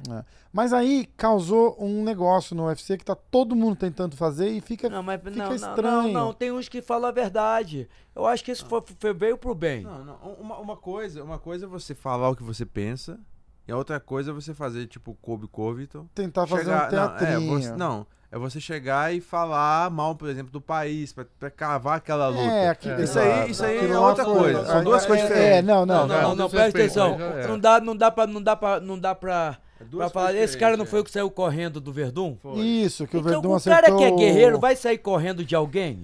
Mas 0.54 0.72
aí 0.72 1.10
causou 1.18 1.76
um 1.80 2.04
negócio 2.04 2.56
no 2.56 2.68
UFC 2.68 2.96
que 2.96 3.04
tá 3.06 3.16
todo 3.16 3.56
mundo 3.56 3.76
tentando 3.76 4.16
fazer 4.16 4.50
e 4.50 4.62
fica. 4.62 4.88
Não, 4.88 5.02
mas 5.02 5.20
fica 5.20 5.32
não, 5.36 5.48
não, 5.48 5.56
estranho. 5.56 6.02
não, 6.04 6.12
não, 6.28 6.34
tem 6.34 6.52
uns 6.52 6.70
que 6.70 6.80
falam 6.82 7.10
a 7.10 7.12
verdade. 7.12 7.90
Eu 8.16 8.28
acho 8.28 8.44
que 8.44 8.52
isso 8.52 8.66
foi, 8.68 8.84
foi- 9.00 9.14
veio 9.16 9.36
pro 9.38 9.56
bem. 9.56 9.82
Não, 9.82 10.06
não. 10.06 10.16
Uma, 10.40 10.58
uma 10.60 10.78
coisa, 10.78 11.24
uma 11.24 11.40
coisa 11.40 11.66
é 11.66 11.68
você 11.68 11.96
falar 11.96 12.30
o 12.30 12.36
que 12.36 12.44
você 12.44 12.64
pensa, 12.66 13.20
e 13.68 13.72
a 13.72 13.78
outra 13.78 14.00
coisa 14.00 14.30
é 14.30 14.34
você 14.34 14.54
fazer, 14.54 14.86
tipo, 14.86 15.16
Kobe 15.22 15.48
Covington. 15.48 16.08
tentar 16.14 16.46
fazer 16.46 16.66
chegar- 16.66 16.86
um 16.88 16.90
teatrinho. 16.90 17.42
Não, 17.42 17.56
é 17.58 17.62
você, 17.62 17.72
não, 17.76 18.08
é 18.32 18.38
você 18.38 18.60
chegar 18.62 19.14
e 19.14 19.20
falar 19.20 19.90
mal, 19.92 20.16
por 20.16 20.30
exemplo, 20.30 20.52
do 20.52 20.62
país, 20.62 21.12
pra, 21.12 21.26
pra 21.40 21.50
cavar 21.52 21.98
aquela 21.98 22.28
luta. 22.30 22.42
É, 22.44 22.70
aqui, 22.70 22.90
É. 22.90 23.02
Isso 23.02 23.20
aí- 23.20 23.52
isso 23.52 23.64
aí 23.66 23.92
é 23.92 24.00
outra 24.00 24.24
coisa, 24.24 24.66
são 24.66 24.80
é, 24.80 24.84
duas 24.84 25.04
é, 25.04 25.08
coisas 25.08 25.26
É, 25.26 25.34
diferentes. 25.34 25.66
não, 25.66 25.86
não, 25.86 26.08
Não, 26.08 26.08
não, 26.08 26.22
não, 26.30 26.36
não. 26.36 26.50
presta 26.50 26.70
atenção. 26.80 27.18
é. 27.20 27.48
Não 27.48 27.60
dá, 27.60 27.80
não 27.82 27.96
dá 27.96 28.10
pra, 28.12 28.26
não 28.28 28.42
dá 28.42 28.56
pra, 28.56 28.80
não 28.80 28.98
dá 28.98 29.14
pra, 29.14 29.58
É 29.80 29.84
pra 29.84 30.10
falar. 30.10 30.34
Esse 30.36 30.58
cara 30.58 30.78
não 30.78 30.86
foi 30.86 31.00
o 31.00 31.02
é. 31.02 31.04
que 31.06 31.12
saiu 31.12 31.30
correndo 31.30 31.82
do 31.82 31.92
Verdun? 31.92 32.38
Foi. 32.42 32.60
Isso, 32.60 33.06
que 33.06 33.18
o 33.18 33.20
então, 33.20 33.32
Verdun 33.32 33.50
o 33.50 33.56
acertou... 33.56 33.82
cara 33.84 33.98
que 33.98 34.04
é 34.04 34.12
guerreiro 34.12 34.60
vai 34.60 34.76
sair 34.76 34.98
correndo 34.98 35.44
de 35.44 35.54
alguém? 35.56 36.04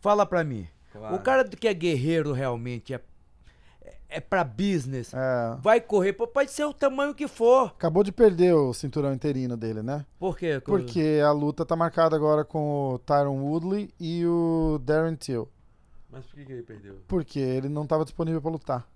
Fala 0.00 0.24
pra 0.24 0.44
mim. 0.44 0.66
Claro. 0.92 1.16
O 1.16 1.18
cara 1.18 1.42
que 1.44 1.66
é 1.66 1.74
guerreiro 1.74 2.32
realmente 2.32 2.94
é, 2.94 3.00
é, 4.14 4.20
pra 4.20 4.44
business. 4.44 5.12
É, 5.12 5.56
Vai 5.60 5.80
correr, 5.80 6.12
pô, 6.12 6.26
pode 6.26 6.50
ser 6.50 6.64
o 6.64 6.72
tamanho 6.72 7.14
que 7.14 7.26
for. 7.26 7.66
acabou 7.68 8.02
de 8.04 8.12
perder 8.12 8.54
o 8.54 8.72
cinturão 8.72 9.12
interino 9.12 9.56
dele, 9.56 9.82
né? 9.82 10.04
Por 10.18 10.36
quê? 10.36 10.60
Porque 10.64 11.20
a 11.24 11.32
luta 11.32 11.64
tá 11.66 11.74
marcada 11.74 12.14
agora 12.14 12.44
com 12.44 12.94
o 12.94 12.98
Tyron 13.00 13.40
Woodley 13.42 13.92
e 13.98 14.24
o 14.26 14.78
Darren 14.82 15.16
Till. 15.16 15.48
Mas 16.10 16.24
por 16.26 16.36
que, 16.36 16.44
que 16.44 16.52
ele 16.52 16.62
perdeu? 16.62 16.96
Porque 17.08 17.40
ele 17.40 17.68
não 17.68 17.82
estava 17.82 18.04
disponível 18.04 18.40
para 18.40 18.50
lutar. 18.50 18.88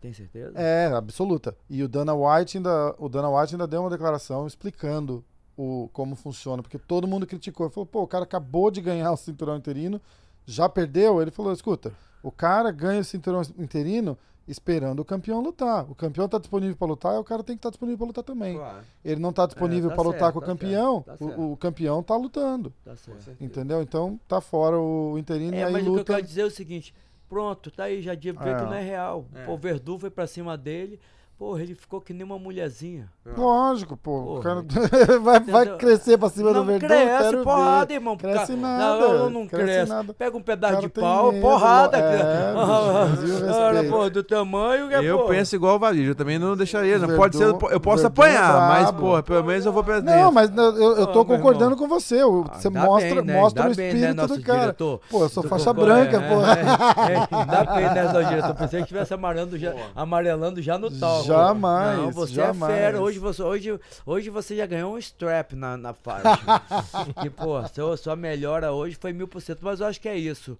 Tem 0.00 0.12
certeza? 0.12 0.58
É, 0.58 0.86
absoluta. 0.86 1.54
E 1.70 1.82
o 1.82 1.88
Dana 1.88 2.12
White 2.14 2.56
ainda, 2.56 2.94
o 2.98 3.08
Dana 3.08 3.28
White 3.30 3.54
ainda 3.54 3.66
deu 3.68 3.82
uma 3.82 3.90
declaração 3.90 4.46
explicando 4.46 5.24
o, 5.56 5.88
como 5.92 6.16
funciona, 6.16 6.62
porque 6.62 6.78
todo 6.78 7.06
mundo 7.06 7.26
criticou. 7.26 7.66
Ele 7.66 7.72
falou, 7.74 7.86
pô, 7.86 8.02
o 8.02 8.08
cara 8.08 8.24
acabou 8.24 8.70
de 8.70 8.80
ganhar 8.80 9.12
o 9.12 9.16
cinturão 9.16 9.56
interino, 9.56 10.00
já 10.44 10.68
perdeu? 10.68 11.22
Ele 11.22 11.30
falou, 11.30 11.52
escuta, 11.52 11.92
o 12.22 12.30
cara 12.30 12.70
ganha 12.70 13.00
o 13.00 13.04
cinturão 13.04 13.42
interino 13.58 14.16
esperando 14.46 15.00
o 15.00 15.04
campeão 15.04 15.40
lutar. 15.40 15.88
O 15.90 15.94
campeão 15.94 16.28
tá 16.28 16.36
disponível 16.38 16.76
para 16.76 16.86
lutar, 16.88 17.18
o 17.20 17.24
cara 17.24 17.42
tem 17.44 17.56
que 17.56 17.60
estar 17.60 17.70
disponível 17.70 17.98
para 17.98 18.06
lutar 18.08 18.24
também. 18.24 18.56
Claro, 18.56 18.84
Ele 19.04 19.20
não 19.20 19.32
tá 19.32 19.46
disponível 19.46 19.88
tá 19.90 19.94
para 19.96 20.04
lutar 20.04 20.20
certo, 20.20 20.32
com 20.32 20.38
o 20.38 20.42
tá 20.42 20.46
campeão, 20.48 21.02
tá 21.02 21.16
o- 21.20 21.52
o, 21.52 21.56
campeão 21.56 22.02
tá 22.02 22.16
lutando. 22.16 22.72
Tá. 22.84 22.92
Entendeu? 23.40 23.80
Então 23.82 24.18
tá 24.26 24.40
fora 24.40 24.78
o 24.78 25.16
interino 25.18 25.54
e 25.56 25.60
É, 25.60 25.64
aí 25.64 25.72
mas 25.72 25.82
o 25.82 25.84
que 25.84 25.90
eu 25.90 25.94
luta. 25.94 26.12
quero 26.14 26.26
dizer 26.26 26.40
é 26.42 26.46
o 26.46 26.50
seguinte: 26.50 26.92
pronto, 27.28 27.70
tá 27.70 27.84
aí, 27.84 28.02
já 28.02 28.14
de- 28.14 28.32
vê 28.32 28.50
É. 28.50 28.54
que 28.56 28.62
não 28.62 28.74
é 28.74 28.82
real. 28.82 29.24
É. 29.34 29.44
Pô, 29.44 29.52
o 29.52 29.56
Verdun 29.58 29.98
foi 29.98 30.10
pra 30.10 30.26
cima 30.26 30.58
dele, 30.58 30.98
porra, 31.42 31.60
ele 31.60 31.74
ficou 31.74 32.00
que 32.00 32.12
nem 32.14 32.22
uma 32.22 32.38
mulherzinha. 32.38 33.08
Lógico, 33.36 33.96
pô. 33.96 34.16
o 34.20 34.24
Porra, 34.40 34.42
cara 34.64 35.18
vai, 35.18 35.40
vai 35.40 35.76
crescer 35.76 36.16
pra 36.16 36.28
cima 36.28 36.50
do 36.52 36.58
não 36.60 36.64
Verdun. 36.66 36.86
cresce, 36.86 37.22
quero 37.24 37.42
porrada, 37.42 37.86
ver. 37.86 37.94
irmão. 37.94 38.16
Cresce 38.16 38.52
nada, 38.54 39.08
Não, 39.08 39.28
não 39.30 39.46
cresce 39.48 39.64
cresce. 39.64 39.88
nada. 39.92 40.14
Pega 40.14 40.36
um 40.36 40.40
pedaço 40.42 40.80
de 40.82 40.88
pau, 40.88 41.32
medo, 41.32 41.42
porrada. 41.42 41.98
é, 41.98 42.00
cara. 42.00 43.04
respeita. 43.06 43.88
pô, 43.90 44.08
do 44.08 44.22
tamanho 44.22 44.88
que 44.88 44.94
é, 44.94 45.04
Eu 45.04 45.18
pô. 45.18 45.24
penso 45.26 45.56
igual 45.56 45.74
o 45.74 45.78
Valide, 45.80 46.08
eu 46.10 46.14
também 46.14 46.38
não 46.38 46.56
deixaria. 46.56 46.96
Não 46.96 47.08
Verdun- 47.08 47.20
pode 47.20 47.36
ser, 47.36 47.44
eu 47.44 47.80
posso 47.80 48.04
é 48.04 48.06
apanhar, 48.06 48.68
mas, 48.68 48.90
porra, 48.92 49.22
pelo 49.24 49.42
menos 49.44 49.66
eu 49.66 49.72
vou 49.72 49.82
pra 49.82 50.00
Não, 50.00 50.30
mas 50.30 50.48
eu, 50.56 50.96
eu- 50.96 51.06
tô 51.08 51.24
concordando 51.24 51.76
com 51.76 51.88
você. 51.88 52.20
Ah, 52.20 52.54
Você 52.58 52.70
dá 52.70 52.84
mostra, 52.84 53.14
bem, 53.16 53.24
né? 53.24 53.40
mostra 53.40 53.62
o 53.62 53.66
né, 53.66 53.70
espírito 53.72 54.26
do 54.28 54.42
cara. 54.42 54.60
diretor? 54.60 55.00
Pô, 55.10 55.22
eu 55.24 55.28
sou 55.28 55.42
faixa 55.42 55.72
branca, 55.72 56.18
É, 56.18 56.28
porra. 56.28 56.52
é, 56.52 57.12
é, 57.14 57.44
dá 57.46 57.64
pena, 57.64 58.12
né, 58.12 58.24
diretor? 58.28 58.54
Pensei 58.54 58.78
que 58.78 58.84
estivesse 58.84 59.12
amarelando 59.12 59.58
já, 59.58 59.74
amarelando 59.96 60.62
já 60.62 60.78
no 60.78 60.88
tal. 60.88 61.31
Jamais, 61.32 61.98
Não, 61.98 62.10
você 62.10 62.34
jamais. 62.34 62.72
é 62.72 62.76
fera. 62.76 63.00
Hoje 63.00 63.18
você, 63.18 63.42
hoje, 63.42 63.80
hoje 64.06 64.30
você 64.30 64.56
já 64.56 64.66
ganhou 64.66 64.94
um 64.94 64.98
strap 64.98 65.52
na, 65.54 65.76
na 65.76 65.92
faixa. 65.94 66.38
que, 67.20 67.30
pô, 67.30 67.66
sua, 67.68 67.96
sua 67.96 68.16
melhora 68.16 68.72
hoje 68.72 68.96
foi 69.00 69.12
mil 69.12 69.26
por 69.28 69.40
cento. 69.40 69.60
Mas 69.62 69.80
eu 69.80 69.86
acho 69.86 70.00
que 70.00 70.08
é 70.08 70.16
isso. 70.16 70.58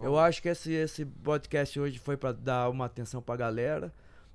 É, 0.00 0.06
Eu 0.06 0.18
acho 0.18 0.40
que 0.42 0.48
esse, 0.48 0.72
esse 0.72 1.04
podcast 1.04 1.78
hoje 1.78 1.98
foi 1.98 2.16
pra 2.16 2.32
dar 2.32 2.68
uma 2.70 2.86
atenção 2.86 3.20
pra 3.22 3.36
galera, 3.36 3.92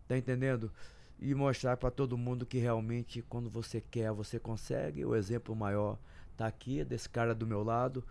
tá 0.08 0.18
entendendo? 0.18 0.72
E 1.20 1.34
mostrar 1.34 1.78
pra 1.78 1.90
todo 1.90 2.18
mundo 2.18 2.46
que 2.46 2.60
realmente 2.60 3.24
quando 3.28 3.50
você 3.50 3.82
quer, 3.82 4.12
você 4.12 4.38
consegue. 4.40 5.04
O 5.04 5.16
exemplo 5.16 5.56
maior 5.56 5.98
tá 6.38 6.46
aqui, 6.46 6.84
desse 6.84 7.10
cara 7.10 7.34
do 7.34 7.48
meu 7.48 7.64
lado, 7.64 8.04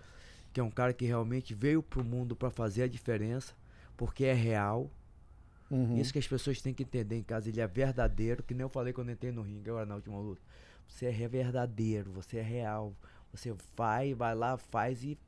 que 0.52 0.58
é 0.58 0.62
um 0.62 0.70
cara 0.70 0.92
que 0.92 1.04
realmente 1.04 1.54
veio 1.54 1.82
pro 1.82 2.02
mundo 2.02 2.34
pra 2.34 2.50
fazer 2.50 2.82
a 2.82 2.88
diferença, 2.88 3.52
porque 3.96 4.24
é 4.24 4.32
real. 4.32 4.90
Uhum. 5.70 5.96
Isso 5.98 6.12
que 6.12 6.18
as 6.18 6.26
pessoas 6.28 6.60
têm 6.60 6.72
que 6.72 6.82
entender 6.84 7.16
em 7.16 7.22
casa, 7.22 7.48
ele 7.48 7.60
é 7.60 7.66
verdadeiro, 7.66 8.42
que 8.42 8.54
nem 8.54 8.62
eu 8.62 8.68
falei 8.68 8.92
quando 8.92 9.10
entrei 9.10 9.32
no 9.32 9.42
ringue 9.42 9.68
agora 9.70 9.86
na 9.86 9.96
última 9.96 10.18
luta. 10.18 10.40
Você 10.88 11.06
é 11.06 11.28
verdadeiro, 11.28 12.10
você 12.12 12.38
é 12.38 12.42
real. 12.42 12.92
Você 13.32 13.52
vai, 13.76 14.14
vai 14.14 14.34
lá, 14.34 14.56
faz 14.56 15.02
e 15.02 15.18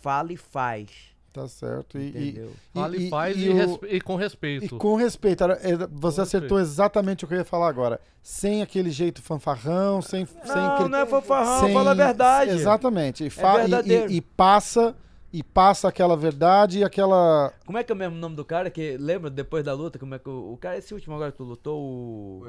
fala 0.00 0.32
e 0.32 0.36
faz. 0.36 0.88
Tá 1.32 1.46
certo. 1.48 1.98
E, 1.98 2.02
e, 2.02 2.08
Entendeu? 2.08 2.52
Fala 2.74 2.96
e, 2.96 3.06
e- 3.06 3.10
faz 3.10 3.36
e 3.36 3.40
e, 3.46 3.50
o- 3.50 3.80
e 3.86 4.00
com 4.00 4.18
e 4.18 4.22
respeito. 4.22 4.76
com 4.78 4.96
respeito. 4.96 5.44
Você 5.92 6.16
Com 6.16 6.22
acertou 6.22 6.60
exatamente 6.60 7.24
o 7.24 7.28
que 7.28 7.34
eu 7.34 7.38
ia 7.38 7.44
falar 7.44 7.68
agora. 7.68 8.00
Sem 8.22 8.60
aquele 8.62 8.90
jeito 8.90 9.22
fanfarrão, 9.22 10.02
sem, 10.02 10.26
sem 10.26 10.36
Não, 10.46 10.74
aquele- 10.74 10.88
não 10.90 10.98
é 10.98 11.06
fanfarrão, 11.06 11.64
sem- 11.64 11.72
fala 11.74 11.90
a 11.92 11.94
verdade. 11.94 12.50
É 12.50 12.54
Exatamente. 12.54 13.24
E, 13.24 13.30
fa- 13.30 13.54
e- 13.54 13.68
verdadeiro. 13.68 14.10
e- 14.12 14.16
e 14.16 14.20
passa 14.20 14.94
e 15.32 15.42
passa 15.42 15.88
aquela 15.88 16.16
verdade 16.16 16.80
e 16.80 16.84
aquela 16.84 17.52
Como 17.64 17.78
é 17.78 17.82
que 17.84 17.90
é 17.90 17.94
o 17.94 17.98
mesmo 17.98 18.16
nome 18.16 18.36
do 18.36 18.44
cara 18.44 18.68
que 18.70 18.96
lembra 18.98 19.30
depois 19.30 19.64
da 19.64 19.72
luta? 19.72 19.98
Como 19.98 20.14
é 20.14 20.18
que 20.18 20.28
o, 20.28 20.52
o 20.52 20.56
cara, 20.58 20.76
esse 20.76 20.92
último 20.92 21.14
agora 21.14 21.30
que 21.32 21.38
tu 21.38 21.44
lutou, 21.44 21.80
o 21.80 22.42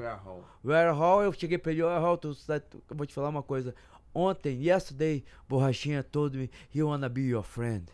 o 0.62 0.70
Aaron 0.72 0.94
Hall, 0.94 1.22
eu 1.22 1.32
cheguei 1.32 1.56
pra 1.58 1.72
ele, 1.72 1.82
Aaron 1.82 2.00
Hall, 2.02 2.18
tu, 2.18 2.34
tu- 2.34 2.82
eu 2.90 2.96
vou 2.96 3.06
te 3.06 3.14
falar 3.14 3.28
uma 3.30 3.42
coisa. 3.42 3.74
Ontem, 4.14 4.62
yesterday, 4.62 5.24
Borrachinha 5.48 6.02
told 6.02 6.36
me 6.36 6.50
he 6.74 6.82
wanna 6.82 7.08
be 7.08 7.22
your 7.22 7.42
friend. 7.42 7.84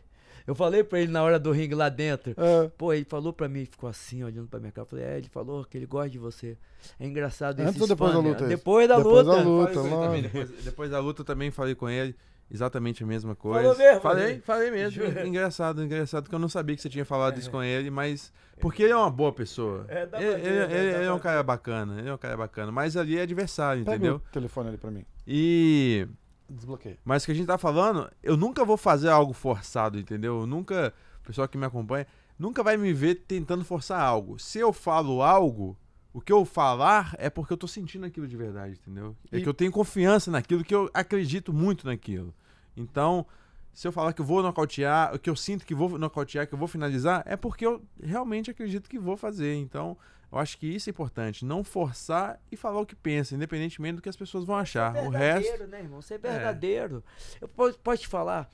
Eu 0.47 0.55
falei 0.55 0.83
pra 0.83 0.99
ele 1.01 1.13
na 1.13 1.23
hora 1.23 1.39
do 1.39 1.53
ringue 1.53 1.75
lá 1.75 1.89
dentro. 1.89 2.35
É. 2.37 2.69
Pô, 2.77 2.93
ele 2.93 3.05
falou 3.05 3.33
pra 3.33 3.49
mim, 3.49 3.65
ficou 3.65 3.89
assim, 3.89 4.25
olhando 4.25 4.49
pra 4.49 4.59
minha 4.59 4.73
cara. 4.73 4.85
Eu 4.85 4.89
falei, 4.91 5.05
é, 5.05 5.17
ele 5.19 5.29
falou 5.29 5.65
que 5.65 5.79
ele 5.79 5.87
gosta 5.87 6.11
de 6.11 6.19
você. 6.19 6.59
É 6.99 7.07
engraçado 7.07 7.61
Antes 7.61 7.71
esses 7.77 7.83
ou 7.83 7.87
depois 7.87 8.13
da 8.13 8.21
né? 8.23 8.29
luta? 8.31 8.47
Depois 8.47 8.89
da 8.89 8.97
Depois 8.97 9.27
da 9.27 9.33
luta. 9.43 9.45
luta. 9.45 9.73
Falei 9.75 9.91
com 9.91 9.97
ele 9.97 10.07
também, 10.07 10.23
lógico. 10.23 10.39
depois, 10.39 10.65
depois 10.65 10.91
da 10.91 10.99
luta 10.99 11.21
eu 11.21 11.25
também 11.25 11.51
falei 11.51 11.75
com 11.75 11.89
ele. 11.89 12.17
Exatamente 12.51 13.05
a 13.05 13.07
mesma 13.07 13.35
coisa. 13.37 13.61
Falou 13.63 13.79
mesmo? 13.79 14.01
Falei, 14.01 14.41
falei 14.41 14.71
mesmo. 14.73 14.91
Juro. 15.05 15.27
engraçado, 15.27 15.85
engraçado 15.85 16.29
que 16.29 16.35
eu 16.35 16.39
não 16.39 16.49
sabia 16.49 16.75
que 16.75 16.83
você 16.83 16.89
tinha 16.89 17.05
falado 17.05 17.39
isso 17.39 17.51
com 17.51 17.63
ele, 17.63 17.91
mas. 17.91 18.33
Porque 18.61 18.83
ele 18.83 18.93
é 18.93 18.97
uma 18.97 19.11
boa 19.11 19.33
pessoa. 19.33 19.85
É, 19.89 20.05
dá 20.05 20.19
pra 20.19 20.23
ele, 20.27 20.37
ver, 20.37 20.47
ele- 20.47 20.59
né? 20.59 20.65
ele- 20.81 20.93
Dá 20.93 20.99
ele 20.99 21.07
é 21.07 21.13
um 21.13 21.19
cara 21.19 21.43
bacana, 21.43 21.99
ele 22.01 22.09
é 22.09 22.13
um 22.15 22.19
cara 22.19 22.37
bacana. 22.37 22.73
Mas 22.73 22.97
ali 22.97 23.17
é 23.19 23.23
adversário, 23.23 23.85
Pega 23.85 23.97
entendeu? 23.97 24.17
o 24.17 24.33
telefone 24.33 24.69
ali 24.69 24.79
pra 24.79 24.91
mim. 24.91 25.05
E. 25.27 26.07
Desbloqueei. 26.49 26.99
Mas 27.05 27.23
o 27.23 27.27
que 27.27 27.33
a 27.33 27.35
gente 27.37 27.47
tá 27.47 27.57
falando, 27.57 28.11
eu 28.23 28.37
nunca 28.37 28.65
vou 28.65 28.77
fazer 28.77 29.09
algo 29.09 29.33
forçado, 29.33 29.99
entendeu? 29.99 30.41
Eu 30.41 30.47
nunca. 30.47 30.93
O 31.23 31.27
pessoal 31.27 31.47
que 31.47 31.57
me 31.57 31.65
acompanha, 31.65 32.07
nunca 32.37 32.63
vai 32.65 32.77
me 32.77 32.93
ver 32.93 33.15
tentando 33.27 33.65
forçar 33.65 34.01
algo. 34.01 34.37
Se 34.41 34.59
eu 34.59 34.73
falo 34.73 35.23
algo, 35.23 35.79
o 36.13 36.21
que 36.21 36.33
eu 36.33 36.45
falar 36.45 37.15
é 37.19 37.31
porque 37.31 37.53
eu 37.53 37.57
tô 37.57 37.69
sentindo 37.69 38.05
aquilo 38.05 38.27
de 38.27 38.37
verdade, 38.37 38.73
entendeu? 38.83 39.17
É 39.31 39.39
E- 39.39 39.43
que 39.43 39.49
eu 39.49 39.55
tenho 39.55 39.71
confiança 39.71 40.29
naquilo, 40.31 40.65
que 40.65 40.75
eu 40.75 40.91
acredito 40.93 41.53
muito 41.53 41.87
naquilo. 41.87 42.35
Então, 42.81 43.27
se 43.73 43.87
eu 43.87 43.93
falar 43.93 44.13
que 44.13 44.21
eu 44.21 44.25
vou 44.25 44.43
nocautear, 44.43 45.15
o 45.15 45.19
que 45.19 45.31
eu 45.31 45.37
sinto 45.37 45.65
que 45.65 45.75
vou 45.75 45.99
nocautear, 45.99 46.47
que 46.47 46.55
eu 46.55 46.59
vou 46.59 46.69
finalizar, 46.69 47.23
é 47.27 47.37
porque 47.37 47.65
eu 47.67 47.83
realmente 48.03 48.51
acredito 48.51 48.89
que 48.89 48.99
vou 48.99 49.17
fazer. 49.17 49.55
Então, 49.55 49.97
eu 50.33 50.39
acho 50.39 50.57
que 50.59 50.67
isso 50.67 50.89
é 50.89 50.93
importante. 50.93 51.45
Não 51.45 51.63
forçar 51.65 52.41
e 52.53 52.57
falar 52.57 52.81
o 52.81 52.87
que 52.87 52.95
pensa, 52.97 53.35
independentemente 53.35 53.97
do 53.97 54.03
que 54.03 54.09
as 54.09 54.17
pessoas 54.17 54.45
vão 54.45 54.57
achar. 54.57 54.95
O 54.97 55.09
resto. 55.09 55.43
verdadeiro, 55.43 55.67
né, 55.67 55.81
irmão? 55.81 56.01
Ser 56.03 56.19
verdadeiro. 56.19 57.05
Eu 57.41 57.49
posso, 57.49 57.79
posso 57.81 58.03
te 58.03 58.09
falar, 58.09 58.49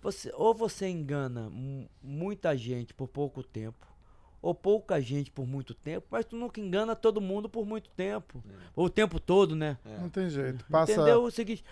você, 0.00 0.30
ou 0.34 0.54
você 0.54 0.86
engana 0.88 1.50
mu- 1.50 1.88
muita 2.02 2.56
gente 2.56 2.94
por 2.94 3.08
pouco 3.08 3.42
tempo, 3.42 3.84
ou 4.40 4.54
pouca 4.54 5.00
gente 5.00 5.30
por 5.30 5.46
muito 5.46 5.74
tempo, 5.74 6.06
mas 6.10 6.24
tu 6.24 6.36
nunca 6.36 6.60
engana 6.60 6.94
todo 6.94 7.20
mundo 7.20 7.48
por 7.48 7.66
muito 7.66 7.90
tempo. 7.90 8.42
Ou 8.76 8.86
o 8.86 8.90
tempo 8.90 9.18
todo, 9.18 9.56
né? 9.56 9.76
Não 10.00 10.08
tem 10.08 10.30
jeito. 10.30 10.64
Passa. 10.70 10.92
Entendeu? 10.92 11.24
O 11.24 11.30
seguinte, 11.30 11.64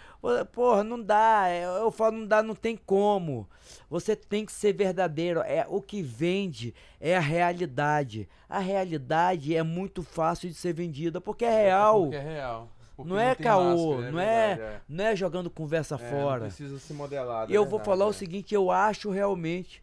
porra, 0.52 0.82
não 0.82 1.00
dá. 1.00 1.44
é, 1.48 1.64
Eu 1.64 1.90
falo, 1.90 2.18
não 2.18 2.26
dá, 2.26 2.42
não 2.42 2.54
tem 2.54 2.76
como. 2.76 3.48
Você 3.88 4.16
tem 4.16 4.44
que 4.44 4.52
ser 4.52 4.72
verdadeiro. 4.72 5.40
É 5.40 5.64
o 5.68 5.80
que 5.80 6.02
vende 6.02 6.74
é 7.00 7.16
a 7.16 7.20
realidade. 7.20 8.28
A 8.48 8.58
realidade 8.58 9.54
é 9.56 9.62
muito 9.62 10.02
fácil 10.02 10.48
de 10.48 10.54
ser 10.54 10.72
vendida 10.72 11.20
porque 11.20 11.44
é 11.44 11.62
real. 11.64 12.02
Porque 12.02 12.16
é 12.16 12.20
real. 12.20 12.68
Porque 12.96 13.10
Não 13.12 13.18
é 13.20 13.34
tem 13.34 13.44
caô, 13.44 13.90
máscara, 13.96 14.10
não 14.12 14.18
é- 14.20 14.54
verdade, 14.56 14.82
Não 14.88 15.04
é 15.04 15.14
jogando 15.16 15.50
conversa 15.50 15.96
é. 16.00 16.04
É, 16.06 16.10
fora. 16.10 16.40
Não 16.40 16.46
precisa 16.46 16.78
se 16.78 16.94
modelar. 16.94 17.50
E 17.50 17.54
eu 17.54 17.62
é 17.62 17.66
vou 17.66 17.78
verdade, 17.78 17.84
falar 17.98 18.06
o 18.06 18.10
é. 18.10 18.14
seguinte, 18.14 18.54
eu 18.54 18.70
acho 18.70 19.10
realmente 19.10 19.82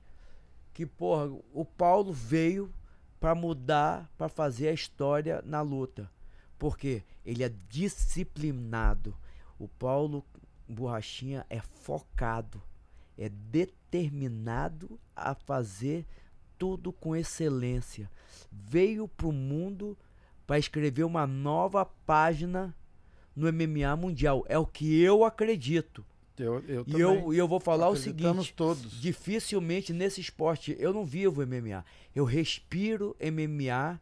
que, 0.74 0.86
porra, 0.86 1.32
o 1.54 1.64
Paulo 1.64 2.12
veio 2.12 2.74
pra 3.20 3.36
mudar, 3.36 4.12
pra 4.18 4.28
fazer 4.28 4.68
a 4.68 4.74
história 4.74 5.42
na 5.46 5.62
luta. 5.62 6.10
Porque 6.58 7.04
ele 7.26 7.44
é 7.44 7.50
disciplinado. 7.70 9.16
O 9.60 9.68
Paulo 9.68 10.26
Borrachinha 10.68 11.46
é 11.50 11.62
focado, 11.62 12.62
é 13.18 13.30
determinado 13.30 15.00
a 15.16 15.36
fazer 15.36 16.06
tudo 16.58 16.92
com 16.92 17.16
excelência. 17.16 18.10
Veio 18.52 19.08
pro 19.08 19.32
mundo 19.32 19.98
para 20.48 20.58
escrever 20.58 21.04
uma 21.04 21.28
nova 21.28 21.86
página 21.86 22.76
no 23.36 23.52
MMA 23.52 23.96
mundial. 23.96 24.44
É 24.48 24.58
o 24.58 24.66
que 24.66 25.00
eu 25.02 25.24
acredito. 25.24 26.06
Eu, 26.38 26.64
eu 26.68 26.84
E 26.88 27.00
eu, 27.00 27.34
e 27.34 27.38
eu 27.38 27.48
vou 27.48 27.60
falar 27.60 27.90
o 27.90 27.96
seguinte: 27.96 28.54
todos. 28.54 29.00
dificilmente 29.00 29.94
nesse 29.94 30.20
esporte 30.20 30.76
eu 30.80 30.94
não 30.94 31.06
vivo 31.06 31.46
MMA. 31.46 31.86
Eu 32.16 32.26
respiro 32.26 33.16
MMA 33.22 34.00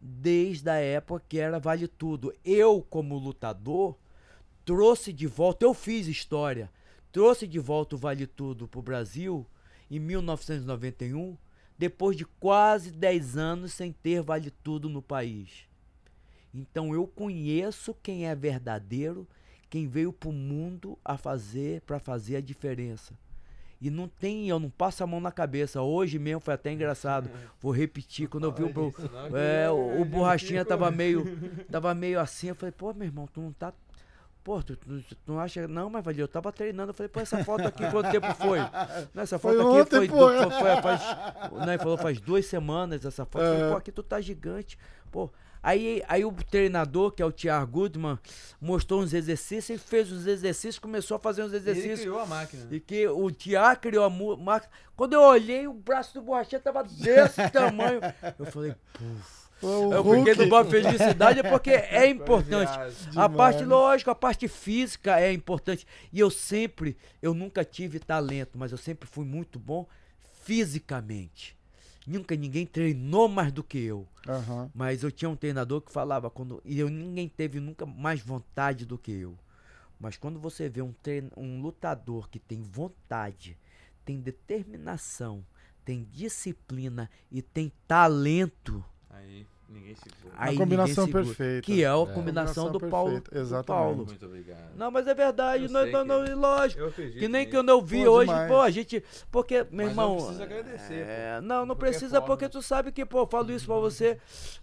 desde 0.00 0.68
a 0.70 0.76
época 0.76 1.24
que 1.28 1.38
era 1.38 1.58
Vale 1.58 1.88
Tudo. 1.88 2.32
Eu, 2.44 2.80
como 2.88 3.18
lutador, 3.18 3.96
trouxe 4.64 5.12
de 5.12 5.26
volta, 5.26 5.64
eu 5.64 5.74
fiz 5.74 6.06
história, 6.06 6.70
trouxe 7.10 7.46
de 7.46 7.58
volta 7.58 7.96
o 7.96 7.98
Vale 7.98 8.26
Tudo 8.26 8.68
pro 8.68 8.82
Brasil 8.82 9.46
em 9.90 9.98
1991, 9.98 11.36
depois 11.76 12.16
de 12.16 12.24
quase 12.24 12.90
10 12.90 13.36
anos 13.36 13.72
sem 13.72 13.92
ter 13.92 14.22
Vale 14.22 14.50
Tudo 14.50 14.88
no 14.88 15.02
país. 15.02 15.66
Então 16.52 16.94
eu 16.94 17.06
conheço 17.06 17.94
quem 18.02 18.26
é 18.26 18.34
verdadeiro, 18.34 19.26
quem 19.70 19.86
veio 19.88 20.12
pro 20.12 20.32
mundo 20.32 20.98
a 21.04 21.16
fazer 21.16 21.80
para 21.82 21.98
fazer 21.98 22.36
a 22.36 22.40
diferença. 22.40 23.14
E 23.80 23.90
não 23.90 24.08
tem, 24.08 24.48
eu 24.48 24.58
não 24.58 24.70
passo 24.70 25.04
a 25.04 25.06
mão 25.06 25.20
na 25.20 25.30
cabeça. 25.30 25.80
Hoje 25.80 26.18
mesmo 26.18 26.40
foi 26.40 26.54
até 26.54 26.72
engraçado. 26.72 27.30
Vou 27.60 27.70
repetir 27.70 28.28
quando 28.28 28.44
eu 28.44 28.52
vi 28.52 28.64
o, 28.64 29.36
é, 29.36 29.70
o, 29.70 30.00
o 30.00 30.04
borrachinha 30.04 30.64
tava 30.64 30.90
meio 30.90 31.24
tava 31.70 31.94
meio 31.94 32.18
assim, 32.18 32.48
eu 32.48 32.54
falei: 32.56 32.72
"Pô, 32.72 32.92
meu 32.92 33.06
irmão, 33.06 33.28
tu 33.32 33.40
não 33.40 33.52
tá 33.52 33.72
Pô, 34.42 34.62
tu, 34.62 34.74
tu, 34.76 35.00
tu 35.02 35.16
não 35.26 35.38
acha. 35.38 35.68
Não, 35.68 35.90
mas 35.90 36.02
valeu, 36.02 36.20
eu 36.20 36.28
tava 36.28 36.50
treinando. 36.50 36.90
Eu 36.90 36.94
falei, 36.94 37.08
pô, 37.10 37.20
essa 37.20 37.44
foto 37.44 37.68
aqui 37.68 37.84
quanto 37.90 38.10
tempo 38.10 38.32
foi? 38.34 38.58
Não, 39.12 39.22
essa 39.22 39.38
Foi 39.38 39.54
foto 39.54 39.68
aqui 39.68 39.80
ontem, 39.82 39.90
foi, 39.90 40.08
du- 40.08 40.14
foi- 40.16 40.50
foi- 40.50 40.82
faz. 40.82 41.02
Não, 41.52 41.68
ele 41.68 41.78
falou, 41.78 41.98
faz 41.98 42.18
duas 42.18 42.46
semanas 42.46 43.04
essa 43.04 43.26
foto. 43.26 43.42
Eu 43.44 43.50
falei, 43.52 43.66
É. 43.66 43.70
pô, 43.72 43.76
aqui 43.76 43.92
tu 43.92 44.02
tá 44.02 44.18
gigante. 44.22 44.78
Pô. 45.12 45.28
Aí, 45.68 46.02
aí 46.08 46.24
o 46.24 46.32
treinador, 46.32 47.12
que 47.12 47.22
é 47.22 47.26
o 47.26 47.30
Tiago 47.30 47.70
Goodman, 47.70 48.18
mostrou 48.58 49.02
uns 49.02 49.12
exercícios 49.12 49.78
e 49.78 49.82
fez 49.82 50.10
os 50.10 50.26
exercícios, 50.26 50.78
começou 50.78 51.16
a 51.16 51.20
fazer 51.20 51.42
uns 51.42 51.52
Ele 51.52 51.58
exercícios. 51.58 52.00
criou 52.00 52.18
a 52.20 52.24
máquina. 52.24 52.66
E 52.70 52.80
que 52.80 53.06
o 53.06 53.30
Tiago 53.30 53.78
criou 53.82 54.02
a 54.04 54.08
máquina. 54.08 54.72
Quando 54.96 55.12
eu 55.12 55.20
olhei, 55.20 55.66
o 55.66 55.74
braço 55.74 56.14
do 56.14 56.22
borrachinha 56.22 56.58
tava 56.58 56.82
desse 56.84 57.46
tamanho. 57.52 58.00
Eu 58.38 58.46
falei, 58.46 58.74
puf. 58.94 59.38
O 59.60 59.92
Eu 59.92 60.04
fiquei 60.04 60.32
Hulk. 60.34 60.46
numa 60.46 60.64
felicidade 60.64 61.42
porque 61.42 61.70
é 61.92 62.08
importante. 62.08 62.72
A 63.14 63.28
parte, 63.28 63.62
lógico, 63.62 64.10
a 64.10 64.14
parte 64.14 64.48
física 64.48 65.20
é 65.20 65.30
importante. 65.34 65.86
E 66.10 66.18
eu 66.18 66.30
sempre, 66.30 66.96
eu 67.20 67.34
nunca 67.34 67.62
tive 67.62 67.98
talento, 67.98 68.56
mas 68.56 68.72
eu 68.72 68.78
sempre 68.78 69.06
fui 69.06 69.26
muito 69.26 69.58
bom 69.58 69.86
fisicamente. 70.44 71.57
Nunca 72.08 72.34
ninguém 72.34 72.64
treinou 72.64 73.28
mais 73.28 73.52
do 73.52 73.62
que 73.62 73.78
eu. 73.78 74.08
Aham. 74.26 74.70
Mas 74.74 75.02
eu 75.02 75.12
tinha 75.12 75.28
um 75.28 75.36
treinador 75.36 75.82
que 75.82 75.92
falava 75.92 76.30
quando 76.30 76.62
e 76.64 76.78
eu 76.78 76.88
ninguém 76.88 77.28
teve 77.28 77.60
nunca 77.60 77.84
mais 77.84 78.20
vontade 78.20 78.86
do 78.86 78.96
que 78.96 79.12
eu. 79.12 79.36
Mas 80.00 80.16
quando 80.16 80.40
você 80.40 80.68
vê 80.68 80.80
um, 80.80 80.92
trein, 80.92 81.28
um 81.36 81.60
lutador 81.60 82.30
que 82.30 82.38
tem 82.38 82.62
vontade, 82.62 83.58
tem 84.04 84.20
determinação, 84.20 85.44
tem 85.84 86.04
disciplina 86.10 87.10
e 87.30 87.42
tem 87.42 87.70
talento, 87.86 88.82
ninguém 89.68 89.94
segura. 89.94 90.34
aí 90.36 90.54
Uma 90.56 90.64
combinação 90.64 91.04
segura. 91.04 91.24
perfeita. 91.24 91.62
Que 91.62 91.82
é 91.84 91.86
a 91.86 91.90
É. 91.92 92.06
combinação 92.06 92.64
do 92.66 92.72
Combinação 92.80 92.90
Paulo. 92.90 93.10
perfeita, 93.12 93.30
do 93.34 93.40
exatamente. 93.40 93.66
Paulo. 93.66 94.06
Muito 94.06 94.26
obrigado. 94.26 94.76
Não, 94.76 94.90
mas 94.90 95.06
é 95.06 95.14
verdade, 95.14 95.64
Eu 95.64 95.70
não, 95.70 95.82
sei 95.82 95.92
não, 95.92 96.02
que- 96.24 96.30
não, 96.30 96.38
lógico. 96.40 96.90
Que 96.92 97.28
nem 97.28 97.48
quando 97.50 97.68
eu 97.68 97.80
vi 97.82 98.04
Pô, 98.04 98.10
hoje, 98.12 98.30
demais. 98.30 98.48
pô, 98.50 98.60
a 98.60 98.70
gente. 98.70 99.04
Porque, 99.30 99.66
meu 99.70 99.86
Mas 99.86 99.96
não 99.96 100.04
irmão. 100.04 100.16
precisa 100.16 100.42
agradecer, 100.44 101.04
pô. 101.04 101.10
é, 101.10 101.40
não, 101.42 101.66
não 101.66 101.76
precisa, 101.76 102.20
forma. 102.20 102.26
porque 102.26 102.48
tu 102.48 102.62
sabe 102.62 102.92
que, 102.92 103.04
pô, 103.04 103.20
eu 103.20 103.26
falo 103.26 103.52
isso 103.52 103.66
pra 103.66 103.76
você. 103.76 104.18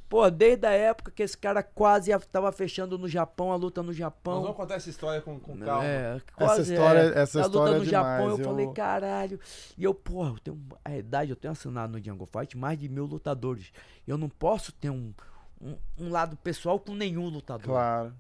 Pô, 0.08 0.30
desde 0.30 0.68
a 0.68 0.72
época 0.72 1.12
que 1.12 1.24
esse 1.24 1.36
cara 1.36 1.64
quase 1.64 2.12
tava 2.32 2.52
fechando 2.52 2.96
no 2.98 3.08
Japão, 3.08 3.52
a 3.52 3.56
luta 3.56 3.82
no 3.82 3.88
Nós 3.88 3.96
Japão. 3.98 4.42
vamos 4.42 4.56
contar 4.56 4.76
essa 4.76 4.88
história 4.90 5.20
com, 5.20 5.40
com 5.40 5.58
calma. 5.58 5.84
É, 5.84 6.22
quase 6.36 6.74
história- 6.74 7.00
é. 7.00 7.20
essa 7.22 7.40
a 7.40 7.42
história 7.42 7.48
luta 7.48 7.70
é 7.72 7.80
no 7.80 7.86
demais, 7.86 7.90
Japão, 7.90 8.30
eu, 8.30 8.38
eu- 8.38 8.46
falei, 8.46 8.68
caralho. 8.74 9.40
E 9.76 9.84
eu, 9.84 9.94
porra, 9.96 10.30
eu 10.30 10.40
tenho. 10.40 10.62
A 10.86 10.96
idade, 10.96 11.32
eu 11.32 11.36
tenho 11.36 11.52
assinado 11.52 11.94
no 11.94 12.00
Django 12.00 12.26
Fight 12.28 12.56
mais 12.56 12.78
de 12.78 12.88
mil 12.88 13.06
lutadores. 13.06 13.72
Eu 14.08 14.18
não 14.18 14.30
posso 14.30 14.72
ter 14.72 14.90
um, 14.90 15.14
um, 15.62 15.76
um 15.98 16.10
lado 16.10 16.36
pessoal 16.38 16.80
com 16.80 16.94
nenhum 16.96 17.28
lutador. 17.30 17.66
Claro. 17.66 18.14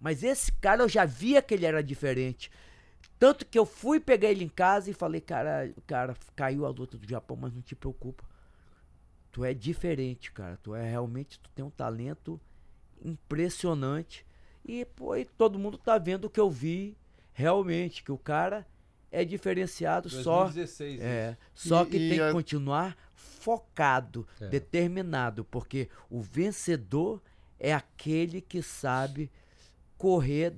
Mas 0.00 0.22
esse 0.22 0.52
cara 0.52 0.82
eu 0.82 0.88
já 0.88 1.04
via 1.04 1.40
que 1.42 1.54
ele 1.54 1.66
era 1.66 1.82
diferente. 1.82 2.50
Tanto 3.18 3.46
que 3.46 3.58
eu 3.58 3.64
fui 3.64 3.98
pegar 3.98 4.28
ele 4.30 4.44
em 4.44 4.48
casa 4.48 4.90
e 4.90 4.94
falei, 4.94 5.20
cara, 5.20 5.72
cara, 5.86 6.14
caiu 6.34 6.66
a 6.66 6.68
luta 6.68 6.98
do 6.98 7.08
Japão, 7.08 7.36
mas 7.40 7.52
não 7.54 7.62
te 7.62 7.74
preocupa. 7.74 8.22
Tu 9.32 9.44
é 9.44 9.54
diferente, 9.54 10.30
cara. 10.32 10.58
Tu 10.62 10.74
é 10.74 10.88
realmente, 10.90 11.38
tu 11.40 11.48
tem 11.54 11.64
um 11.64 11.70
talento 11.70 12.40
impressionante. 13.02 14.24
E, 14.64 14.84
pô, 14.84 15.16
e 15.16 15.24
todo 15.24 15.58
mundo 15.58 15.78
tá 15.78 15.96
vendo 15.98 16.26
o 16.26 16.30
que 16.30 16.40
eu 16.40 16.50
vi 16.50 16.96
realmente, 17.32 18.02
que 18.02 18.12
o 18.12 18.18
cara 18.18 18.66
é 19.10 19.24
diferenciado 19.24 20.08
só. 20.10 20.44
2016. 20.44 21.00
É, 21.00 21.36
só 21.54 21.82
E- 21.82 21.86
que 21.86 21.96
e 21.96 22.08
tem 22.08 22.18
que 22.18 22.24
a- 22.24 22.32
continuar 22.32 22.96
focado, 23.16 24.26
É. 24.40 24.46
determinado, 24.48 25.44
porque 25.44 25.88
o 26.10 26.20
vencedor 26.20 27.20
é 27.58 27.72
aquele 27.74 28.40
que 28.40 28.62
sabe 28.62 29.30
correr 29.98 30.54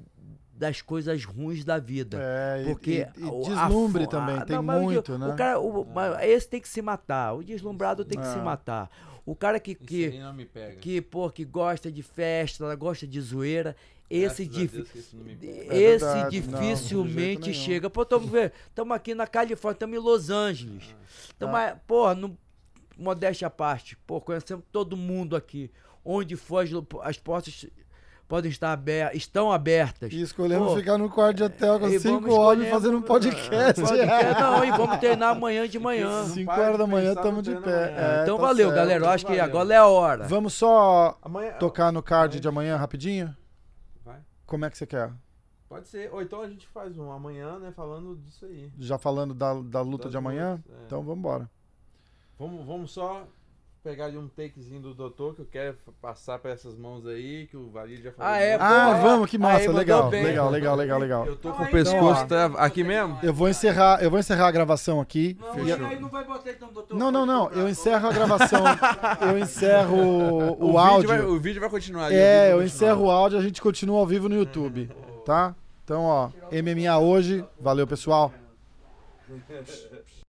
das 0.53 0.83
coisas 0.83 1.25
ruins 1.25 1.65
da 1.65 1.79
vida. 1.79 2.19
É, 2.21 2.65
Porque 2.65 3.07
e, 3.17 3.21
e 3.21 3.25
o- 3.25 3.43
deslumbre 3.43 4.05
a 4.05 4.07
também, 4.09 4.37
a- 4.39 4.45
tem 4.45 4.57
não, 4.61 4.63
o 4.79 4.83
muito, 4.83 5.13
o 5.15 5.19
né? 5.19 5.35
cara, 5.37 5.61
o- 5.61 5.85
mas 5.85 6.21
esse 6.25 6.49
tem 6.49 6.61
que 6.61 6.69
se 6.69 6.83
matar. 6.83 7.35
O 7.35 7.45
deslumbrado 7.45 8.05
tem 8.05 8.19
que 8.19 8.27
se 8.27 8.39
É. 8.39 8.43
matar. 8.43 8.91
O 9.25 9.37
cara 9.37 9.61
que, 9.61 9.75
que, 9.77 10.07
aí 10.07 10.19
não 10.19 10.33
me 10.33 10.45
pega. 10.47 10.77
que, 10.81 11.01
pô, 11.01 11.31
que 11.31 11.45
gosta 11.45 11.93
de 11.93 12.03
festa, 12.03 12.75
gosta 12.75 13.07
de 13.07 13.21
zoeira, 13.21 13.77
esse, 14.11 14.47
dif- 14.47 14.79
não. 15.13 15.27
É 15.31 15.77
esse 15.77 16.05
verdade, 16.05 16.41
não, 16.41 16.61
dificilmente 16.61 17.51
nenhum. 17.51 17.55
chega. 17.55 17.89
Pô, 17.91 18.05
tamo, 18.05 18.27
tamo 18.75 18.93
aqui 18.95 19.15
na 19.15 19.27
Califórnia, 19.29 19.77
estamos 19.77 19.97
em 19.97 20.01
Los 20.01 20.29
Angeles. 20.31 20.97
Tamo, 21.39 21.55
Ah. 21.55 21.67
aí, 21.73 21.75
porra, 21.87 22.15
no, 22.17 22.37
modéstia 22.99 23.47
à 23.47 23.51
parte, 23.51 23.97
pô, 24.07 24.21
conhecemos 24.21 24.65
todo 24.73 24.97
mundo 24.97 25.37
aqui. 25.37 25.71
Onde 26.05 26.37
for, 26.37 26.65
as, 26.65 26.71
as 27.03 27.19
portas 27.19 27.67
podem 28.27 28.51
estar 28.51 28.73
abertas, 28.73 29.17
estão 29.17 29.51
abertas. 29.53 30.13
E 30.13 30.21
escolhemos 30.23 30.69
Pô, 30.69 30.77
ficar 30.77 30.97
no 30.99 31.09
quarto 31.11 31.37
de 31.39 31.43
hotel 31.45 31.81
com 31.81 31.89
E 31.89 31.99
cinco 31.99 32.21
vamos 32.23 32.35
homens 32.39 32.65
escolher- 32.67 32.71
fazendo 32.71 32.97
um 32.99 33.03
podcast. 33.03 33.81
Podcast, 33.83 34.41
Não, 34.41 34.65
e 34.65 34.71
vamos 34.71 34.97
treinar 34.99 35.31
amanhã 35.37 35.69
de 35.69 35.79
manhã. 35.79 36.25
Sim. 36.25 36.35
Cinco 36.35 36.47
Para 36.53 36.63
horas 36.63 36.73
de 36.73 36.79
da 36.79 36.87
manhã 36.87 37.13
estamos 37.13 37.43
de 37.43 37.51
pé. 37.57 37.57
amanhã. 37.85 38.19
É, 38.19 38.23
então 38.23 38.37
tá 38.37 38.43
valeu, 38.43 38.67
certo. 38.69 38.77
galera. 38.79 39.05
Eu 39.05 39.09
acho 39.11 39.25
que 39.27 39.33
valeu. 39.33 39.45
agora 39.45 39.75
é 39.75 39.77
a 39.77 39.87
hora. 39.87 40.25
Vamos 40.29 40.55
só 40.55 41.19
Amanhã. 41.23 41.53
tocar 41.59 41.93
no 41.93 42.03
card 42.03 42.41
de 42.41 42.49
amanhã 42.49 42.77
rapidinho? 42.77 43.35
Vai. 44.05 44.21
Como 44.47 44.65
é 44.65 44.71
que 44.71 44.79
você 44.79 44.87
quer? 44.87 45.11
Pode 45.69 45.87
ser. 45.89 46.11
Ou 46.13 46.23
então 46.23 46.41
a 46.41 46.49
gente 46.49 46.67
faz 46.69 46.97
um 46.99 47.11
amanhã, 47.11 47.59
né? 47.59 47.71
Falando 47.73 48.17
disso 48.17 48.47
aí. 48.47 48.71
Já 48.79 48.97
falando 48.99 49.35
da, 49.35 49.53
da 49.55 49.81
luta 49.83 50.05
Das 50.05 50.13
de 50.13 50.17
amanhã? 50.17 50.53
lutas, 50.53 50.73
é. 50.81 50.85
Então 50.87 51.03
vamos 51.03 51.19
embora. 51.19 51.51
Vamos, 52.39 52.65
vamos 52.67 52.91
só 52.93 53.25
pegar 53.83 54.07
ali 54.07 54.19
um 54.19 54.29
takezinho 54.29 54.81
do 54.81 54.93
doutor 54.93 55.35
que 55.35 55.41
eu 55.41 55.47
quero 55.51 55.77
passar 56.01 56.39
pra 56.39 56.51
essas 56.51 56.77
mãos 56.77 57.07
aí, 57.07 57.47
que 57.47 57.57
o 57.57 57.71
Valide 57.71 58.03
já 58.03 58.13
falou. 58.13 58.33
Ah, 58.33 58.37
de 58.39 58.45
é? 58.45 58.55
Ah, 58.61 59.01
vamos, 59.03 59.31
que 59.31 59.39
massa. 59.39 59.73
Legal, 59.73 60.11
bem. 60.11 60.23
legal, 60.25 60.51
legal, 60.51 60.77
legal, 60.77 60.99
legal. 60.99 61.27
Eu 61.27 61.37
tô 61.37 61.53
com 61.53 61.63
o 61.63 61.65
aí 61.67 61.71
pescoço 61.73 62.27
tra- 62.27 62.47
aqui 62.59 62.85
mesmo? 62.85 63.19
Eu 63.23 63.33
vou 63.33 63.49
encerrar, 63.49 64.03
eu 64.03 64.11
vou 64.11 64.19
encerrar 64.19 64.49
a 64.49 64.51
gravação 64.51 65.01
aqui. 65.01 65.37
Não, 65.41 65.67
E- 65.67 65.73
aí 65.73 65.99
não 66.01 66.09
vai 66.09 66.25
botar 66.25 66.51
então, 66.51 66.71
doutor. 66.73 66.97
Não, 66.97 67.11
não, 67.11 67.25
não. 67.25 67.51
Eu 67.51 67.69
encerro 67.69 68.09
a 68.09 68.13
gravação. 68.13 68.63
Eu 69.23 69.39
encerro 69.39 69.97
o, 69.97 70.67
vídeo 70.67 70.79
áudio. 70.79 71.09
vai- 71.09 71.21
o 71.23 71.41
vídeo 71.41 71.61
vai 71.61 71.71
continuar 71.71 72.07
ali, 72.07 72.15
o 72.15 72.19
É, 72.19 72.47
eu 72.53 72.59
continuar. 72.59 72.65
encerro 72.67 73.05
o 73.07 73.11
áudio, 73.11 73.39
a 73.39 73.43
gente 73.43 73.63
continua 73.63 73.99
ao 74.01 74.07
vivo 74.07 74.29
no 74.29 74.35
YouTube, 74.37 74.91
tá? 75.25 75.55
Então, 75.85 76.03
ó, 76.05 76.31
MMA 76.53 76.99
hoje. 76.99 77.45
Valeu, 77.61 77.87
pessoal. 77.87 78.33